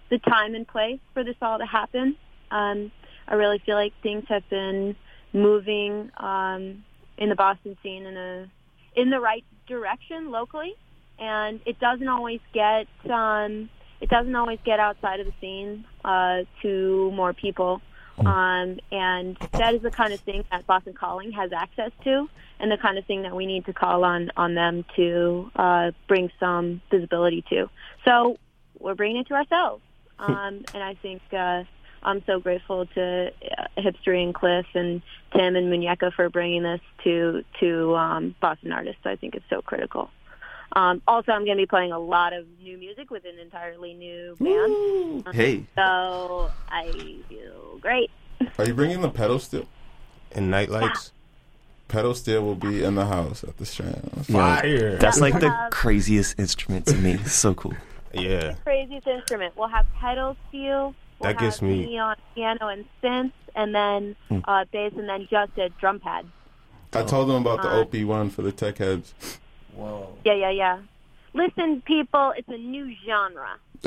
the 0.10 0.18
time 0.20 0.56
and 0.56 0.68
place 0.68 1.00
for 1.14 1.24
this 1.24 1.36
all 1.42 1.60
to 1.60 1.66
happen. 1.66 2.18
Um, 2.50 2.92
I 3.28 3.36
really 3.36 3.60
feel 3.60 3.76
like 3.76 3.94
things 4.02 4.26
have 4.28 4.48
been 4.50 4.96
moving 5.34 6.10
um, 6.18 6.84
in 7.18 7.30
the 7.30 7.36
Boston 7.36 7.78
scene 7.84 8.06
in 8.06 8.18
a 8.18 8.48
in 8.96 9.10
the 9.10 9.20
right 9.20 9.44
direction 9.68 10.32
locally, 10.32 10.76
and 11.20 11.60
it 11.66 11.80
doesn't 11.80 12.08
always 12.08 12.40
get 12.54 12.88
um, 13.10 13.70
it 14.02 14.10
doesn't 14.10 14.36
always 14.36 14.60
get 14.64 14.80
outside 14.80 15.20
of 15.20 15.26
the 15.26 15.34
scene 15.42 15.86
uh, 16.06 16.44
to 16.62 17.12
more 17.12 17.34
people. 17.34 17.82
Um, 18.20 18.80
and 18.92 19.38
that 19.52 19.76
is 19.76 19.84
the 19.84 19.92
kind 19.92 20.12
of 20.12 20.20
thing 20.22 20.44
that 20.50 20.66
Boston 20.66 20.94
Calling 20.94 21.32
has 21.34 21.54
access 21.54 21.92
to, 22.04 22.28
and 22.60 22.72
the 22.72 22.78
kind 22.78 22.98
of 22.98 23.06
thing 23.06 23.22
that 23.22 23.36
we 23.36 23.46
need 23.46 23.66
to 23.66 23.74
call 23.74 24.04
on 24.04 24.32
on 24.36 24.56
them 24.56 24.86
to 24.96 25.52
uh, 25.56 25.92
bring 26.08 26.32
some 26.40 26.82
visibility 26.90 27.44
to. 27.50 27.70
So 28.06 28.38
we're 28.80 28.96
bringing 28.96 29.18
it 29.18 29.28
to 29.28 29.36
ourselves, 29.36 29.84
um, 30.18 30.66
and 30.74 30.84
I 30.84 30.96
think 30.96 31.22
uh, 31.32 31.64
I'm 32.08 32.24
so 32.26 32.40
grateful 32.40 32.86
to 32.86 33.32
uh, 33.58 33.66
HipStory 33.78 34.24
and 34.24 34.34
Cliff 34.34 34.66
and 34.74 35.02
Tim 35.34 35.56
and 35.58 35.68
Muñeca 35.72 36.14
for 36.14 36.30
bringing 36.30 36.64
this 36.64 36.80
to 37.04 37.44
to 37.60 37.96
um, 37.96 38.34
Boston 38.42 38.72
artists. 38.72 39.02
I 39.06 39.18
think 39.18 39.36
it's 39.36 39.46
so 39.50 39.62
critical. 39.62 40.10
Um, 40.74 41.02
also, 41.08 41.32
I'm 41.32 41.44
going 41.46 41.58
to 41.58 41.62
be 41.62 41.66
playing 41.68 41.92
a 41.92 42.00
lot 42.00 42.34
of 42.34 42.46
new 42.62 42.78
music 42.78 43.10
with 43.10 43.26
an 43.26 43.40
entirely 43.40 43.94
new 43.94 44.36
band. 44.40 45.26
Um, 45.28 45.34
Hey. 45.34 45.66
So 45.76 46.52
I 46.70 46.92
feel 47.30 47.78
great. 47.80 48.10
Are 48.58 48.66
you 48.66 48.74
bringing 48.74 49.02
the 49.02 49.10
pedal 49.10 49.40
steel? 49.40 49.66
And 50.34 50.50
nightlights. 50.52 51.12
Pedal 51.88 52.14
steel 52.16 52.42
will 52.44 52.56
be 52.56 52.84
in 52.84 52.96
the 52.96 53.06
house 53.06 53.44
at 53.44 53.58
the 53.58 53.66
Strand. 53.66 54.26
Yo, 54.28 54.98
That's 54.98 55.22
like 55.22 55.40
the 55.40 55.48
Um, 55.48 55.72
craziest 55.72 56.38
instrument 56.38 56.86
to 56.88 56.96
me. 56.96 57.18
So 57.26 57.54
cool. 57.54 57.74
Yeah. 58.14 58.56
Craziest 58.64 59.08
instrument. 59.08 59.56
We'll 59.58 59.70
have 59.70 59.86
pedal 60.00 60.36
steel. 60.50 60.96
We'll 61.20 61.34
That 61.34 61.40
gets 61.40 61.60
have 61.60 61.70
me- 61.70 61.86
me 61.86 61.98
on 62.00 62.16
piano 62.36 62.68
and 62.68 62.86
synth, 63.04 63.32
and 63.56 63.74
then 63.74 64.16
Hmm. 64.30 64.40
uh, 64.46 64.66
bass, 64.72 64.94
and 64.98 65.10
then 65.10 65.28
just 65.30 65.58
a 65.58 65.70
drum 65.80 66.00
pad. 66.00 66.26
I 66.94 67.04
told 67.04 67.30
them 67.30 67.42
about 67.42 67.62
the 67.64 67.70
Uh, 67.70 67.82
OP-1 67.82 68.30
for 68.32 68.42
the 68.44 68.52
tech 68.52 68.78
heads. 68.78 69.14
Whoa. 69.76 70.16
Yeah, 70.24 70.34
yeah, 70.34 70.50
yeah. 70.52 70.78
Listen, 71.34 71.82
people, 71.82 72.34
it's 72.38 72.48
a 72.50 72.58
new 72.58 72.94
genre. 73.06 73.58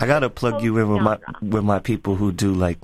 I 0.00 0.06
gotta 0.06 0.30
plug 0.30 0.62
you 0.62 0.78
in 0.78 0.88
with 0.92 1.02
my 1.02 1.18
with 1.42 1.64
my 1.64 1.78
people 1.80 2.14
who 2.16 2.30
do 2.30 2.52
like 2.54 2.78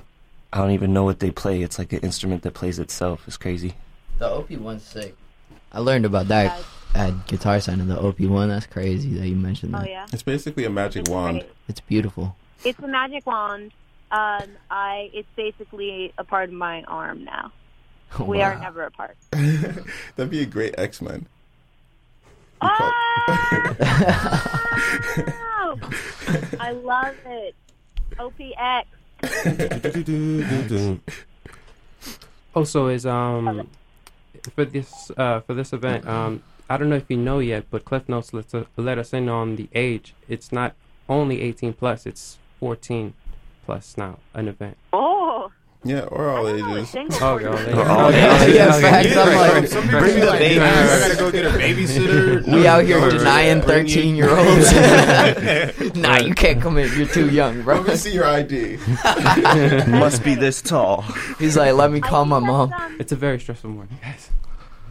I 0.51 0.57
don't 0.57 0.71
even 0.71 0.91
know 0.93 1.03
what 1.03 1.19
they 1.19 1.31
play. 1.31 1.61
It's 1.61 1.77
like 1.79 1.93
an 1.93 1.99
instrument 1.99 2.43
that 2.43 2.53
plays 2.53 2.77
itself. 2.79 3.23
It's 3.27 3.37
crazy. 3.37 3.73
The 4.19 4.29
OP-1's 4.29 4.83
sick. 4.83 5.15
I 5.71 5.79
learned 5.79 6.05
about 6.05 6.27
that 6.29 6.61
at 6.93 7.27
Guitar 7.27 7.59
Center. 7.61 7.83
The 7.85 7.99
OP-1. 7.99 8.47
That's 8.49 8.65
crazy 8.65 9.13
that 9.17 9.27
you 9.27 9.35
mentioned 9.35 9.73
that. 9.73 9.83
Oh 9.83 9.89
yeah. 9.89 10.05
It's 10.13 10.23
basically 10.23 10.65
a 10.65 10.69
magic 10.69 11.07
wand. 11.09 11.39
great. 11.39 11.51
It's 11.69 11.79
beautiful. 11.81 12.35
It's 12.63 12.79
a 12.79 12.87
magic 12.87 13.25
wand. 13.25 13.71
Um, 14.11 14.49
I 14.69 15.09
it's 15.13 15.27
basically 15.35 16.13
a 16.17 16.23
part 16.23 16.49
of 16.49 16.55
my 16.55 16.83
arm 16.83 17.23
now. 17.23 17.51
We 18.19 18.41
are 18.41 18.57
never 18.57 18.83
apart. 18.83 19.17
That'd 19.31 20.29
be 20.29 20.41
a 20.41 20.45
great 20.45 20.75
X 20.77 21.01
Men. 21.01 21.25
Oh, 22.61 22.93
I 26.59 26.71
love 26.71 27.15
it. 27.25 27.55
OPX. 28.17 28.85
Also, 32.55 32.87
is 32.87 33.05
um 33.05 33.67
for 34.55 34.63
this 34.63 35.11
uh 35.17 35.41
for 35.41 35.53
this 35.53 35.73
event 35.73 36.07
um 36.07 36.41
I 36.69 36.77
don't 36.77 36.89
know 36.89 36.95
if 36.95 37.09
you 37.09 37.17
know 37.17 37.39
yet, 37.39 37.65
but 37.69 37.83
Cliff 37.83 38.07
Notez 38.07 38.33
let 38.33 38.55
us, 38.55 38.65
let 38.77 38.97
us 38.97 39.13
in 39.13 39.27
on 39.27 39.57
the 39.57 39.67
age. 39.75 40.15
It's 40.29 40.53
not 40.53 40.73
only 41.09 41.41
18 41.41 41.73
plus; 41.73 42.05
it's 42.05 42.37
14 42.65 43.13
plus 43.67 43.95
now. 43.95 44.17
An 44.33 44.47
event. 44.47 44.75
Oh. 44.91 45.51
Yeah, 45.83 45.99
or 46.05 46.29
all 46.29 46.47
ages. 46.47 46.95
Oh, 47.21 47.33
all 47.33 47.39
you. 47.39 47.53
ages. 47.53 47.73
Oh, 47.77 48.09
yeah, 48.09 48.45
yeah, 48.47 48.81
facts. 48.81 49.15
I'm 49.15 49.37
like, 49.37 49.67
Some 49.67 49.83
people 49.83 50.01
be 50.01 50.25
like, 50.25 50.39
"Damn, 50.39 50.61
I 50.63 50.99
gotta 50.99 51.15
go 51.15 51.29
get 51.31 51.45
a 51.45 51.49
babysitter." 51.49 52.43
We 52.51 52.65
out 52.65 52.85
here 52.85 52.99
No, 52.99 53.11
denying 53.11 53.61
bring 53.61 53.85
13 53.85 54.15
year 54.15 54.31
olds. 54.35 54.73
nah, 55.95 56.17
you 56.17 56.33
can't 56.33 56.59
come 56.59 56.79
in. 56.79 56.91
You're 56.97 57.05
too 57.07 57.29
young, 57.29 57.61
bro. 57.61 57.81
Let 57.81 57.87
me 57.87 57.95
see 57.97 58.13
your 58.15 58.25
ID. 58.25 58.77
Must 59.87 60.23
be 60.23 60.33
this 60.33 60.59
tall. 60.63 61.03
He's 61.37 61.55
like, 61.55 61.75
let 61.75 61.91
me 61.91 62.01
call 62.01 62.25
my 62.25 62.39
mom. 62.39 62.73
It's 62.99 63.11
a 63.11 63.15
very 63.15 63.39
stressful 63.39 63.69
morning, 63.69 63.99
guys. 64.01 64.31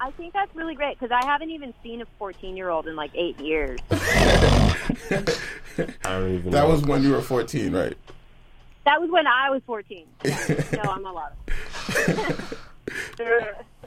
I 0.05 0.11
think 0.11 0.35
that's 0.35 0.55
really 0.55 0.75
great 0.75 0.99
because 1.01 1.11
I 1.19 1.25
haven't 1.25 1.49
even 1.49 1.73
seen 1.83 2.03
a 2.03 2.07
14 2.19 2.59
year 2.59 2.69
old 2.69 2.87
in 2.87 2.95
like 2.95 3.11
eight 3.15 3.41
years. 3.41 3.81
I 3.91 3.97
don't 6.05 6.35
even 6.35 6.51
That 6.51 6.65
know. 6.65 6.69
was 6.69 6.83
when 6.83 7.03
you 7.03 7.13
were 7.13 7.23
14, 7.23 7.73
right? 7.75 7.97
That 8.85 9.01
was 9.01 9.11
when 9.11 9.27
I 9.27 9.49
was 9.49 9.63
14. 9.65 10.05
no, 10.27 10.83
I'm 10.91 11.07
a 11.07 11.11
lot. 11.13 11.35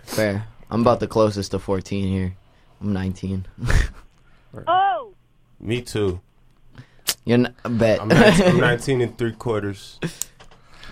Fair. 0.05 0.47
I'm 0.71 0.81
about 0.81 0.99
the 0.99 1.07
closest 1.07 1.51
to 1.51 1.59
14 1.59 2.07
here. 2.07 2.35
I'm 2.81 2.93
19. 2.93 3.45
oh, 4.67 5.13
Me 5.59 5.83
too. 5.83 6.19
You're 7.25 7.37
n- 7.45 7.53
I 7.63 7.69
bet. 7.69 8.01
I'm 8.01 8.07
19, 8.07 8.47
I'm 8.47 8.57
19 8.59 9.01
and 9.01 9.15
three 9.19 9.33
quarters. 9.33 9.99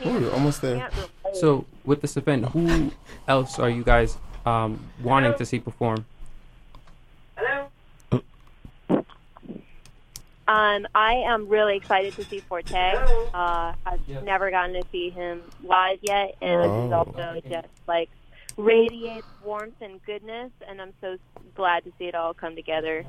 Ooh, 0.06 0.30
almost 0.30 0.62
there. 0.62 0.88
So 1.34 1.66
with 1.84 2.02
this 2.02 2.16
event, 2.16 2.46
who 2.50 2.92
else 3.28 3.58
are 3.58 3.72
you 3.72 3.84
guys 3.84 4.18
um 4.46 4.80
wanting 5.02 5.34
to 5.36 5.46
see 5.46 5.60
perform? 5.60 6.06
Hello. 7.38 7.68
Um, 10.48 10.86
I 10.94 11.14
am 11.26 11.48
really 11.50 11.76
excited 11.76 12.14
to 12.18 12.24
see 12.24 12.40
Forte. 12.40 12.94
Uh, 13.34 13.74
I've 13.86 14.08
never 14.24 14.52
gotten 14.52 14.74
to 14.80 14.84
see 14.92 15.10
him 15.10 15.42
live 15.64 15.98
yet, 16.04 16.36
and 16.42 16.62
he's 16.62 16.92
Oh. 16.94 17.06
also 17.08 17.42
just 17.50 17.68
like 17.88 18.10
radiates 18.56 19.26
warmth 19.44 19.82
and 19.82 20.04
goodness, 20.06 20.52
and 20.68 20.80
I'm 20.80 20.94
so 21.02 21.18
glad 21.56 21.84
to 21.86 21.92
see 21.98 22.06
it 22.06 22.14
all 22.16 22.36
come 22.36 22.56
together. 22.56 23.04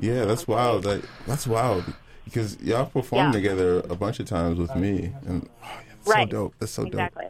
Yeah, 0.00 0.24
that's 0.24 0.48
wild. 0.48 0.84
That 0.84 1.04
that's 1.26 1.46
wild 1.46 1.84
because 2.24 2.58
y'all 2.62 2.86
performed 2.86 3.34
Yeah. 3.34 3.40
together 3.40 3.78
a 3.90 3.94
bunch 3.94 4.18
of 4.18 4.26
times 4.26 4.58
with 4.58 4.74
me, 4.74 5.12
and 5.26 5.48
oh, 5.62 5.66
yeah, 5.66 5.82
that's 5.94 6.08
Right. 6.08 6.30
so 6.30 6.36
dope. 6.36 6.54
That's 6.58 6.72
so 6.72 6.82
dope. 6.84 6.92
exactly. 6.94 7.26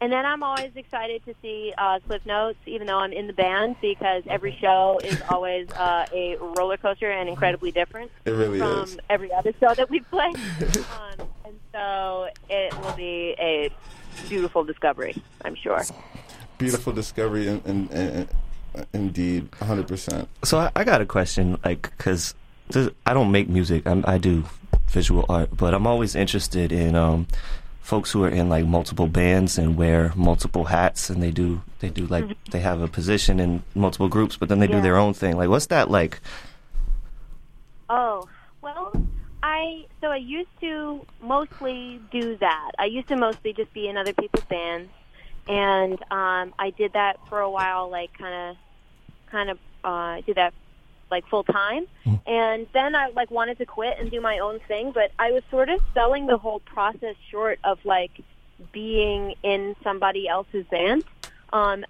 And 0.00 0.12
then 0.12 0.24
I'm 0.24 0.44
always 0.44 0.70
excited 0.76 1.24
to 1.24 1.34
see 1.42 1.74
uh, 1.76 1.98
Cliff 2.06 2.22
Notez, 2.24 2.54
even 2.66 2.86
though 2.86 2.98
I'm 2.98 3.12
in 3.12 3.26
the 3.26 3.32
band, 3.32 3.76
because 3.80 4.22
every 4.28 4.56
show 4.60 5.00
is 5.02 5.20
always 5.28 5.68
uh, 5.72 6.06
a 6.12 6.36
roller 6.56 6.76
coaster 6.76 7.10
and 7.10 7.28
incredibly 7.28 7.72
different 7.72 8.12
It 8.24 8.30
really 8.30 8.60
from 8.60 8.84
is. 8.84 8.98
every 9.10 9.32
other 9.32 9.52
show 9.58 9.74
that 9.74 9.90
we 9.90 9.98
play. 10.00 10.26
um, 10.30 11.26
and 11.44 11.58
so 11.72 12.28
it 12.48 12.78
will 12.80 12.92
be 12.92 13.34
a 13.40 13.70
beautiful 14.28 14.62
discovery, 14.62 15.20
I'm 15.44 15.56
sure. 15.56 15.82
Beautiful 16.58 16.92
discovery, 16.92 17.48
and, 17.48 17.64
and, 17.66 17.90
and, 17.90 18.28
and 18.74 18.86
indeed, 18.92 19.48
100. 19.58 19.88
percent 19.88 20.28
So 20.44 20.58
I, 20.58 20.70
I 20.76 20.84
got 20.84 21.00
a 21.00 21.06
question, 21.06 21.58
like, 21.64 21.90
because 21.96 22.36
I 23.04 23.14
don't 23.14 23.32
make 23.32 23.48
music. 23.48 23.84
I'm, 23.84 24.04
I 24.06 24.18
do 24.18 24.44
visual 24.86 25.24
art, 25.28 25.56
but 25.56 25.74
I'm 25.74 25.88
always 25.88 26.14
interested 26.14 26.70
in 26.70 26.94
um, 26.94 27.26
folks 27.88 28.12
who 28.12 28.22
are 28.22 28.28
in 28.28 28.50
like 28.50 28.66
multiple 28.66 29.06
bands 29.06 29.56
and 29.56 29.74
wear 29.74 30.12
multiple 30.14 30.64
hats, 30.64 31.08
and 31.08 31.22
they 31.22 31.30
do 31.30 31.62
they 31.78 31.88
do 31.88 32.06
like 32.06 32.26
they 32.50 32.60
have 32.60 32.82
a 32.82 32.86
position 32.86 33.40
in 33.40 33.62
multiple 33.74 34.10
groups, 34.10 34.36
but 34.36 34.50
then 34.50 34.58
they 34.58 34.66
do 34.66 34.82
their 34.82 34.98
own 34.98 35.14
thing. 35.14 35.38
Like, 35.38 35.48
what's 35.48 35.66
that 35.66 35.90
like? 35.90 36.20
Oh, 37.88 38.28
well, 38.60 38.92
I 39.42 39.86
so 40.02 40.08
I 40.08 40.16
used 40.16 40.50
to 40.60 41.06
mostly 41.22 41.98
do 42.12 42.36
that. 42.36 42.72
I 42.78 42.84
used 42.84 43.08
to 43.08 43.16
mostly 43.16 43.54
just 43.54 43.72
be 43.72 43.88
in 43.88 43.96
other 43.96 44.12
people's 44.12 44.44
bands, 44.44 44.90
and 45.48 45.94
um, 46.10 46.52
I 46.58 46.74
did 46.76 46.92
that 46.92 47.16
for 47.26 47.40
a 47.40 47.50
while, 47.50 47.88
like 47.88 48.12
kind 48.18 48.50
of, 48.50 48.56
kind 49.30 49.48
of 49.48 49.58
uh, 49.82 50.20
did 50.26 50.36
that 50.36 50.52
like 51.10 51.26
full 51.28 51.44
time. 51.44 51.86
And 52.26 52.66
then 52.72 52.94
I 52.94 53.08
like 53.08 53.30
wanted 53.30 53.58
to 53.58 53.66
quit 53.66 53.98
and 53.98 54.10
do 54.10 54.20
my 54.20 54.38
own 54.38 54.60
thing, 54.68 54.92
but 54.92 55.12
I 55.18 55.32
was 55.32 55.42
sort 55.50 55.68
of 55.68 55.80
selling 55.94 56.26
the 56.26 56.36
whole 56.36 56.60
process 56.60 57.16
short 57.30 57.58
of 57.64 57.78
like 57.84 58.10
being 58.72 59.34
in 59.42 59.76
somebody 59.82 60.28
else's 60.28 60.66
band. 60.66 61.04
Um, 61.52 61.84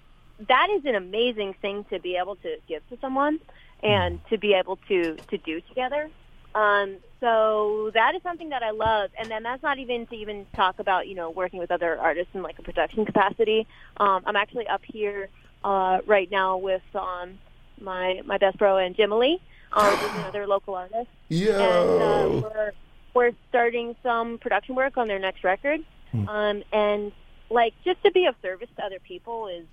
that 0.47 0.69
is 0.69 0.85
an 0.85 0.95
amazing 0.95 1.53
thing 1.61 1.83
to 1.85 1.99
be 1.99 2.15
able 2.15 2.35
to 2.37 2.57
give 2.67 2.87
to 2.89 2.97
someone 3.01 3.39
and 3.83 4.19
to 4.29 4.37
be 4.37 4.53
able 4.53 4.77
to 4.87 5.15
to 5.15 5.37
do 5.37 5.61
together. 5.61 6.09
Um, 6.55 6.97
so 7.19 7.91
that 7.93 8.15
is 8.15 8.23
something 8.23 8.49
that 8.49 8.63
I 8.63 8.71
love, 8.71 9.11
and 9.19 9.29
then 9.29 9.43
that's 9.43 9.61
not 9.61 9.77
even 9.77 10.07
to 10.07 10.15
even 10.15 10.45
talk 10.55 10.79
about 10.79 11.07
you 11.07 11.15
know 11.15 11.29
working 11.29 11.59
with 11.59 11.71
other 11.71 11.97
artists 11.99 12.33
in 12.33 12.41
like 12.41 12.57
a 12.59 12.61
production 12.61 13.05
capacity. 13.05 13.67
Um, 13.97 14.23
I'm 14.25 14.35
actually 14.35 14.67
up 14.67 14.81
here 14.85 15.29
uh, 15.63 15.99
right 16.05 16.29
now 16.31 16.57
with 16.57 16.81
um, 16.95 17.37
my 17.81 18.21
my 18.25 18.37
best 18.37 18.57
bro 18.57 18.77
and 18.77 18.95
Jimmy, 18.95 19.41
um, 19.73 19.95
who's 19.95 20.19
another 20.19 20.47
local 20.47 20.75
artist. 20.75 21.07
Yo. 21.29 21.51
And 21.53 22.43
uh, 22.43 22.49
we're 22.49 22.71
we're 23.13 23.31
starting 23.49 23.95
some 24.03 24.37
production 24.37 24.75
work 24.75 24.97
on 24.97 25.07
their 25.07 25.19
next 25.19 25.43
record, 25.43 25.81
um, 26.13 26.63
and 26.71 27.11
like 27.49 27.73
just 27.83 28.01
to 28.03 28.11
be 28.11 28.25
of 28.25 28.35
service 28.41 28.69
to 28.77 28.83
other 28.85 28.99
people 28.99 29.47
is, 29.47 29.65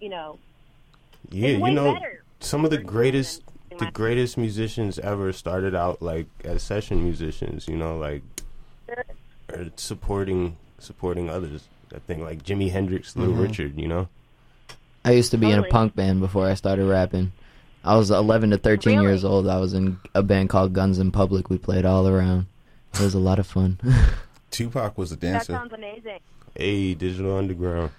you 0.00 0.08
know, 0.08 0.38
Yeah, 1.30 1.48
It's 1.48 1.60
way 1.62 1.70
you 1.70 1.74
know, 1.76 1.92
better. 1.94 2.22
some 2.40 2.64
of 2.64 2.70
the 2.70 2.78
greatest, 2.78 3.42
the 3.78 3.90
greatest 3.92 4.38
musicians 4.38 4.98
ever 4.98 5.32
started 5.32 5.74
out 5.74 6.00
like 6.00 6.26
as 6.44 6.62
session 6.62 7.04
musicians. 7.04 7.68
You 7.68 7.76
know, 7.76 7.98
like 7.98 8.22
or 9.52 9.66
supporting 9.76 10.56
supporting 10.78 11.28
others. 11.30 11.68
I 11.94 11.98
think 12.00 12.22
like 12.22 12.42
Jimi 12.42 12.70
Hendrix, 12.72 13.14
Little 13.16 13.34
Mhm. 13.34 13.42
Richard. 13.48 13.78
You 13.78 13.88
know, 13.88 14.08
I 15.04 15.12
used 15.12 15.30
to 15.32 15.38
be 15.38 15.50
in 15.50 15.58
a 15.58 15.64
punk 15.64 15.94
band 15.94 16.20
before 16.20 16.46
I 16.46 16.54
started 16.54 16.86
rapping. 16.86 17.32
I 17.84 17.96
was 17.96 18.10
11 18.10 18.50
to 18.50 18.58
13 18.58 19.02
years 19.02 19.24
old. 19.24 19.46
I 19.46 19.58
was 19.58 19.74
in 19.74 19.98
a 20.14 20.22
band 20.22 20.48
called 20.48 20.72
Guns 20.72 20.98
in 20.98 21.10
Public. 21.10 21.50
We 21.50 21.58
played 21.58 21.84
all 21.84 22.08
around. 22.08 22.46
It 22.94 23.00
was 23.00 23.14
a 23.14 23.18
lot 23.18 23.38
of 23.38 23.46
fun. 23.46 23.78
Tupac 24.50 24.96
was 24.96 25.12
a 25.12 25.16
dancer. 25.16 25.52
that 25.52 25.58
sounds 25.58 25.72
amazing. 25.72 26.20
a 26.56 26.94
Digital 26.94 27.36
Underground. 27.36 27.90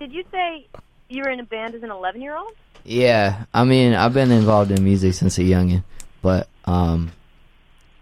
Did 0.00 0.12
you 0.12 0.24
say 0.32 0.66
you 1.08 1.22
were 1.22 1.30
in 1.30 1.38
a 1.38 1.44
band 1.44 1.74
as 1.76 1.82
an 1.82 1.90
11 1.90 2.20
year 2.20 2.36
old? 2.36 2.52
yeah, 2.84 3.44
I 3.54 3.62
mean, 3.64 3.94
I've 3.94 4.14
been 4.14 4.32
involved 4.32 4.72
in 4.72 4.82
music 4.82 5.14
since 5.14 5.38
a 5.38 5.42
youngin, 5.42 5.84
but 6.20 6.48
um, 6.64 7.12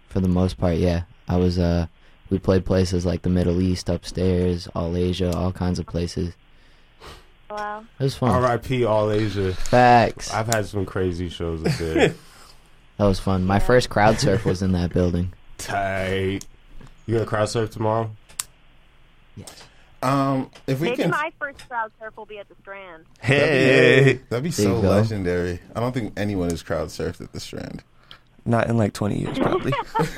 for 0.09 0.19
the 0.19 0.27
most 0.27 0.57
part, 0.57 0.77
yeah, 0.77 1.03
I 1.27 1.37
was. 1.37 1.59
Uh, 1.59 1.87
we 2.31 2.39
played 2.39 2.65
places 2.65 3.05
like 3.05 3.21
the 3.23 3.29
Middle 3.29 3.61
East, 3.61 3.89
upstairs, 3.89 4.67
all 4.73 4.95
Asia, 4.95 5.35
all 5.35 5.51
kinds 5.51 5.77
of 5.79 5.85
places. 5.85 6.33
Wow. 7.51 7.83
It 7.99 8.03
was 8.03 8.15
fun. 8.15 8.29
R.I.P. 8.31 8.85
All 8.85 9.11
Asia. 9.11 9.53
Facts. 9.53 10.33
I've 10.33 10.47
had 10.47 10.65
some 10.65 10.85
crazy 10.85 11.27
shows 11.29 11.63
up 11.65 11.73
there. 11.73 12.15
That 12.97 13.07
was 13.07 13.19
fun. 13.19 13.45
My 13.45 13.57
first 13.57 13.89
crowd 13.89 14.19
surf 14.19 14.45
was 14.45 14.61
in 14.61 14.73
that 14.73 14.93
building. 14.93 15.33
Tight. 15.57 16.41
You 17.07 17.15
gonna 17.15 17.25
crowd 17.25 17.49
surf 17.49 17.71
tomorrow? 17.71 18.11
Yes. 19.35 19.63
Um, 20.03 20.51
if 20.67 20.79
we 20.79 20.89
Maybe 20.89 21.01
can, 21.03 21.09
my 21.11 21.31
first 21.39 21.67
crowd 21.67 21.91
surf 21.99 22.15
will 22.15 22.27
be 22.27 22.37
at 22.37 22.47
the 22.47 22.53
Strand. 22.61 23.05
that'd 23.23 24.05
be, 24.05 24.13
that'd 24.29 24.43
be 24.43 24.51
so 24.51 24.79
go. 24.83 24.89
legendary. 24.89 25.59
I 25.75 25.79
don't 25.79 25.93
think 25.93 26.13
anyone 26.15 26.51
has 26.51 26.61
crowd 26.61 26.89
surfed 26.89 27.21
at 27.21 27.31
the 27.31 27.39
Strand. 27.39 27.81
Not 28.45 28.69
in 28.69 28.77
like 28.77 28.93
20 28.93 29.17
years, 29.19 29.39
probably. 29.39 29.73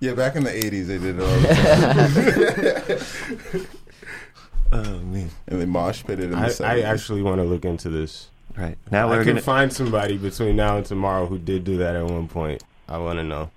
Yeah, 0.00 0.14
back 0.14 0.36
in 0.36 0.44
the 0.44 0.50
'80s, 0.50 0.86
they 0.86 0.96
did 0.98 1.18
it 1.18 1.20
all 1.20 1.40
the 1.40 2.98
time. 3.58 3.66
Oh 4.70 4.98
man. 5.00 5.30
and 5.46 5.60
they 5.60 5.64
mosh 5.66 6.04
pitted 6.04 6.32
in 6.32 6.38
the 6.38 6.60
I, 6.64 6.76
I 6.76 6.80
actually 6.80 7.22
want 7.22 7.38
to 7.38 7.44
look 7.44 7.64
into 7.64 7.88
this. 7.88 8.28
Right 8.56 8.76
now 8.90 9.06
I 9.08 9.16
we're 9.16 9.24
can 9.24 9.34
gonna 9.34 9.42
find 9.42 9.72
somebody 9.72 10.16
between 10.18 10.56
now 10.56 10.76
and 10.76 10.84
tomorrow 10.84 11.26
who 11.26 11.38
did 11.38 11.64
do 11.64 11.76
that 11.78 11.94
at 11.96 12.04
one 12.04 12.28
point. 12.28 12.62
I 12.88 12.98
want 12.98 13.18
to 13.18 13.24
know. 13.24 13.50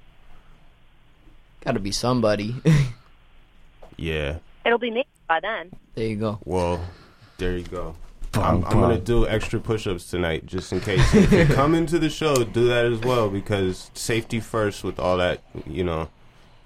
Got 1.66 1.74
to 1.74 1.80
be 1.80 1.92
somebody. 1.92 2.56
Yeah. 3.98 4.38
It'll 4.66 4.80
be 4.80 4.90
me 4.90 5.06
by 5.28 5.40
then. 5.42 5.72
there 5.94 6.08
you 6.08 6.16
go. 6.16 6.40
Well, 6.44 6.84
there 7.38 7.56
you 7.56 7.64
go. 7.64 7.96
Bum, 8.32 8.44
I'm, 8.44 8.66
I'm 8.66 8.80
gonna 8.80 8.98
do 8.98 9.28
extra 9.28 9.60
push-ups 9.60 10.10
tonight 10.10 10.46
just 10.48 10.72
in 10.72 10.80
case. 10.80 11.14
if 11.14 11.32
you 11.32 11.46
come 11.56 11.76
into 11.76 12.00
the 12.00 12.10
show, 12.10 12.44
do 12.44 12.68
that 12.68 12.86
as 12.86 13.00
well 13.00 13.30
because 13.30 13.92
safety 13.94 14.40
first 14.40 14.84
with 14.84 15.00
all 15.00 15.18
that, 15.18 15.44
you 15.68 15.84
know, 15.84 16.10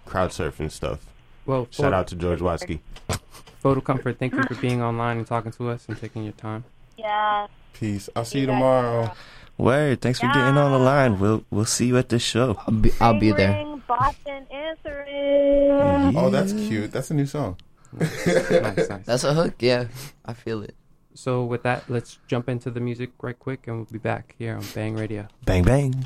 crowd 0.05 0.29
surfing 0.29 0.71
stuff. 0.71 1.05
Well, 1.45 1.67
shout 1.71 1.91
for- 1.91 1.95
out 1.95 2.07
to 2.09 2.15
George 2.15 2.39
Watsky. 2.39 2.79
Photo 3.65 3.81
Comfort, 3.81 4.19
thank 4.19 4.35
you 4.35 4.43
for 4.43 4.53
being 4.61 4.83
online 4.83 5.17
and 5.17 5.25
talking 5.25 5.51
to 5.53 5.69
us 5.69 5.87
and 5.87 5.97
taking 5.97 6.23
your 6.23 6.33
time. 6.33 6.65
Yeah. 6.99 7.47
Peace. 7.73 8.07
I'll 8.15 8.23
see 8.23 8.41
you 8.41 8.45
tomorrow. 8.45 9.11
Word, 9.57 10.01
thanks 10.01 10.19
for 10.19 10.27
getting 10.27 10.55
on 10.55 10.71
the 10.71 10.77
line. 10.77 11.17
We'll 11.17 11.43
we'll 11.49 11.65
see 11.65 11.87
you 11.87 11.97
at 11.97 12.09
the 12.09 12.19
show. 12.19 12.61
I'll 12.67 12.75
be, 12.75 12.91
I'll 13.01 13.19
be 13.19 13.31
there. 13.31 13.53
Ring, 13.53 13.81
Boston 13.87 14.45
answering. 14.51 16.15
Oh, 16.15 16.29
that's 16.29 16.53
cute. 16.53 16.91
That's 16.91 17.09
a 17.09 17.15
new 17.15 17.25
song. 17.25 17.57
nice, 17.99 18.87
nice. 18.87 19.03
That's 19.03 19.23
a 19.23 19.33
hook. 19.33 19.55
Yeah, 19.57 19.87
I 20.23 20.33
feel 20.33 20.61
it. 20.61 20.75
So 21.15 21.43
with 21.43 21.63
that, 21.63 21.89
let's 21.89 22.19
jump 22.27 22.47
into 22.47 22.69
the 22.69 22.79
music 22.79 23.13
right 23.23 23.39
quick, 23.39 23.65
and 23.65 23.77
we'll 23.77 23.85
be 23.85 23.97
back 23.97 24.35
here 24.37 24.57
on 24.57 24.63
Bang 24.75 24.93
Radio. 24.95 25.27
Bang 25.43 25.63
bang. 25.63 26.05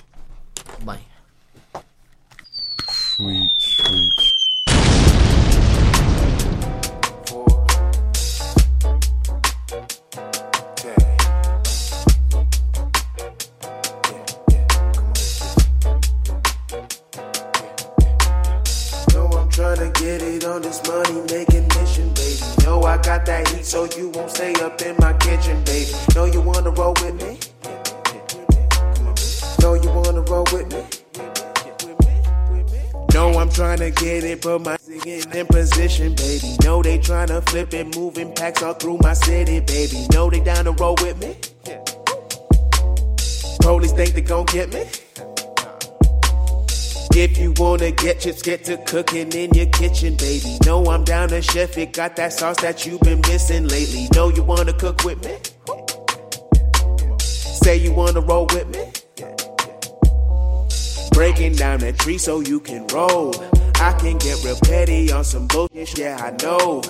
Bye. 0.86 1.01
Sweet, 2.88 3.51
sweet. 3.57 4.18
This 20.70 20.88
money 20.88 21.22
making 21.32 21.67
mission, 21.80 22.13
baby. 22.13 22.39
Know 22.63 22.84
I 22.84 22.97
got 22.97 23.26
that 23.26 23.47
heat, 23.47 23.65
so 23.65 23.86
you 23.97 24.09
won't 24.09 24.30
stay 24.30 24.53
up 24.55 24.80
in 24.82 24.95
my 24.99 25.13
kitchen, 25.13 25.63
baby. 25.63 25.91
Know 26.13 26.26
you 26.26 26.41
wanna 26.41 26.70
roll 26.70 26.93
with 27.01 27.15
me? 27.24 27.39
Know 29.61 29.74
you 29.74 29.89
wanna 29.89 30.22
roll 30.22 30.45
with 30.53 30.72
me? 30.72 30.84
Know 33.13 33.30
I'm 33.39 33.49
tryna 33.49 33.95
get 33.95 34.24
it, 34.24 34.41
put 34.41 34.61
my 34.61 34.78
in, 35.05 35.36
in 35.36 35.47
position, 35.47 36.13
baby. 36.13 36.55
Know 36.63 36.84
they 36.84 36.99
tryna 36.99 37.41
flip 37.49 37.74
it, 37.74 37.95
moving 37.95 38.32
packs 38.34 38.61
all 38.61 38.74
through 38.74 38.99
my 39.01 39.13
city, 39.13 39.59
baby. 39.61 40.05
Know 40.13 40.30
they 40.30 40.39
down 40.39 40.65
to 40.65 40.72
roll 40.74 40.95
with 41.01 41.17
me? 41.17 41.36
Police 43.61 43.91
think 43.93 44.13
they 44.13 44.22
gon' 44.22 44.45
get 44.45 44.72
me? 44.72 44.86
If 47.20 47.38
you 47.38 47.51
wanna 47.57 47.91
get 47.91 48.22
chips, 48.22 48.41
get 48.41 48.63
to 48.63 48.78
cooking 48.78 49.34
in 49.34 49.53
your 49.53 49.65
kitchen, 49.65 50.15
baby. 50.15 50.57
Know 50.65 50.86
I'm 50.86 51.03
down 51.03 51.28
to 51.30 51.41
chef 51.41 51.78
it, 51.78 51.91
got 51.91 52.15
that 52.15 52.32
sauce 52.32 52.55
that 52.61 52.86
you've 52.86 53.01
been 53.01 53.20
missing 53.28 53.67
lately. 53.67 54.07
Know 54.15 54.30
you 54.30 54.41
wanna 54.41 54.72
cook 54.72 55.03
with 55.03 55.22
me? 55.26 55.36
Say 57.20 57.76
you 57.76 57.91
wanna 57.91 58.22
roll 58.22 58.45
with 58.45 58.70
me? 58.70 58.86
Breaking 61.11 61.55
down 61.55 61.80
that 61.80 61.99
tree 61.99 62.17
so 62.17 62.39
you 62.39 62.61
can 62.61 62.88
roll. 62.88 63.36
I 63.76 63.91
can 63.99 64.17
get 64.17 64.41
real 64.45 64.57
petty 64.63 65.11
on 65.11 65.26
some 65.26 65.45
bullshit, 65.47 65.97
yeah, 65.97 66.15
I 66.24 66.32
know. 66.41 66.82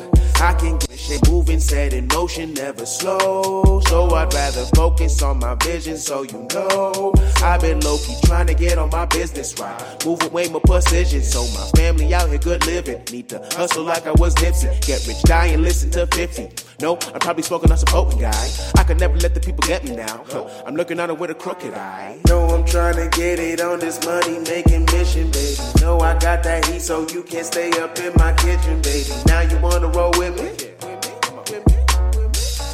I 0.41 0.53
can 0.53 0.77
get 0.77 0.97
shit 0.97 1.29
moving, 1.29 1.59
set 1.59 1.93
in 1.93 2.07
motion, 2.07 2.53
never 2.53 2.85
slow. 2.85 3.81
So 3.87 4.09
I'd 4.11 4.33
rather 4.33 4.65
focus 4.75 5.21
on 5.21 5.39
my 5.39 5.55
vision 5.55 5.97
so 5.97 6.23
you 6.23 6.47
know. 6.53 7.13
I've 7.43 7.61
been 7.61 7.79
low 7.81 7.97
key 7.97 8.15
trying 8.25 8.47
to 8.47 8.53
get 8.53 8.77
on 8.77 8.89
my 8.89 9.05
business 9.05 9.59
right. 9.59 10.05
Moving 10.05 10.31
way 10.31 10.47
more 10.47 10.61
precision, 10.61 11.23
so 11.23 11.43
my 11.57 11.65
family 11.75 12.13
out 12.13 12.29
here 12.29 12.37
good 12.37 12.65
living. 12.65 13.01
Need 13.11 13.29
to 13.29 13.39
hustle 13.53 13.83
like 13.83 14.07
I 14.07 14.11
was 14.11 14.33
Nipsey. 14.35 14.69
Get 14.85 15.05
rich, 15.07 15.21
die, 15.23 15.47
and 15.47 15.63
listen 15.63 15.91
to 15.91 16.07
50. 16.07 16.49
No, 16.81 16.97
I'm 17.13 17.19
probably 17.19 17.43
smoking 17.43 17.71
on 17.71 17.77
some 17.77 17.87
potent 17.87 18.21
guy. 18.21 18.49
I 18.77 18.83
could 18.83 18.99
never 18.99 19.17
let 19.17 19.33
the 19.33 19.41
people 19.41 19.67
get 19.67 19.83
me 19.83 19.95
now. 19.95 20.23
I'm 20.65 20.75
looking 20.75 20.99
at 20.99 21.09
it 21.09 21.19
with 21.19 21.29
a 21.31 21.35
crooked 21.35 21.73
eye. 21.73 22.19
No, 22.27 22.48
To 22.69 23.09
get 23.11 23.39
it 23.39 23.61
on 23.61 23.79
this 23.79 24.03
money 24.05 24.39
making 24.39 24.85
mission, 24.85 25.31
baby. 25.31 25.57
No, 25.81 25.99
I 25.99 26.17
got 26.19 26.43
that 26.43 26.65
heat, 26.67 26.81
so 26.81 27.07
you 27.09 27.23
can't 27.23 27.45
stay 27.45 27.71
up 27.71 27.97
in 27.97 28.13
my 28.15 28.31
kitchen, 28.33 28.79
baby. 28.81 29.09
Now 29.25 29.41
you 29.41 29.57
wanna 29.57 29.87
roll 29.87 30.11
with 30.17 30.35
me? 30.37 30.51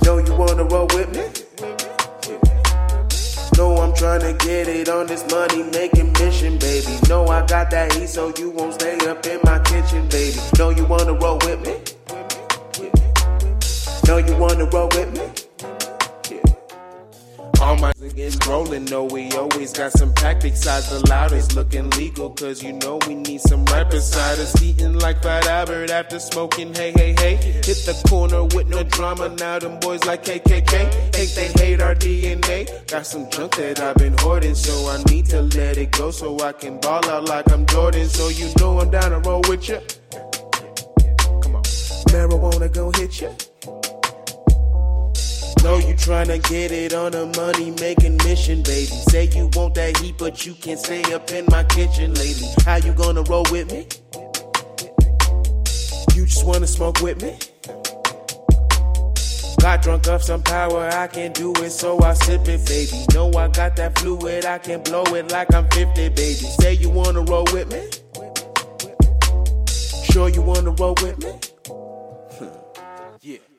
Know 0.03 0.17
you 0.17 0.35
wanna 0.35 0.65
roll 0.65 0.87
with 0.87 1.09
me? 1.15 1.23
Know 3.57 3.77
I'm 3.77 3.93
trying 3.93 4.19
to 4.21 4.33
get 4.45 4.67
it 4.67 4.89
on 4.89 5.07
this 5.07 5.23
money 5.31 5.63
making 5.63 6.11
mission, 6.13 6.57
baby. 6.57 6.99
No, 7.07 7.25
I 7.27 7.45
got 7.45 7.71
that 7.71 7.93
heat, 7.93 8.09
so 8.09 8.33
you 8.37 8.49
won't 8.49 8.73
stay 8.73 8.97
up 9.07 9.25
in 9.25 9.39
my 9.43 9.59
kitchen, 9.59 10.07
baby. 10.09 10.37
No, 10.57 10.71
you 10.71 10.85
wanna 10.85 11.13
roll 11.13 11.37
with 11.45 11.61
me? 11.61 11.75
Know 14.07 14.17
you 14.17 14.35
wanna 14.35 14.65
roll 14.65 14.89
with 14.89 15.13
me? 15.13 15.44
All 17.65 17.75
my 17.77 17.91
niggas 17.93 18.45
rolling, 18.47 18.85
know 18.85 19.05
we 19.05 19.31
always 19.31 19.73
got 19.73 19.91
some 19.91 20.13
pack 20.13 20.39
besides 20.39 20.87
the 20.91 20.99
loudest. 21.09 21.55
Looking 21.55 21.89
legal, 21.91 22.29
cause 22.29 22.61
you 22.61 22.73
know 22.73 22.99
we 23.07 23.15
need 23.15 23.41
some 23.41 23.65
right 23.65 23.89
beside 23.89 24.37
us. 24.37 24.61
Eating 24.61 24.99
like 24.99 25.23
Fat 25.23 25.47
Albert 25.47 25.89
after 25.89 26.19
smoking, 26.19 26.75
hey, 26.75 26.91
hey, 26.91 27.13
hey. 27.13 27.37
Hit 27.37 27.81
the 27.89 27.99
corner 28.07 28.43
with 28.43 28.67
no 28.67 28.83
drama, 28.83 29.29
now 29.29 29.57
them 29.57 29.79
boys 29.79 30.05
like 30.05 30.23
KKK. 30.23 31.15
Hate 31.15 31.33
they 31.33 31.47
hate 31.59 31.81
our 31.81 31.95
DNA. 31.95 32.87
Got 32.87 33.07
some 33.07 33.27
junk 33.31 33.55
that 33.55 33.79
I've 33.79 33.95
been 33.95 34.15
hoarding, 34.19 34.53
so 34.53 34.87
I 34.87 35.01
need 35.11 35.25
to 35.33 35.41
let 35.41 35.77
it 35.77 35.89
go 35.91 36.11
so 36.11 36.39
I 36.41 36.51
can 36.53 36.79
ball 36.79 37.03
out 37.09 37.27
like 37.27 37.51
I'm 37.51 37.65
Jordan. 37.65 38.07
So 38.07 38.27
you 38.27 38.47
know 38.59 38.79
I'm 38.79 38.91
down 38.91 39.09
to 39.09 39.27
roll 39.27 39.41
with 39.49 39.67
you. 39.67 39.79
marijuana 42.13 42.71
gon' 42.71 42.93
hit 42.93 43.21
you. 43.21 43.84
Know 45.65 45.79
you 45.79 45.95
tryna 45.95 46.47
get 46.47 46.71
it 46.71 46.93
on 46.93 47.15
a 47.15 47.25
money 47.37 47.71
making 47.81 48.17
mission, 48.17 48.61
baby. 48.61 48.85
Say 48.85 49.27
you 49.33 49.49
want 49.55 49.73
that 49.73 49.97
heat, 49.97 50.15
but 50.15 50.45
you 50.45 50.53
can't 50.53 50.79
stay 50.79 51.01
up 51.11 51.31
in 51.31 51.47
my 51.49 51.63
kitchen 51.63 52.13
lady. 52.13 52.45
How 52.63 52.75
you 52.75 52.93
gonna 52.93 53.23
roll 53.23 53.47
with 53.49 53.71
me? 53.71 53.87
You 56.13 56.27
just 56.27 56.45
wanna 56.45 56.67
smoke 56.67 57.01
with 57.01 57.19
me? 57.19 57.39
Got 59.59 59.81
drunk 59.81 60.07
off 60.07 60.21
some 60.21 60.43
power, 60.43 60.87
I 60.93 61.07
can 61.07 61.31
do 61.31 61.51
it, 61.55 61.71
so 61.71 61.99
I 62.03 62.13
sip 62.13 62.47
it, 62.47 62.63
baby. 62.67 63.03
Know 63.15 63.31
I 63.31 63.47
got 63.47 63.75
that 63.77 63.97
fluid, 63.97 64.45
I 64.45 64.59
can 64.59 64.83
blow 64.83 65.03
it 65.15 65.31
like 65.31 65.51
I'm 65.51 65.67
50, 65.71 66.09
baby. 66.09 66.45
Say 66.59 66.73
you 66.73 66.91
wanna 66.91 67.21
roll 67.21 67.45
with 67.51 67.71
me? 67.73 67.89
Sure 70.11 70.29
you 70.29 70.43
wanna 70.43 70.75
roll 70.77 70.93
with 71.01 71.17
me? 71.23 71.31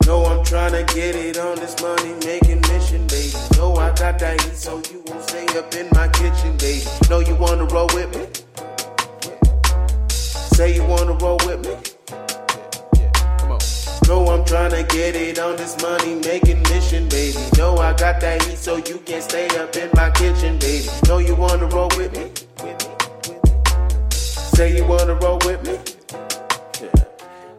Know 0.07 0.25
I'm 0.25 0.39
tryna 0.45 0.87
get 0.95 1.17
it 1.17 1.37
on 1.37 1.57
this 1.57 1.75
money 1.83 2.15
making 2.25 2.61
mission, 2.73 3.09
baby. 3.09 3.35
Know 3.57 3.75
I 3.75 3.89
got 3.95 4.21
that 4.21 4.41
heat, 4.41 4.55
so 4.55 4.81
you 4.89 5.03
won't 5.05 5.21
stay 5.29 5.45
up 5.59 5.75
in 5.75 5.89
my 5.95 6.07
kitchen, 6.07 6.57
baby. 6.59 6.87
Know 7.11 7.19
you 7.19 7.35
wanna 7.35 7.65
roll 7.65 7.89
with 7.93 8.15
me? 8.15 8.25
Say 10.09 10.77
you 10.77 10.85
wanna 10.85 11.15
roll 11.15 11.39
with 11.45 11.61
me? 11.67 11.75
Know 14.07 14.29
I'm 14.31 14.45
tryna 14.45 14.89
get 14.89 15.17
it 15.17 15.41
on 15.41 15.57
this 15.57 15.77
money 15.83 16.15
making 16.15 16.63
mission, 16.71 17.09
baby. 17.09 17.39
Know 17.59 17.77
I 17.79 17.93
got 17.95 18.21
that 18.21 18.45
heat, 18.45 18.59
so 18.59 18.77
you 18.77 18.99
can 18.99 19.21
stay 19.21 19.49
up 19.59 19.75
in 19.75 19.91
my 19.95 20.11
kitchen, 20.11 20.57
baby. 20.61 20.89
Know 21.09 21.19
you 21.19 21.35
wanna 21.35 21.67
roll 21.67 21.91
with 21.97 22.13
me? 22.17 22.31
Say 24.13 24.77
you 24.77 24.85
wanna 24.87 25.15
roll 25.15 25.39
with 25.45 25.67
me? 25.67 25.81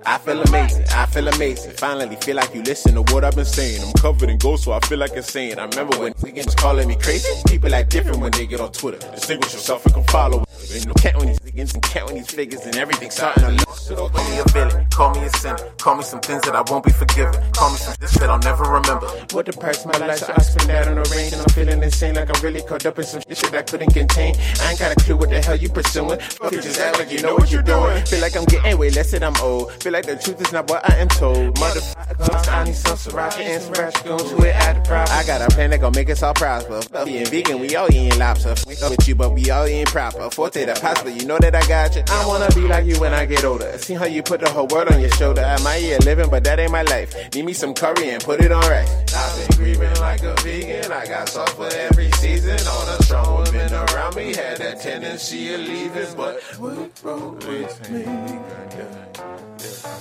I 0.07 0.17
feel 0.19 0.41
amazing, 0.41 0.85
I 0.91 1.05
feel 1.05 1.27
amazing. 1.27 1.71
Finally 1.73 2.15
feel 2.15 2.37
like 2.37 2.55
you 2.55 2.63
listen 2.63 2.93
to 2.93 3.01
what 3.13 3.25
I've 3.25 3.35
been 3.35 3.43
saying. 3.43 3.83
I'm 3.83 3.91
covered 3.91 4.29
in 4.29 4.37
gold, 4.37 4.61
so 4.61 4.71
I 4.71 4.79
feel 4.79 4.99
like 4.99 5.11
insane. 5.11 5.59
I 5.59 5.65
remember 5.65 5.99
when 5.99 6.13
niggas 6.13 6.55
calling 6.55 6.87
me 6.87 6.95
crazy. 6.95 7.27
People 7.45 7.75
act 7.75 7.89
different 7.89 8.21
when 8.21 8.31
they 8.31 8.47
get 8.47 8.61
on 8.61 8.71
Twitter. 8.71 8.99
Distinguish 9.11 9.51
yourself 9.51 9.85
and 9.85 9.95
come 9.95 10.05
follow. 10.05 10.45
Ain't 10.73 10.87
no 10.87 10.93
counting 10.93 11.27
these 11.27 11.39
niggas 11.39 11.73
and 11.73 11.83
counting 11.83 12.15
these 12.17 12.31
figures 12.31 12.61
and 12.65 12.77
everything 12.77 13.09
starting 13.09 13.43
to 13.43 13.51
look. 13.51 13.75
So 13.75 14.09
call 14.09 14.29
me 14.29 14.39
a 14.39 14.43
villain, 14.51 14.85
call 14.91 15.13
me 15.13 15.25
a 15.25 15.29
sinner, 15.29 15.57
call 15.77 15.95
me 15.95 16.03
some 16.03 16.19
things 16.19 16.41
that 16.43 16.55
I 16.55 16.63
won't 16.69 16.85
be 16.85 16.91
forgiven. 16.91 17.33
Call 17.51 17.71
me 17.71 17.77
some 17.77 17.95
this 17.99 18.13
that 18.15 18.29
I'll 18.29 18.39
never 18.39 18.63
remember. 18.63 19.07
What 19.31 19.45
the 19.45 19.53
price 19.53 19.85
my 19.85 19.97
life, 19.97 20.19
so 20.19 20.33
I 20.35 20.41
spend 20.41 20.69
that 20.69 20.87
on 20.87 20.97
a 20.97 21.03
range 21.15 21.33
and 21.33 21.41
I'm 21.41 21.49
feeling 21.49 21.83
insane 21.83 22.15
like 22.15 22.29
I'm 22.33 22.41
really 22.43 22.61
caught 22.61 22.85
up 22.85 22.97
in 22.97 23.05
some 23.05 23.21
shit 23.27 23.53
I 23.53 23.61
couldn't 23.61 23.93
contain. 23.93 24.35
I 24.61 24.71
ain't 24.71 24.79
got 24.79 24.91
a 24.91 24.95
clue 24.95 25.17
what 25.17 25.29
the 25.29 25.41
hell 25.41 25.55
you 25.55 25.69
pursuing. 25.69 26.19
Fuck 26.19 26.53
it, 26.53 26.61
just 26.63 26.79
act 26.79 26.99
like 26.99 27.11
you 27.11 27.21
know 27.21 27.35
what 27.35 27.51
you're 27.51 27.63
doing. 27.63 28.05
Feel 28.05 28.21
like 28.21 28.35
I'm 28.35 28.45
getting 28.45 28.77
way 28.77 28.89
less 28.89 29.11
than 29.11 29.23
I'm 29.23 29.35
old. 29.37 29.71
Feel 29.81 29.93
like 29.93 29.96
the 30.05 30.15
truth 30.15 30.41
is 30.41 30.51
not 30.51 30.69
what 30.69 30.89
I 30.89 30.97
am 30.97 31.07
told. 31.07 31.55
Motherfucker, 31.55 32.53
I 32.53 32.63
need 32.65 32.75
some 32.75 32.97
sriracha 32.97 33.39
and 33.39 33.61
some 33.63 33.73
ratchet 33.73 34.05
gon' 34.05 34.19
to 34.19 34.35
it 34.45 34.55
at 34.55 34.73
the 34.73 34.81
price. 34.81 35.09
I 35.11 35.25
got 35.25 35.41
a 35.41 35.53
plan 35.53 35.69
that 35.71 35.79
gon' 35.81 35.93
make 35.95 36.09
us 36.09 36.23
all 36.23 36.33
prosper. 36.33 36.81
Being 37.05 37.25
vegan, 37.25 37.59
we 37.59 37.75
all 37.75 37.91
eating 37.91 38.17
lobster. 38.19 38.55
We 38.67 38.75
with 38.89 39.07
you, 39.07 39.15
but 39.15 39.33
we 39.33 39.49
all 39.49 39.67
eating 39.67 39.85
proper. 39.85 40.29
Forte 40.29 40.65
the 40.65 40.73
pasta, 40.73 41.11
you 41.11 41.25
know 41.25 41.37
that 41.39 41.55
I 41.55 41.65
got 41.67 41.95
you. 41.95 42.03
I 42.07 42.25
wanna 42.27 42.49
be 42.53 42.61
like 42.61 42.85
you 42.85 42.99
when 42.99 43.13
I 43.13 43.25
get 43.25 43.43
older. 43.43 43.77
See 43.77 43.93
how 43.93 44.05
you 44.05 44.23
put 44.23 44.41
the 44.41 44.49
whole 44.49 44.67
world 44.67 44.89
on 44.89 44.99
your 44.99 45.11
shoulder. 45.11 45.41
I 45.41 45.61
might 45.63 45.77
yeah 45.77 45.97
living, 46.03 46.29
but 46.29 46.43
that 46.43 46.59
ain't 46.59 46.71
my 46.71 46.83
life. 46.83 47.13
Need 47.33 47.45
me 47.45 47.53
some 47.53 47.73
curry 47.73 48.09
and 48.09 48.23
put 48.23 48.41
it 48.41 48.51
on 48.51 48.61
rice. 48.69 49.13
I've 49.13 49.49
been 49.49 49.57
grieving 49.57 49.99
like 49.99 50.23
a 50.23 50.35
vegan. 50.41 50.91
I 50.91 51.05
got 51.05 51.29
sauce 51.29 51.51
for 51.53 51.67
every 51.67 52.11
season. 52.11 52.59
All 52.67 52.85
the 52.85 53.03
strong 53.03 53.43
women 53.43 53.73
around 53.73 54.15
me 54.15 54.33
had 54.33 54.57
that 54.57 54.81
tendency 54.81 55.53
of 55.53 55.61
leaving, 55.61 56.15
but 56.15 56.41
we 56.59 56.89
roll 57.03 57.31
with 57.31 57.91
me. 57.91 58.05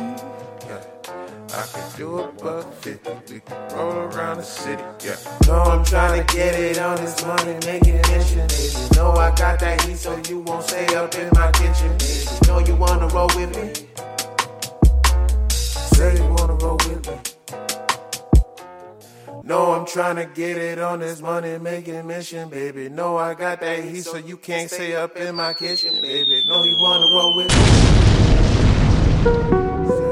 I 1.53 1.67
can 1.73 1.97
do 1.97 2.19
a 2.19 2.33
buck 2.33 2.73
fifty. 2.75 3.11
We 3.31 3.41
can 3.41 3.77
roll 3.77 3.93
around 3.93 4.39
the 4.39 4.43
city. 4.43 4.83
Yeah. 5.05 5.17
No, 5.47 5.63
I'm 5.63 5.85
trying 5.85 6.25
to 6.27 6.35
get 6.35 6.55
it 6.55 6.79
on 6.79 6.97
this 6.97 7.23
money, 7.27 7.53
make 7.67 7.87
it 7.87 8.09
mission, 8.09 8.47
baby. 8.49 8.97
Know 8.97 9.13
I 9.13 9.35
got 9.35 9.61
that 9.61 9.83
heat, 9.83 9.99
so 9.99 10.17
you 10.29 10.41
won't 10.41 10.65
stay 10.65 10.87
up 10.97 11.15
in 11.15 11.29
my 11.35 11.53
kitchen, 11.53 11.93
baby. 11.99 12.27
Know 12.47 12.59
you 12.61 12.75
wanna 12.77 13.09
roll 13.09 13.29
with 13.37 13.55
me? 13.55 13.73
Say 15.51 16.17
you 16.17 16.25
wanna 16.35 16.55
roll 16.55 16.77
with 16.77 17.07
me. 17.07 17.36
No, 19.47 19.71
I'm 19.75 19.87
trying 19.87 20.17
to 20.17 20.25
get 20.25 20.57
it 20.57 20.81
on 20.81 20.99
this 20.99 21.21
money 21.23 21.57
making 21.59 22.05
mission, 22.05 22.49
baby. 22.49 22.89
No, 22.89 23.17
I 23.17 23.35
got 23.35 23.61
that 23.61 23.85
heat, 23.85 24.03
so 24.03 24.17
you 24.17 24.37
can't 24.37 24.69
stay 24.69 24.97
up 24.97 25.17
in 25.17 25.37
my 25.37 25.55
kitchen, 25.55 26.03
baby. 26.03 26.43
No, 26.49 26.65
you 26.65 26.77
wanna 26.77 27.07
roll 27.15 27.37
with 27.37 27.49
me? 30.01 30.06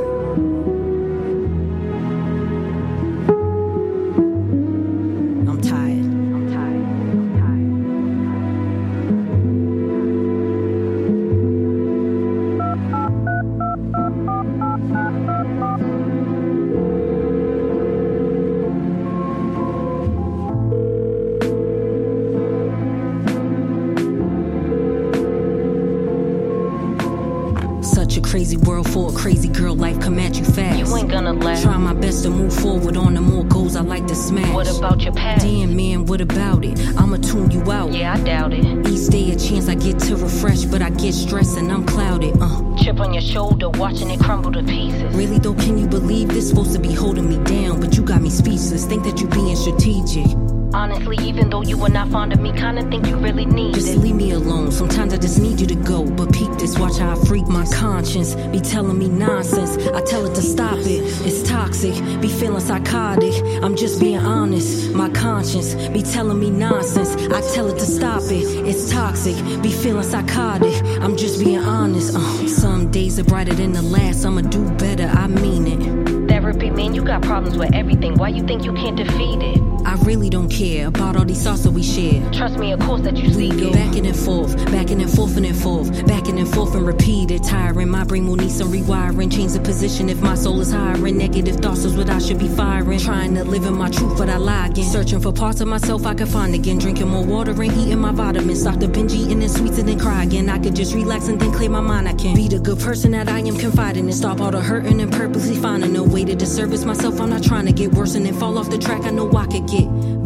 Crazy 29.15 29.49
girl. 29.49 29.75
Life 29.75 30.01
come 30.01 30.19
at 30.19 30.37
you 30.37 30.45
fast. 30.45 30.79
You 30.79 30.97
ain't 30.97 31.11
gonna 31.11 31.33
last. 31.33 31.63
Try 31.63 31.77
my 31.79 31.95
best 31.95 32.23
to 32.25 32.31
move 32.31 32.53
forward 32.53 32.97
on 32.97 33.15
the 33.15 33.21
more 33.21 33.45
goals 33.45 33.77
I 33.77 33.81
like 33.81 34.07
to 34.09 34.15
smash. 34.15 34.53
What 34.55 34.79
about 34.79 35.03
your 35.03 35.15
past? 35.15 35.45
Damn 35.45 35.77
man, 35.77 36.07
what 36.07 36.21
about 36.21 36.65
it? 36.65 36.79
I'ma 36.99 37.17
tune 37.17 37.51
you 37.51 37.71
out. 37.71 37.93
Yeah, 37.93 38.15
I 38.15 38.21
doubt 38.21 38.53
it. 38.53 38.65
Each 38.89 39.09
day 39.09 39.31
a 39.33 39.37
chance 39.37 39.69
I 39.69 39.75
get 39.75 39.99
to 40.01 40.17
refresh, 40.17 40.65
but 40.65 40.83
I 40.83 40.91
get 40.91 41.15
stressed 41.15 41.57
and 41.57 41.71
I'm 41.71 41.85
clouded. 41.87 42.35
Uh. 42.41 42.77
Chip 42.77 43.01
on 43.01 43.13
your 43.13 43.23
shoulder, 43.23 43.71
watching 43.71 44.11
it 44.11 44.21
crumble 44.21 44.53
to 44.53 44.63
pieces. 44.63 45.15
Really 45.15 45.39
though, 45.39 45.55
can 45.55 45.79
you 45.79 45.87
believe 45.87 46.29
this? 46.29 46.49
Supposed 46.49 46.73
to 46.75 46.79
be 46.79 46.93
holding 46.93 47.29
me 47.29 47.39
down, 47.45 47.81
but 47.81 47.97
you 47.97 48.03
got 48.03 48.21
me 48.21 48.31
speechless. 48.31 48.85
Think 48.87 49.05
that 49.05 49.21
you 49.21 49.29
being 49.29 49.57
strategic. 49.57 50.54
Honestly, 50.75 51.17
even 51.23 51.51
though 51.51 51.63
you 51.63 51.79
were 51.79 51.89
not 51.89 52.09
fond 52.09 52.33
of 52.33 52.41
me, 52.41 52.51
kinda 52.53 52.83
think 52.91 53.07
you 53.07 53.17
really 53.17 53.47
need 53.47 53.75
Just 53.75 53.95
it. 53.95 53.99
leave 53.99 54.17
me 54.17 54.33
alone. 54.33 54.73
Sometimes 54.73 55.15
I 55.15 55.19
just 55.19 55.39
need 55.39 55.61
you 55.61 55.69
to 55.69 55.77
go. 55.77 56.05
But 56.05 56.33
peep 56.33 56.51
this, 56.59 56.77
watch 56.79 56.99
how 56.99 57.13
I 57.13 57.25
freak 57.27 57.47
my 57.47 57.65
conscience. 57.67 58.35
Be 58.35 58.59
telling 58.59 58.99
me 58.99 59.09
nonsense. 59.09 59.79
I 59.95 60.01
tell 60.03 60.27
it 60.27 60.35
to 60.35 60.43
stop 60.43 60.79
it. 60.79 61.01
It's 61.29 61.49
toxic. 61.49 61.95
Be 62.21 62.29
feeling 62.29 62.61
psychotic. 62.61 63.35
I'm 63.63 63.77
just 63.77 64.01
being 64.01 64.19
honest. 64.19 64.93
My 64.93 65.09
conscience 65.11 65.75
be 65.97 66.03
telling 66.03 66.41
me 66.41 66.51
nonsense. 66.51 67.15
I 67.33 67.41
tell 67.55 67.69
it 67.69 67.79
to 67.79 67.87
stop 67.87 68.23
it. 68.25 68.45
It's 68.67 68.91
toxic. 68.91 69.37
Be 69.63 69.71
feeling 69.71 70.03
psychotic. 70.03 70.75
I'm 71.01 71.17
just 71.17 71.39
being 71.39 71.61
honest. 71.61 72.17
Uh, 72.17 72.49
some 72.49 72.91
days 72.91 73.21
are 73.21 73.25
brighter 73.25 73.55
than 73.55 73.73
the 73.73 73.83
last. 73.83 74.25
I'ma 74.27 74.41
do 74.41 74.69
better. 74.73 75.07
I 75.07 75.29
mean 75.29 75.67
it. 75.69 76.29
Therapy 76.29 76.71
man, 76.71 76.95
you 76.95 77.03
got 77.05 77.23
problems 77.23 77.57
with 77.57 77.73
everything. 77.75 78.15
Why 78.17 78.29
you 78.29 78.43
think 78.43 78.65
you 78.65 78.73
can't 78.73 78.97
defeat 78.97 79.41
it? 79.41 79.74
I 79.85 79.97
really 80.05 80.31
don't 80.31 80.49
care 80.49 80.89
about 80.89 81.17
all 81.17 81.25
these 81.25 81.43
thoughts 81.43 81.63
that 81.65 81.71
we 81.71 81.83
share. 81.83 82.23
Trust 82.31 82.59
me, 82.59 82.73
of 82.73 82.81
course 82.81 83.03
that 83.03 83.17
you 83.17 83.37
We 83.37 83.49
go 83.51 83.73
backing 83.73 84.07
and 84.07 84.17
forth, 84.17 84.57
back 84.73 84.91
and 84.91 85.11
forth 85.11 85.37
and 85.37 85.45
then 85.45 85.55
forth, 85.55 86.07
back 86.07 86.29
and 86.29 86.49
forth 86.49 86.75
and 86.75 86.87
repeat 86.87 87.31
it. 87.31 87.43
Tiring, 87.43 87.89
my 87.89 88.05
brain 88.05 88.27
will 88.27 88.37
need 88.37 88.51
some 88.51 88.73
rewiring. 88.73 89.31
Change 89.31 89.53
the 89.53 89.61
position 89.61 90.09
if 90.09 90.21
my 90.23 90.35
soul 90.35 90.61
is 90.61 90.73
hiring. 90.73 91.19
Negative 91.19 91.57
thoughts 91.57 91.85
is 91.85 91.97
what 91.97 92.09
I 92.09 92.19
should 92.19 92.39
be 92.39 92.49
firing. 92.49 92.99
Trying 92.99 93.35
to 93.35 93.45
live 93.45 93.65
in 93.67 93.75
my 93.75 93.91
truth, 93.91 94.17
but 94.17 94.31
I 94.31 94.39
lie 94.39 94.69
again. 94.69 94.85
Searching 94.85 95.21
for 95.21 95.33
parts 95.33 95.61
of 95.61 95.69
myself 95.69 96.07
I 96.07 96.15
can 96.15 96.27
find 96.27 96.55
again. 96.55 96.79
Drinking 96.79 97.09
more 97.09 97.25
water 97.25 97.51
and 97.51 97.73
eating 97.77 97.99
my 97.99 98.13
vitamins. 98.13 98.65
Dr. 98.65 98.89
binge 98.89 99.13
eating 99.13 99.43
and 99.43 99.51
sweets 99.51 99.79
and 99.79 99.89
then 99.89 99.99
cry 99.99 100.25
again. 100.25 100.49
I 100.49 100.59
could 100.59 100.75
just 100.75 100.95
relax 100.95 101.29
and 101.29 101.39
then 101.39 101.53
clear 101.53 101.71
my 101.71 101.81
mind. 101.81 102.09
I 102.09 102.15
can 102.15 102.35
be 102.35 102.49
the 102.49 102.59
good 102.59 102.79
person 102.79 103.11
that 103.13 103.29
I 103.29 103.41
am 103.41 103.57
confiding 103.59 104.07
in. 104.07 104.13
Stop 104.13 104.41
all 104.41 104.51
the 104.51 104.61
hurting 104.61 105.01
and 105.01 105.13
purposely 105.13 105.57
finding 105.57 105.95
a 105.97 106.03
way 106.03 106.25
to 106.25 106.35
disservice 106.35 106.85
myself. 106.85 107.21
I'm 107.21 107.31
not 107.31 107.43
trying 107.43 107.67
to 107.67 107.73
get 107.73 107.93
worse 107.93 108.15
and 108.15 108.25
then 108.25 108.35
fall 108.35 108.59
off 108.59 108.71
the 108.71 108.79
track. 108.79 109.05
I 109.05 109.11
know 109.11 109.31
I 109.33 109.47
could 109.47 109.67
get 109.67 109.74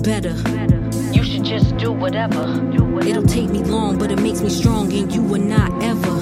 better. 0.02 0.34
You 1.12 1.22
should 1.22 1.44
just 1.44 1.76
do 1.76 1.92
whatever. 1.92 2.42
It'll 3.06 3.22
take 3.22 3.50
me 3.50 3.62
long, 3.62 3.98
but 3.98 4.10
it 4.10 4.20
makes 4.20 4.40
me 4.40 4.48
strong, 4.48 4.92
and 4.92 5.12
you 5.14 5.22
are 5.34 5.38
not 5.38 5.82
ever. 5.82 6.16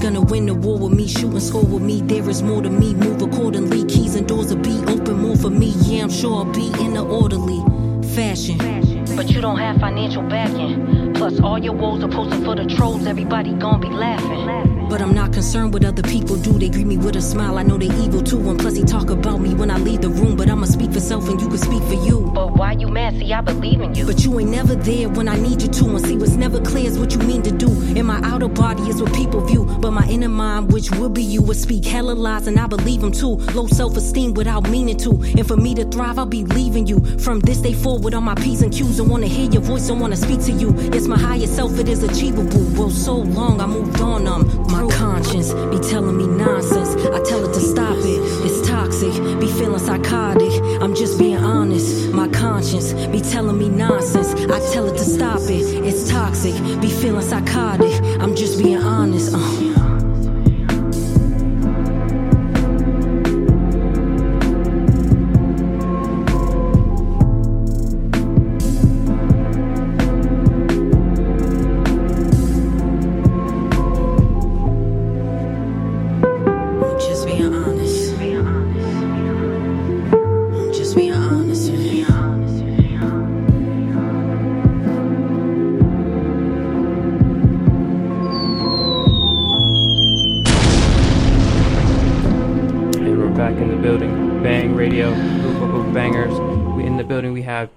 Gonna 0.00 0.20
win 0.20 0.46
the 0.46 0.54
war 0.54 0.78
with 0.78 0.92
me, 0.92 1.06
shoot 1.08 1.32
and 1.32 1.42
score 1.42 1.64
with 1.64 1.82
me. 1.82 2.00
There 2.00 2.28
is 2.30 2.42
more 2.42 2.62
to 2.62 2.70
me, 2.70 2.94
move 2.94 3.20
accordingly. 3.22 3.84
Keys 3.84 4.14
and 4.14 4.26
doors 4.26 4.54
will 4.54 4.62
be 4.62 4.76
open 4.86 5.18
more 5.18 5.36
for 5.36 5.50
me. 5.50 5.72
Yeah, 5.82 6.04
I'm 6.04 6.10
sure 6.10 6.36
I'll 6.36 6.52
be 6.52 6.68
in 6.80 6.96
an 6.96 7.06
orderly 7.06 7.60
fashion. 8.14 8.58
But 9.16 9.30
you 9.30 9.40
don't 9.40 9.58
have 9.58 9.80
financial 9.80 10.22
backing. 10.22 11.12
Plus, 11.14 11.34
Plus, 11.34 11.40
all 11.40 11.58
your 11.58 11.72
woes 11.72 12.04
are 12.04 12.08
posted 12.08 12.44
for 12.44 12.54
the 12.54 12.66
trolls. 12.66 13.06
Everybody 13.06 13.54
gonna 13.54 13.78
be 13.78 13.88
laughing. 13.88 14.73
But 14.88 15.00
I'm 15.00 15.14
not 15.14 15.32
concerned 15.32 15.72
what 15.72 15.84
other 15.84 16.02
people 16.02 16.36
do. 16.36 16.52
They 16.58 16.68
greet 16.68 16.86
me 16.86 16.96
with 16.96 17.16
a 17.16 17.22
smile. 17.22 17.58
I 17.58 17.62
know 17.62 17.78
they 17.78 17.86
evil 18.04 18.22
too. 18.22 18.38
And 18.50 18.58
plus, 18.58 18.76
he 18.76 18.84
talk 18.84 19.10
about 19.10 19.40
me 19.40 19.54
when 19.54 19.70
I 19.70 19.78
leave 19.78 20.02
the 20.02 20.08
room. 20.08 20.36
But 20.36 20.48
I'ma 20.50 20.66
speak 20.66 20.92
for 20.92 21.00
self 21.00 21.28
and 21.28 21.40
you 21.40 21.48
can 21.48 21.58
speak 21.58 21.82
for 21.82 21.94
you. 21.94 22.30
But 22.34 22.56
why 22.56 22.72
you 22.72 22.88
mad? 22.88 23.14
See, 23.14 23.32
I 23.32 23.40
believe 23.40 23.80
in 23.80 23.94
you. 23.94 24.06
But 24.06 24.24
you 24.24 24.38
ain't 24.38 24.50
never 24.50 24.74
there 24.74 25.08
when 25.08 25.28
I 25.28 25.36
need 25.36 25.62
you 25.62 25.68
to. 25.68 25.84
And 25.96 26.06
see, 26.06 26.16
what's 26.16 26.32
never 26.32 26.60
clear 26.60 26.86
is 26.86 26.98
what 26.98 27.12
you 27.12 27.18
mean 27.20 27.42
to 27.42 27.50
do. 27.50 27.68
And 27.96 28.06
my 28.06 28.20
outer 28.22 28.48
body 28.48 28.82
is 28.88 29.00
what 29.02 29.12
people 29.14 29.40
view. 29.44 29.64
But 29.64 29.92
my 29.92 30.06
inner 30.08 30.28
mind, 30.28 30.72
which 30.72 30.90
would 30.92 31.14
be 31.14 31.22
you, 31.22 31.42
would 31.42 31.56
speak 31.56 31.84
hella 31.84 32.12
lies. 32.12 32.46
And 32.46 32.58
I 32.58 32.66
believe 32.66 33.00
them 33.00 33.12
too. 33.12 33.36
Low 33.54 33.66
self 33.66 33.96
esteem 33.96 34.34
without 34.34 34.68
meaning 34.68 34.96
to. 34.98 35.10
And 35.10 35.46
for 35.46 35.56
me 35.56 35.74
to 35.74 35.84
thrive, 35.84 36.18
I'll 36.18 36.26
be 36.26 36.44
leaving 36.44 36.86
you. 36.86 37.00
From 37.18 37.40
this 37.40 37.58
day 37.58 37.72
forward, 37.72 38.14
on 38.14 38.24
my 38.24 38.34
P's 38.34 38.62
and 38.62 38.72
Q's. 38.72 39.00
I 39.00 39.02
wanna 39.02 39.26
hear 39.26 39.50
your 39.50 39.62
voice, 39.62 39.90
I 39.90 39.94
wanna 39.94 40.16
speak 40.16 40.40
to 40.42 40.52
you. 40.52 40.74
Yes, 40.92 41.06
my 41.06 41.18
higher 41.18 41.46
self, 41.46 41.78
it 41.78 41.88
is 41.88 42.02
achievable. 42.02 42.64
Well, 42.78 42.90
so 42.90 43.16
long, 43.16 43.60
I 43.60 43.66
moved 43.66 44.00
on. 44.00 44.26
Um, 44.26 44.66
my 44.70 44.83
conscience 44.90 45.52
be 45.52 45.78
telling 45.78 46.16
me 46.16 46.26
nonsense. 46.26 46.90
I 47.06 47.22
tell 47.22 47.44
it 47.44 47.52
to 47.54 47.60
stop 47.60 47.96
it. 47.98 48.20
It's 48.44 48.66
toxic. 48.66 49.12
Be 49.40 49.46
feeling 49.46 49.78
psychotic. 49.78 50.52
I'm 50.82 50.94
just 50.94 51.18
being 51.18 51.36
honest. 51.36 52.12
My 52.12 52.28
conscience 52.28 52.92
be 52.92 53.20
telling 53.20 53.58
me 53.58 53.68
nonsense. 53.68 54.34
I 54.50 54.60
tell 54.72 54.86
it 54.86 54.96
to 54.98 55.04
stop 55.04 55.40
it. 55.42 55.64
It's 55.84 56.10
toxic. 56.10 56.54
Be 56.80 56.88
feeling 56.90 57.22
psychotic. 57.22 57.92
I'm 58.20 58.34
just 58.34 58.62
being 58.62 58.78
honest. 58.82 59.34
Uh. 59.34 59.83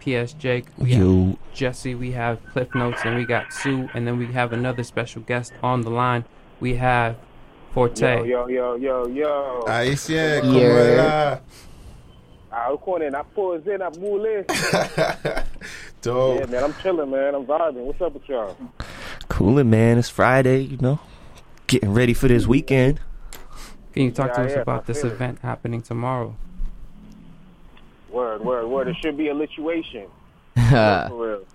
We 0.07 0.23
PS 0.23 0.31
Jake, 0.33 0.65
we 0.77 0.93
Yo. 0.93 1.25
have 1.25 1.37
Jesse, 1.53 1.93
we 1.93 2.11
have 2.11 2.39
Cliff 2.53 2.69
Notez, 2.69 3.05
and 3.05 3.17
we 3.17 3.25
got 3.25 3.51
Sue, 3.51 3.89
and 3.93 4.07
then 4.07 4.17
we 4.17 4.27
have 4.27 4.53
another 4.53 4.83
special 4.83 5.21
guest 5.21 5.51
on 5.61 5.81
the 5.81 5.89
line. 5.89 6.23
We 6.61 6.75
have 6.75 7.17
Forte. 7.73 8.01
Yo, 8.01 8.23
yo, 8.23 8.47
yo, 8.47 8.75
yo, 8.75 9.07
yo. 9.07 9.65
Ahí 9.67 9.97
sí 9.97 10.15
es, 10.15 10.39
como 10.41 10.59
Yeah. 10.59 10.79
era. 10.79 11.41
Ah, 12.49 12.69
eu 12.69 12.77
corner, 12.77 13.11
na 13.11 13.23
pose, 13.23 13.77
na 13.77 13.89
mule. 13.89 14.45
Dope. 16.01 16.39
Yeah, 16.39 16.45
man, 16.45 16.63
I'm 16.63 16.73
chilling, 16.81 17.11
man. 17.11 17.35
I'm 17.35 17.45
vibing. 17.45 17.83
What's 17.83 18.01
up 18.01 18.13
with 18.13 18.29
y'all? 18.29 18.55
Cooling, 19.27 19.69
man. 19.69 19.97
It's 19.97 20.09
Friday, 20.09 20.61
you 20.61 20.77
know. 20.77 20.99
Getting 21.67 21.93
ready 21.93 22.13
for 22.13 22.29
this 22.29 22.47
weekend. 22.47 23.01
Can 23.91 24.03
you 24.03 24.11
talk 24.11 24.33
to 24.35 24.41
us 24.43 24.51
yeah, 24.53 24.61
about 24.61 24.85
this 24.85 25.01
feel 25.01 25.11
event 25.11 25.39
happening 25.41 25.81
tomorrow? 25.81 26.37
Word, 28.17 28.43
word, 28.43 28.65
word. 28.65 28.87
It 28.87 28.95
should 28.99 29.15
be 29.15 29.27
a 29.27 29.33
lituation. 29.35 30.07
For 30.55 31.27
real. 31.27 31.45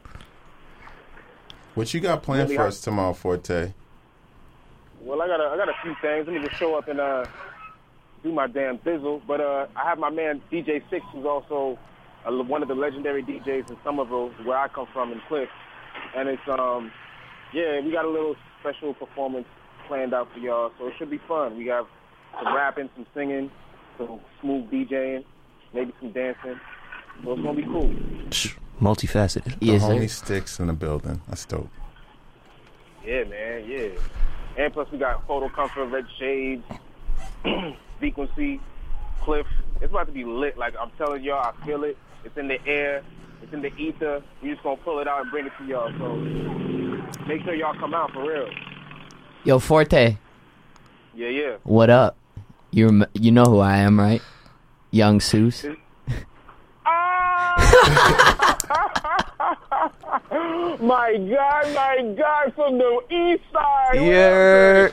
What 1.74 1.92
you 1.92 1.98
got 1.98 2.22
planned 2.22 2.44
Really 2.50 2.54
for 2.54 2.62
hot. 2.62 2.68
us 2.68 2.80
tomorrow, 2.80 3.14
Forte? 3.14 3.72
Well, 5.02 5.20
I 5.20 5.26
got 5.26 5.40
a, 5.40 5.48
I 5.48 5.56
got 5.56 5.68
a 5.68 5.72
few 5.82 5.96
things. 6.00 6.28
Let 6.28 6.40
me 6.40 6.46
just 6.46 6.56
show 6.60 6.76
up 6.76 6.86
and 6.86 7.00
uh, 7.00 7.24
do 8.22 8.30
my 8.30 8.46
damn 8.46 8.78
bizzle. 8.78 9.22
But 9.26 9.40
uh, 9.40 9.66
I 9.74 9.88
have 9.88 9.98
my 9.98 10.10
man 10.10 10.40
DJ 10.52 10.82
Six, 10.88 11.04
who's 11.12 11.26
also 11.26 11.80
uh, 12.24 12.30
one 12.30 12.62
of 12.62 12.68
the 12.68 12.76
legendary 12.76 13.24
DJs 13.24 13.68
in 13.68 13.76
Somerville, 13.82 14.28
where 14.44 14.56
I 14.56 14.68
come 14.68 14.86
from 14.92 15.10
in 15.10 15.20
Cliff. 15.26 15.48
And 16.16 16.28
it's 16.28 16.42
um, 16.48 16.92
yeah, 17.52 17.80
we 17.80 17.90
got 17.90 18.04
a 18.04 18.08
little 18.10 18.36
special 18.60 18.94
performance 18.94 19.48
planned 19.88 20.14
out 20.14 20.28
for 20.32 20.38
y'all, 20.38 20.70
so 20.78 20.86
it 20.86 20.94
should 20.96 21.10
be 21.10 21.20
fun. 21.26 21.56
We 21.56 21.66
have 21.66 21.86
some 22.40 22.54
rapping, 22.54 22.88
some 22.94 23.06
singing, 23.14 23.50
some 23.98 24.20
smooth 24.40 24.70
DJing, 24.70 25.24
maybe 25.72 25.92
some 26.00 26.12
dancing. 26.12 26.58
So 27.24 27.32
it's 27.32 27.42
gonna 27.42 27.54
be 27.54 27.62
cool. 27.64 27.94
Multifaceted. 28.80 29.58
the 29.60 29.78
homie 29.78 30.10
sticks 30.10 30.58
in 30.58 30.66
the 30.66 30.72
building. 30.72 31.20
That's 31.28 31.44
dope. 31.44 31.68
Yeah, 33.04 33.24
man, 33.24 33.64
yeah. 33.68 33.88
And 34.56 34.72
plus 34.72 34.90
we 34.90 34.98
got 34.98 35.26
photo 35.26 35.48
comfort, 35.48 35.86
red 35.86 36.06
shades, 36.18 36.64
frequency, 37.98 38.60
cliff. 39.20 39.46
It's 39.80 39.90
about 39.90 40.06
to 40.06 40.12
be 40.12 40.24
lit. 40.24 40.56
Like 40.58 40.74
I'm 40.80 40.90
telling 40.98 41.22
y'all, 41.22 41.52
I 41.54 41.66
feel 41.66 41.84
it. 41.84 41.96
It's 42.24 42.36
in 42.36 42.48
the 42.48 42.64
air. 42.66 43.02
It's 43.42 43.52
in 43.52 43.62
the 43.62 43.74
ether. 43.76 44.22
We 44.42 44.50
just 44.50 44.62
gonna 44.62 44.76
pull 44.78 45.00
it 45.00 45.08
out 45.08 45.22
and 45.22 45.30
bring 45.30 45.46
it 45.46 45.52
to 45.58 45.64
y'all. 45.64 45.90
So 45.98 46.14
make 47.26 47.42
sure 47.42 47.54
y'all 47.54 47.74
come 47.78 47.94
out 47.94 48.12
for 48.12 48.28
real. 48.28 48.48
Yo, 49.44 49.58
Forte, 49.58 50.16
Yeah, 51.14 51.28
yeah. 51.28 51.56
what 51.64 51.90
up? 51.90 52.16
You 52.70 52.86
rem- 52.86 53.06
you 53.14 53.32
know 53.32 53.44
who 53.44 53.58
I 53.58 53.78
am, 53.78 53.98
right? 53.98 54.22
Young 54.92 55.18
Seuss. 55.20 55.74
Ah! 56.84 57.56
my 60.80 61.16
God, 61.16 61.74
my 61.74 62.14
God, 62.16 62.54
from 62.54 62.76
the 62.76 63.00
east 63.10 63.42
side. 63.50 63.94
Yeah. 63.94 64.90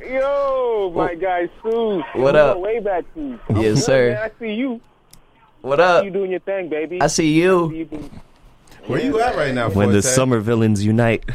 Yo, 0.00 0.90
my 0.96 1.14
guy, 1.14 1.50
Sue. 1.62 2.02
What 2.14 2.34
Yo, 2.34 2.40
up? 2.40 2.58
Way 2.60 2.80
back, 2.80 3.04
Sue. 3.14 3.38
Yes, 3.56 3.84
sir. 3.84 4.14
Man, 4.14 4.22
I 4.22 4.30
see 4.40 4.54
you. 4.54 4.80
What 5.60 5.80
up? 5.80 6.00
see 6.00 6.06
you 6.06 6.12
doing 6.12 6.30
your 6.30 6.40
thing, 6.40 6.70
baby. 6.70 7.02
I 7.02 7.06
see 7.08 7.34
you. 7.34 7.68
see 7.70 7.84
doing- 7.84 8.10
Where 8.86 9.02
you 9.04 9.20
at 9.20 9.36
right 9.36 9.52
now, 9.54 9.68
Forte? 9.68 9.76
When 9.86 9.92
the 9.92 10.00
summer 10.02 10.40
villains 10.40 10.82
unite. 10.82 11.28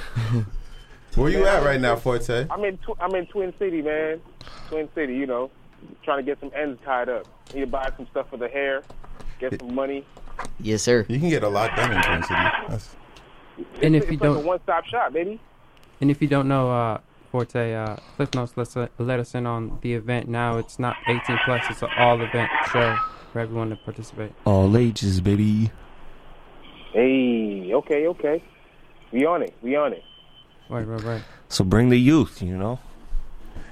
Where 1.14 1.30
you 1.30 1.46
at 1.46 1.64
right 1.64 1.80
now, 1.80 1.98
Forte? 1.98 2.48
I'm 2.50 2.64
in 2.66 2.78
tw- 2.78 2.98
I'm 3.00 3.14
in 3.14 3.28
Twin 3.28 3.54
City, 3.60 3.84
man. 3.84 4.22
Twin 4.70 4.90
City, 4.96 5.14
you 5.16 5.28
know, 5.28 5.52
trying 6.04 6.18
to 6.20 6.24
get 6.24 6.40
some 6.40 6.52
ends 6.56 6.80
tied 6.86 7.10
up. 7.10 7.26
Need 7.54 7.62
to 7.62 7.68
buy 7.68 7.92
some 7.98 8.08
stuff 8.12 8.30
for 8.30 8.38
the 8.38 8.48
hair, 8.48 8.84
get 9.40 9.60
some 9.60 9.76
money. 9.76 10.06
Yes, 10.60 10.82
sir. 10.82 11.06
You 11.10 11.20
can 11.20 11.30
get 11.30 11.44
a 11.44 11.50
lot 11.50 11.76
done 11.76 11.92
in 11.94 12.02
Twin 12.02 12.24
City. 12.24 12.40
That's, 12.70 12.96
And 13.82 13.96
it's, 13.96 14.06
if 14.06 14.12
you 14.12 14.18
like 14.18 14.24
don't- 14.24 14.38
a 14.38 14.48
one-stop 14.48 14.86
shop, 14.86 15.14
baby. 15.14 15.40
And 16.00 16.10
if 16.10 16.22
you 16.22 16.28
don't 16.28 16.48
know, 16.48 16.72
uh, 16.72 17.00
Forte, 17.32 17.74
uh, 17.76 17.96
Cliff 18.16 18.32
Notez 18.32 18.54
let's, 18.56 18.76
uh, 18.76 18.88
let 18.98 19.20
us 19.20 19.36
in 19.36 19.46
on 19.46 19.78
the 19.82 19.94
event 19.94 20.28
now. 20.28 20.58
It's 20.58 20.80
not 20.80 20.96
18 21.08 21.38
plus, 21.46 21.64
it's 21.70 21.82
an 21.82 21.90
all 21.98 22.20
event 22.22 22.50
show 22.72 22.98
for 23.32 23.40
everyone 23.40 23.70
to 23.70 23.76
participate. 23.76 24.32
All 24.46 24.76
ages, 24.76 25.22
baby. 25.22 25.72
Hey, 26.94 27.72
okay, 27.74 28.08
okay. 28.08 28.44
We 29.12 29.26
on 29.26 29.44
it. 29.44 29.54
We 29.62 29.76
on 29.76 29.94
it. 29.94 30.04
Right, 30.70 30.86
right, 30.86 31.04
right. 31.04 31.24
So 31.50 31.64
bring 31.64 31.90
the 31.90 31.98
youth, 32.00 32.42
you 32.42 32.58
know. 32.58 32.80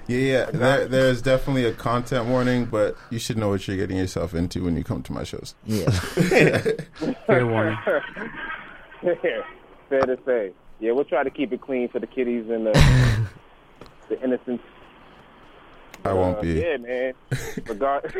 Yeah, 0.10 0.18
yeah. 0.18 0.45
There, 0.51 0.88
there's 0.88 1.22
definitely 1.22 1.66
a 1.66 1.74
content 1.74 2.26
warning, 2.28 2.66
but 2.66 2.97
you 3.12 3.20
should 3.20 3.38
know 3.38 3.49
what 3.49 3.68
you're 3.68 3.78
getting 3.78 3.97
yourself 3.97 4.34
into 4.34 4.64
when 4.64 4.76
you 4.76 4.84
come 4.84 5.03
to 5.03 5.14
my 5.14 5.24
shows. 5.24 5.53
Yeah. 5.66 5.89
Fair 7.28 7.45
warning. 7.45 7.78
Fair 9.01 10.01
to 10.01 10.18
say. 10.26 10.51
Yeah, 10.80 10.91
we'll 10.93 11.05
try 11.05 11.24
to 11.24 11.30
keep 11.30 11.51
it 11.53 11.62
clean 11.62 11.89
for 11.89 11.99
the 11.99 12.07
kiddies 12.07 12.49
and 12.49 12.66
the, 12.68 12.72
the 14.10 14.22
innocents. 14.24 14.64
I 16.05 16.14
won't 16.14 16.38
Uh, 16.38 16.41
be. 16.41 16.53
Yeah, 16.53 16.78
man. 16.78 17.14
Regard. 17.68 18.12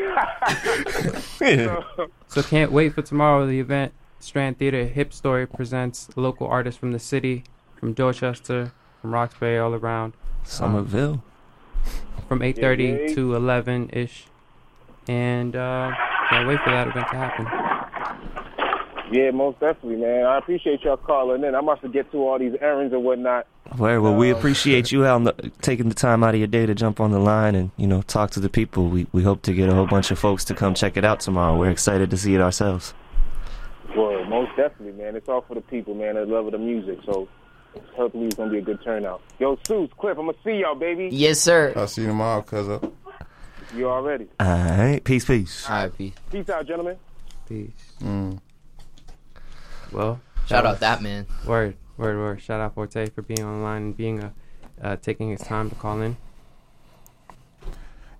So 2.28 2.42
can't 2.42 2.70
wait 2.72 2.94
for 2.94 3.02
tomorrow. 3.02 3.46
The 3.46 3.58
event, 3.60 3.92
Strand 4.18 4.58
Theater 4.58 4.86
HipStory 4.86 5.50
presents 5.52 6.08
local 6.16 6.46
artists 6.46 6.78
from 6.78 6.92
the 6.92 6.98
city, 6.98 7.44
from 7.78 7.94
Dorchester, 7.94 8.72
from 9.00 9.12
Roxbury, 9.14 9.58
all 9.58 9.74
around. 9.74 10.12
Somerville. 10.44 11.22
From 12.28 12.40
8:30 12.40 12.88
Yeah, 12.88 13.08
yeah. 13.08 13.14
to 13.14 13.34
11 13.34 13.90
ish, 13.92 14.26
and 15.08 15.56
uh, 15.56 15.92
can't 16.28 16.46
wait 16.48 16.60
for 16.60 16.70
that 16.70 16.88
event 16.88 17.06
to 17.10 17.16
happen. 17.16 17.46
Yeah, 19.12 19.32
most 19.32 19.58
definitely, 19.58 19.96
man. 19.96 20.24
I 20.24 20.38
appreciate 20.38 20.82
y'all 20.82 20.96
calling 20.96 21.42
in. 21.42 21.56
I 21.56 21.60
must 21.60 21.82
get 21.92 22.12
to 22.12 22.18
all 22.18 22.38
these 22.38 22.54
errands 22.60 22.92
and 22.94 23.02
whatnot. 23.02 23.44
Well, 23.76 24.00
well, 24.00 24.14
we 24.14 24.30
appreciate 24.30 24.92
you 24.92 25.04
on 25.04 25.24
the, 25.24 25.32
taking 25.62 25.88
the 25.88 25.96
time 25.96 26.22
out 26.22 26.34
of 26.34 26.38
your 26.38 26.46
day 26.46 26.64
to 26.66 26.74
jump 26.76 27.00
on 27.00 27.10
the 27.10 27.18
line 27.18 27.56
and 27.56 27.70
you 27.76 27.88
know 27.88 28.02
talk 28.02 28.30
to 28.32 28.40
the 28.40 28.48
people. 28.48 28.88
We 28.88 29.08
we 29.12 29.24
hope 29.24 29.42
to 29.42 29.52
get 29.52 29.68
a 29.68 29.74
whole 29.74 29.86
bunch 29.86 30.12
of 30.12 30.18
folks 30.18 30.44
to 30.46 30.54
come 30.54 30.74
check 30.74 30.96
it 30.96 31.04
out 31.04 31.18
tomorrow. 31.20 31.56
We're 31.56 31.70
excited 31.70 32.10
to 32.10 32.16
see 32.16 32.34
it 32.36 32.40
ourselves. 32.40 32.94
Well, 33.96 34.24
most 34.26 34.50
definitely, 34.56 34.92
man. 34.92 35.16
It's 35.16 35.28
all 35.28 35.40
for 35.42 35.54
the 35.56 35.60
people, 35.60 35.94
man. 35.94 36.14
That 36.14 36.28
love 36.28 36.46
of 36.46 36.52
the 36.52 36.58
music. 36.58 37.00
So 37.04 37.28
hopefully 37.94 38.26
it's 38.26 38.36
gonna 38.36 38.50
be 38.50 38.58
a 38.58 38.62
good 38.62 38.82
turnout. 38.82 39.22
Yo, 39.38 39.56
Seuss, 39.56 39.90
Cliff, 39.96 40.18
I'm 40.18 40.26
gonna 40.26 40.38
see 40.44 40.60
y'all, 40.60 40.74
baby. 40.74 41.08
Yes, 41.12 41.40
sir. 41.40 41.72
I'll 41.76 41.88
see 41.88 42.02
you 42.02 42.08
tomorrow, 42.08 42.42
cuz. 42.42 42.80
You 43.74 43.88
already. 43.88 44.26
All 44.40 44.46
right, 44.46 45.00
peace, 45.04 45.24
peace. 45.24 45.68
All 45.68 45.76
right, 45.76 45.96
peace. 45.96 46.14
Peace 46.30 46.48
out, 46.48 46.66
gentlemen. 46.66 46.96
Peace. 47.48 47.70
Mm. 48.02 48.40
Well, 49.92 50.20
Shout 50.46 50.66
out 50.66 50.80
that 50.80 51.02
man. 51.02 51.26
Word, 51.46 51.76
Word, 51.96 52.16
word. 52.16 52.42
Shout 52.42 52.60
out 52.60 52.74
Forte 52.74 53.06
for 53.10 53.22
being 53.22 53.44
online 53.44 53.82
and 53.82 53.96
being 53.96 54.22
a, 54.24 54.32
uh, 54.82 54.96
taking 54.96 55.30
his 55.30 55.40
time 55.40 55.68
to 55.70 55.76
call 55.76 56.00
in. 56.00 56.16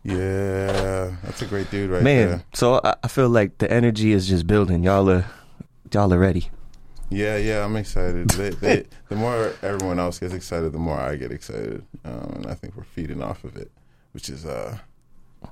Yeah, 0.03 1.17
that's 1.23 1.43
a 1.43 1.47
great 1.47 1.71
dude 1.71 1.91
right 1.91 2.03
Man, 2.03 2.17
there. 2.29 2.37
Man, 2.37 2.45
so 2.55 2.81
I, 2.83 2.95
I 3.03 3.09
feel 3.09 3.29
like 3.29 3.59
the 3.59 3.71
energy 3.71 4.13
is 4.13 4.29
just 4.29 4.47
building. 4.47 4.83
Y'all 4.83 5.11
are, 5.11 5.27
y'all 5.93 6.13
are 6.13 6.19
ready. 6.19 6.51
Yeah, 7.11 7.37
yeah, 7.37 7.65
I'm 7.65 7.77
excited. 7.77 8.31
They, 8.31 8.51
they, 8.51 8.85
the 9.09 9.17
more 9.17 9.53
everyone 9.63 9.99
else 9.99 10.19
gets 10.21 10.33
excited, 10.33 10.73
the 10.73 10.79
more 10.79 10.99
I 10.99 11.17
get 11.17 11.33
excited, 11.33 11.85
um, 12.05 12.33
and 12.37 12.47
I 12.47 12.55
think 12.55 12.77
we're 12.77 12.85
feeding 12.85 13.21
off 13.23 13.43
of 13.45 13.57
it, 13.57 13.71
which 14.13 14.29
is 14.29 14.47
uh, 14.47 14.79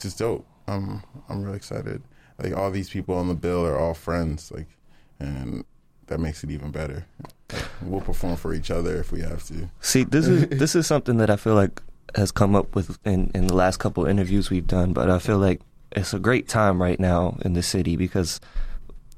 just 0.00 0.18
dope. 0.18 0.46
I'm 0.66 1.02
I'm 1.28 1.42
really 1.42 1.56
excited. 1.56 2.02
Like 2.38 2.56
all 2.56 2.70
these 2.70 2.90
people 2.90 3.16
on 3.16 3.28
the 3.28 3.34
bill 3.34 3.66
are 3.66 3.76
all 3.76 3.94
friends, 3.94 4.52
like, 4.52 4.68
and 5.18 5.64
that 6.06 6.20
makes 6.20 6.44
it 6.44 6.50
even 6.50 6.70
better. 6.70 7.06
Like, 7.52 7.64
we'll 7.82 8.00
perform 8.00 8.36
for 8.36 8.54
each 8.54 8.70
other 8.70 8.96
if 8.98 9.10
we 9.10 9.20
have 9.22 9.44
to. 9.48 9.68
See, 9.80 10.04
this 10.04 10.28
is 10.28 10.48
this 10.58 10.76
is 10.76 10.86
something 10.86 11.16
that 11.18 11.30
I 11.30 11.36
feel 11.36 11.54
like 11.54 11.82
has 12.14 12.30
come 12.30 12.54
up 12.54 12.74
with 12.76 12.98
in 13.04 13.30
in 13.34 13.48
the 13.48 13.54
last 13.54 13.78
couple 13.78 14.04
of 14.04 14.10
interviews 14.10 14.50
we've 14.50 14.66
done, 14.66 14.92
but 14.92 15.10
I 15.10 15.18
feel 15.18 15.38
like 15.38 15.60
it's 15.92 16.14
a 16.14 16.18
great 16.18 16.48
time 16.48 16.80
right 16.80 17.00
now 17.00 17.38
in 17.44 17.54
the 17.54 17.62
city 17.62 17.96
because 17.96 18.40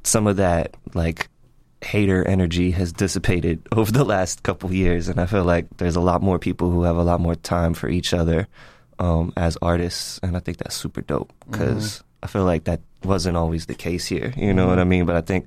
some 0.04 0.26
of 0.26 0.36
that 0.36 0.76
like 0.94 1.28
hater 1.82 2.26
energy 2.26 2.70
has 2.72 2.92
dissipated 2.92 3.66
over 3.72 3.90
the 3.90 4.04
last 4.04 4.42
couple 4.42 4.68
of 4.68 4.74
years 4.74 5.08
and 5.08 5.20
I 5.20 5.26
feel 5.26 5.44
like 5.44 5.66
there's 5.78 5.96
a 5.96 6.00
lot 6.00 6.22
more 6.22 6.38
people 6.38 6.70
who 6.70 6.82
have 6.82 6.96
a 6.96 7.02
lot 7.02 7.20
more 7.20 7.34
time 7.34 7.74
for 7.74 7.88
each 7.88 8.12
other 8.12 8.48
um, 8.98 9.32
as 9.36 9.56
artists 9.62 10.20
and 10.22 10.36
I 10.36 10.40
think 10.40 10.58
that's 10.58 10.74
super 10.76 11.00
dope 11.00 11.32
because 11.50 12.04
I 12.22 12.26
feel 12.26 12.44
like 12.44 12.64
that 12.64 12.80
wasn't 13.02 13.36
always 13.38 13.64
the 13.66 13.74
case 13.74 14.06
here, 14.06 14.34
you 14.36 14.52
know 14.52 14.66
what 14.66 14.78
I 14.78 14.84
mean? 14.84 15.06
But 15.06 15.16
I 15.16 15.22
think 15.22 15.46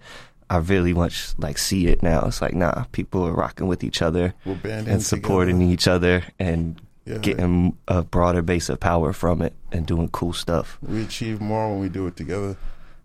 I 0.49 0.57
really 0.57 0.93
much 0.93 1.33
like 1.37 1.57
see 1.59 1.85
it 1.87 2.01
now. 2.01 2.25
It's 2.25 2.41
like 2.41 2.53
nah, 2.55 2.85
people 2.91 3.23
are 3.27 3.33
rocking 3.33 3.67
with 3.67 3.83
each 3.83 4.01
other 4.01 4.33
and 4.65 5.01
supporting 5.03 5.61
each 5.61 5.87
other 5.87 6.23
and 6.39 6.81
Yeah. 7.05 7.17
getting 7.19 7.77
a 7.87 8.01
broader 8.01 8.41
base 8.41 8.69
of 8.69 8.79
power 8.79 9.13
from 9.13 9.41
it 9.41 9.53
and 9.71 9.85
doing 9.85 10.09
cool 10.09 10.33
stuff. 10.33 10.79
We 10.81 11.03
achieve 11.03 11.41
more 11.41 11.69
when 11.69 11.79
we 11.79 11.89
do 11.89 12.07
it 12.07 12.15
together. 12.15 12.55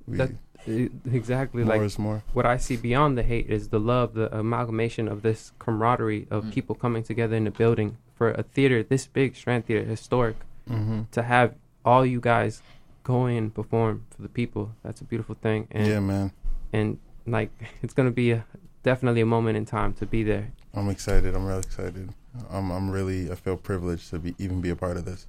We, 0.07 0.16
That, 0.18 0.31
exactly 1.12 1.64
More 1.64 1.75
like 1.77 1.83
is 1.87 1.99
more. 1.99 2.23
what 2.33 2.47
I 2.47 2.57
see 2.57 2.77
beyond 2.77 3.16
the 3.19 3.23
hate 3.23 3.49
is 3.49 3.69
the 3.69 3.81
love, 3.81 4.14
the 4.14 4.29
amalgamation 4.37 5.09
of 5.09 5.23
this 5.23 5.53
camaraderie 5.59 6.27
of 6.31 6.45
Mm. 6.45 6.53
people 6.53 6.75
coming 6.75 7.03
together 7.03 7.37
in 7.37 7.47
a 7.47 7.51
building 7.51 7.97
for 8.14 8.31
a 8.33 8.43
theater 8.43 8.83
this 8.83 9.07
big, 9.07 9.37
Strand 9.37 9.66
Theater, 9.66 9.85
historic, 9.85 10.37
Mhm. 10.69 11.11
to 11.12 11.23
have 11.23 11.55
all 11.85 12.05
you 12.05 12.21
guys 12.21 12.62
go 13.05 13.27
in 13.27 13.37
and 13.45 13.55
perform 13.55 14.05
for 14.11 14.23
the 14.23 14.29
people. 14.29 14.73
That's 14.83 15.01
a 15.01 15.05
beautiful 15.05 15.35
thing. 15.41 15.66
And, 15.71 15.87
Yeah, 15.87 16.01
man. 16.01 16.33
And 16.73 16.99
like, 17.27 17.51
it's 17.83 17.95
gonna 17.95 18.11
be 18.11 18.33
a, 18.33 18.45
definitely 18.83 19.21
a 19.23 19.27
moment 19.27 19.57
in 19.57 19.64
time 19.64 19.93
to 19.95 20.07
be 20.07 20.23
there. 20.23 20.53
I'm 20.75 20.89
excited. 20.91 21.35
I'm 21.35 21.47
really 21.47 21.61
excited. 21.61 22.11
I'm 22.51 22.71
I'm 22.71 22.91
really 22.91 23.31
I 23.33 23.35
feel 23.35 23.57
privileged 23.57 24.11
to 24.11 24.19
be 24.19 24.35
even 24.39 24.61
be 24.61 24.69
a 24.71 24.77
part 24.77 24.97
of 24.97 25.05
this. 25.05 25.27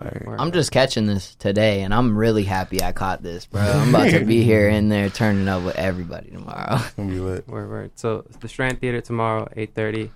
I'm 0.00 0.52
just 0.52 0.70
catching 0.70 1.06
this 1.06 1.34
today, 1.36 1.82
and 1.82 1.92
I'm 1.92 2.16
really 2.16 2.44
happy 2.44 2.82
I 2.82 2.92
caught 2.92 3.22
this, 3.22 3.46
bro. 3.46 3.60
I'm 3.62 3.90
about 3.90 4.10
to 4.10 4.24
be 4.24 4.42
here 4.42 4.68
in 4.68 4.88
there 4.88 5.10
turning 5.10 5.48
up 5.48 5.62
with 5.62 5.76
everybody 5.76 6.30
tomorrow. 6.30 6.76
It's 6.76 6.90
gonna 6.96 7.10
be 7.10 7.18
lit. 7.20 7.48
Word, 7.48 7.68
word. 7.68 7.90
So 7.96 8.24
the 8.40 8.48
Strand 8.48 8.80
Theater 8.80 9.00
tomorrow, 9.00 9.48
eight 9.56 9.74
thirty. 9.74 10.10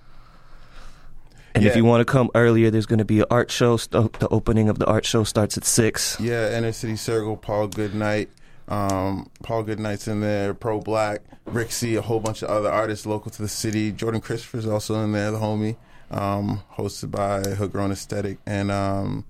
And 1.55 1.65
if 1.65 1.75
you 1.75 1.83
want 1.83 2.01
to 2.01 2.05
come 2.05 2.29
earlier, 2.35 2.69
there's 2.69 2.85
going 2.85 2.99
to 2.99 3.05
be 3.05 3.19
an 3.19 3.25
art 3.31 3.51
show. 3.51 3.75
St- 3.75 4.13
the 4.19 4.27
opening 4.29 4.69
of 4.69 4.77
the 4.79 4.85
art 4.85 5.03
show 5.03 5.23
starts 5.23 5.57
at 5.57 5.65
six. 5.65 6.19
Yeah, 6.19 6.55
Inner 6.55 6.71
City 6.71 6.95
Circle, 6.95 7.37
Paul 7.37 7.67
Goodnight. 7.67 8.29
Um, 8.67 9.29
Paul 9.41 9.63
Goodnight's 9.63 10.07
in 10.07 10.21
there, 10.21 10.53
ProBlak, 10.53 11.19
Rick 11.45 11.71
C, 11.71 11.95
a 11.95 12.01
whole 12.01 12.19
bunch 12.19 12.43
of 12.43 12.49
other 12.49 12.69
artists 12.69 13.05
local 13.05 13.31
to 13.31 13.41
the 13.41 13.47
city. 13.49 13.91
Jordan 13.91 14.21
Christopher's 14.21 14.67
also 14.67 15.03
in 15.03 15.11
there, 15.11 15.31
the 15.31 15.39
homie. 15.39 15.75
Um, 16.11 16.61
hosted 16.75 17.11
by 17.11 17.41
Hood 17.41 17.71
Grown 17.71 17.91
Aesthetic 17.91 18.37
and 18.45 18.71
um, 18.71 19.25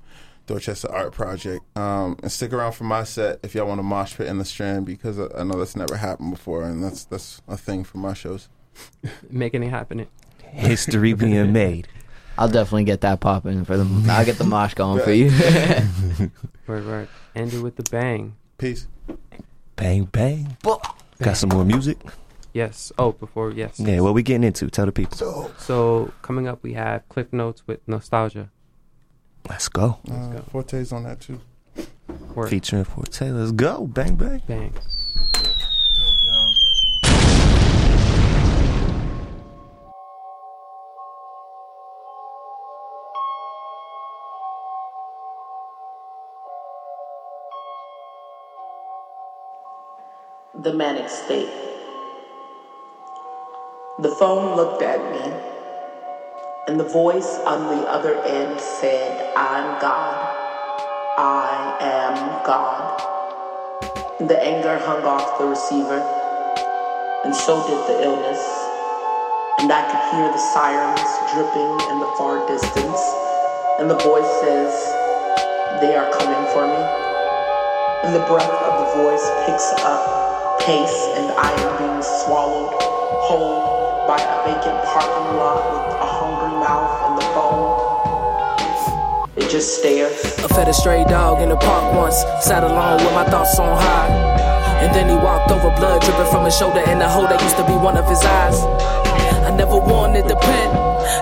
Dorchester 0.49 0.91
Art 0.91 1.13
Project. 1.13 1.63
Um, 1.77 2.17
and 2.23 2.31
stick 2.31 2.51
around 2.53 2.71
for 2.71 2.83
my 2.83 3.03
set 3.03 3.39
if 3.43 3.53
y'all 3.53 3.67
want 3.67 3.77
to 3.77 3.83
mosh 3.83 4.17
pit 4.17 4.25
in 4.25 4.39
the 4.39 4.45
Strand 4.45 4.87
because 4.87 5.19
I, 5.19 5.27
I 5.37 5.43
know 5.43 5.59
that's 5.59 5.75
never 5.75 5.95
happened 5.95 6.31
before, 6.31 6.63
and 6.63 6.83
that's 6.83 7.03
that's 7.05 7.39
a 7.47 7.55
thing 7.55 7.83
for 7.83 7.99
my 7.99 8.15
shows. 8.15 8.49
Making 9.29 9.61
it 9.61 9.69
happen. 9.69 10.07
History 10.41 11.13
being 11.13 11.53
made. 11.63 11.87
I'll 12.35 12.47
definitely 12.49 12.85
get 12.85 13.01
that 13.01 13.19
popping 13.19 13.63
for 13.63 13.77
the. 13.77 14.11
I'll 14.11 14.25
get 14.25 14.39
the 14.39 14.43
mosh 14.43 14.73
going 14.73 15.03
for 15.03 15.11
you. 15.11 15.29
Word, 16.67 16.85
word. 16.85 17.07
End 17.35 17.53
it 17.53 17.61
with 17.61 17.75
the 17.75 17.83
bang. 17.89 18.35
Peace. 18.59 18.87
Bang, 19.75 20.05
bang. 20.05 20.55
Got 21.19 21.37
some 21.37 21.49
more 21.49 21.65
music? 21.65 21.97
Yes. 22.53 22.91
Oh, 22.97 23.11
before 23.11 23.51
yes. 23.51 23.79
Yeah, 23.79 24.01
what 24.01 24.13
we 24.13 24.21
getting 24.21 24.43
into? 24.43 24.69
Tell 24.69 24.85
the 24.85 24.91
people. 24.91 25.51
So 25.57 26.13
coming 26.21 26.47
up, 26.47 26.61
we 26.61 26.73
have 26.73 27.07
Cliff 27.09 27.31
Notez 27.31 27.63
with 27.65 27.79
Nostalgia. 27.87 28.51
Let's 29.47 29.69
go. 29.69 29.99
Uh, 30.09 30.41
Forte's 30.51 30.91
on 30.91 31.03
that 31.03 31.21
too. 31.21 31.39
Word. 32.35 32.49
Featuring 32.49 32.83
Forte. 32.83 33.31
Let's 33.31 33.51
go. 33.51 33.87
Bang, 33.87 34.15
bang. 34.15 34.41
Bang. 34.47 34.73
the 50.63 50.73
manic 50.73 51.07
state. 51.07 51.49
The 53.99 54.09
phone 54.19 54.57
looked 54.57 54.81
at 54.81 54.99
me, 55.11 55.58
and 56.69 56.79
the 56.79 56.83
voice 56.83 57.39
on 57.49 57.65
the 57.75 57.81
other 57.89 58.13
end 58.21 58.61
said, 58.61 59.33
I'm 59.35 59.81
God. 59.81 60.21
I 61.17 61.75
am 61.81 62.45
God. 62.45 63.01
And 64.19 64.29
the 64.29 64.37
anger 64.37 64.77
hung 64.77 65.01
off 65.01 65.39
the 65.39 65.47
receiver, 65.49 65.97
and 67.25 67.33
so 67.33 67.57
did 67.65 67.81
the 67.89 68.05
illness. 68.05 68.37
And 69.57 69.73
I 69.73 69.81
could 69.81 70.13
hear 70.13 70.29
the 70.29 70.37
sirens 70.53 71.09
dripping 71.33 71.73
in 71.89 71.97
the 72.05 72.13
far 72.21 72.45
distance, 72.45 73.01
and 73.81 73.89
the 73.89 73.97
voice 74.05 74.29
says, 74.45 74.69
They 75.81 75.97
are 75.97 76.05
coming 76.13 76.45
for 76.53 76.69
me. 76.69 76.83
And 78.05 78.13
the 78.13 78.21
breath 78.29 78.45
of 78.45 78.73
the 78.85 79.01
voice 79.01 79.25
picks 79.49 79.73
up 79.81 80.61
pace, 80.61 81.01
and 81.17 81.33
I 81.33 81.68
by 84.09 84.17
a 84.17 84.37
vacant 84.41 84.81
parking 84.89 85.37
lot 85.37 85.61
with 85.69 86.01
a 86.01 86.09
hungry 86.17 86.57
mouth 86.57 86.93
and 87.05 87.13
the 87.21 87.25
phone. 87.37 87.77
It 89.37 89.47
just 89.51 89.77
stares. 89.77 90.17
I 90.41 90.47
fed 90.47 90.67
a 90.67 90.73
stray 90.73 91.03
dog 91.03 91.43
in 91.43 91.49
the 91.49 91.57
park 91.57 91.93
once, 91.93 92.17
sat 92.41 92.63
alone 92.63 93.05
with 93.05 93.13
my 93.13 93.23
thoughts 93.29 93.59
on 93.59 93.69
high. 93.69 94.09
And 94.81 94.89
then 94.95 95.09
he 95.13 95.15
walked 95.15 95.51
over, 95.51 95.69
blood 95.77 96.01
dripping 96.01 96.25
from 96.33 96.43
his 96.45 96.57
shoulder, 96.57 96.81
and 96.89 96.99
the 96.99 97.07
hole 97.07 97.27
that 97.29 97.39
used 97.39 97.57
to 97.57 97.65
be 97.69 97.77
one 97.77 97.97
of 97.97 98.09
his 98.09 98.25
eyes. 98.25 98.57
I 99.45 99.53
never 99.55 99.77
wanted 99.77 100.25
the 100.25 100.37
pen, 100.41 100.69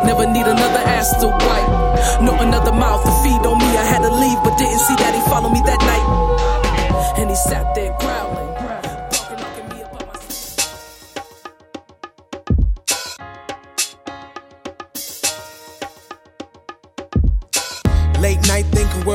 never 0.08 0.26
need 0.26 0.48
another 0.48 0.84
ass 0.88 1.12
to 1.20 1.28
wipe. 1.28 2.24
No 2.24 2.40
another 2.40 2.72
mouth 2.72 3.04
to 3.04 3.12
feed 3.20 3.44
on 3.44 3.60
me, 3.60 3.68
I 3.76 3.84
had 3.84 4.00
to 4.08 4.14
leave, 4.16 4.40
but 4.48 4.56
didn't 4.56 4.80
see 4.80 4.96
that 4.96 5.12
he 5.12 5.20
followed 5.28 5.52
me 5.52 5.60
that 5.68 5.82
night. 5.84 6.08
And 7.20 7.30
he 7.30 7.36
sat 7.36 7.76
there 7.76 7.92
growling. 8.00 8.37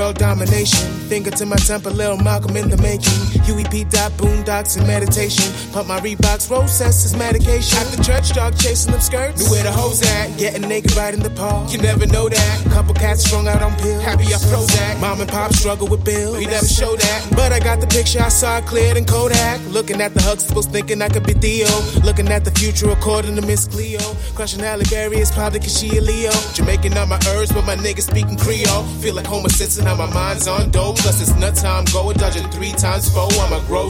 World 0.02 0.18
domination. 0.18 1.01
Finger 1.12 1.30
to 1.32 1.44
my 1.44 1.56
temple, 1.56 1.92
Lil 1.92 2.16
Malcolm 2.16 2.56
in 2.56 2.70
the 2.70 2.78
making. 2.78 3.12
Huey 3.44 3.64
P. 3.64 3.84
Dot, 3.84 4.12
boondocks 4.12 4.78
and 4.78 4.86
meditation. 4.86 5.44
Pump 5.70 5.86
my 5.86 6.00
Reeboks, 6.00 6.48
Rosas 6.48 7.04
is 7.04 7.14
medication. 7.14 7.76
At 7.76 7.88
the 7.92 8.02
church, 8.02 8.32
dog 8.32 8.56
chasing 8.56 8.92
them 8.92 9.00
skirts. 9.02 9.44
Knew 9.44 9.50
where 9.50 9.62
the 9.62 9.72
hoes 9.72 10.00
at. 10.00 10.38
Getting 10.38 10.66
naked 10.66 10.96
right 10.96 11.12
in 11.12 11.20
the 11.20 11.28
park. 11.28 11.70
You 11.70 11.76
never 11.82 12.06
know 12.06 12.30
that. 12.30 12.64
Couple 12.70 12.94
cats 12.94 13.26
strung 13.26 13.46
out 13.46 13.60
on 13.60 13.76
pills. 13.76 14.02
Happy 14.02 14.24
I 14.24 14.40
Prozac. 14.48 15.00
Mom 15.02 15.20
and 15.20 15.28
pop 15.28 15.52
struggle 15.52 15.86
with 15.86 16.02
bills. 16.02 16.38
We 16.38 16.46
never 16.46 16.64
show 16.64 16.96
that. 16.96 17.28
But 17.36 17.52
I 17.52 17.60
got 17.60 17.82
the 17.82 17.88
picture, 17.88 18.22
I 18.22 18.30
saw 18.30 18.56
it 18.56 18.64
cleared 18.64 18.96
in 18.96 19.04
Kodak. 19.04 19.60
Looking 19.68 20.00
at 20.00 20.14
the 20.14 20.20
Huxtables, 20.20 20.72
thinking 20.72 21.02
I 21.02 21.10
could 21.10 21.26
be 21.26 21.34
Theo. 21.34 21.68
Looking 22.00 22.28
at 22.28 22.46
the 22.46 22.52
future, 22.52 22.88
according 22.88 23.36
to 23.36 23.42
Miss 23.42 23.68
Cleo. 23.68 24.00
Crushing 24.34 24.60
Halle 24.60 24.84
Berry 24.88 25.18
is 25.18 25.30
probably 25.30 25.60
cause 25.60 25.78
she 25.78 25.98
a 25.98 26.00
Leo. 26.00 26.32
Jamaican 26.54 26.96
on 26.96 27.10
my 27.10 27.20
herbs, 27.28 27.52
but 27.52 27.66
my 27.66 27.76
niggas 27.76 28.08
speaking 28.08 28.38
Creole. 28.38 28.84
Feel 29.02 29.16
like 29.16 29.26
Homer 29.26 29.50
Simpson, 29.50 29.84
how 29.84 29.94
my 29.94 30.10
mind's 30.10 30.48
on 30.48 30.70
dope. 30.70 31.01
Plus 31.02 31.20
it's 31.20 31.34
nut 31.34 31.56
time, 31.56 31.84
go 31.92 32.08
a 32.10 32.14
dodging 32.14 32.48
three 32.50 32.70
times 32.70 33.12
four. 33.12 33.26
I'ma 33.42 33.58
grow, 33.66 33.88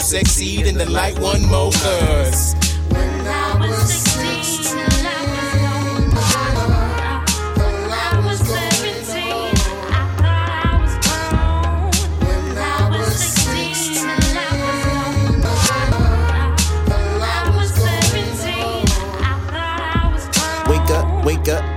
and 0.67 0.81
then 0.81 0.91
light 0.91 1.19
one 1.19 1.43
more. 1.43 1.71
Cause 1.71 2.72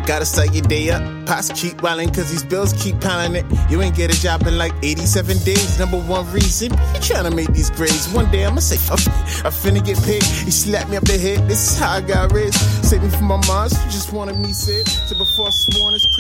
gotta 0.06 0.26
start 0.26 0.54
your 0.54 0.64
day 0.64 0.90
up. 0.90 1.02
Pops 1.26 1.50
keep 1.60 1.78
wildin' 1.78 2.14
cause 2.14 2.30
these 2.30 2.44
bills 2.44 2.74
keep 2.74 3.00
piling 3.02 3.36
it. 3.36 3.46
You 3.70 3.82
ain't 3.82 3.96
get 3.96 4.16
a 4.16 4.20
job 4.20 4.46
in 4.46 4.58
like 4.58 4.74
87 4.84 5.40
days. 5.40 5.80
Number 5.80 6.00
one 6.00 6.32
reason, 6.32 6.72
you 6.72 7.02
tryna 7.02 7.36
make 7.36 7.52
these 7.54 7.72
grades. 7.72 8.08
One 8.10 8.30
day 8.32 8.46
I'ma 8.46 8.60
say, 8.60 8.78
oh, 8.92 9.02
I 9.44 9.50
finna 9.50 9.84
get 9.84 10.02
paid. 10.04 10.24
He 10.24 10.52
slapped 10.52 10.90
me 10.90 10.98
up 10.98 11.04
the 11.04 11.18
head, 11.18 11.48
this 11.48 11.72
is 11.72 11.80
how 11.80 11.92
I 11.94 12.02
got 12.02 12.32
raised. 12.32 12.56
Save 12.86 13.04
me 13.04 13.10
from 13.10 13.26
my 13.26 13.42
mom, 13.48 13.70
she 13.70 13.90
just 13.90 14.14
wanted 14.14 14.38
me 14.38 14.54
said. 14.54 14.88
So 14.88 15.18
before 15.18 15.48
I 15.48 15.52
this 15.92 16.06
crib, 16.06 16.15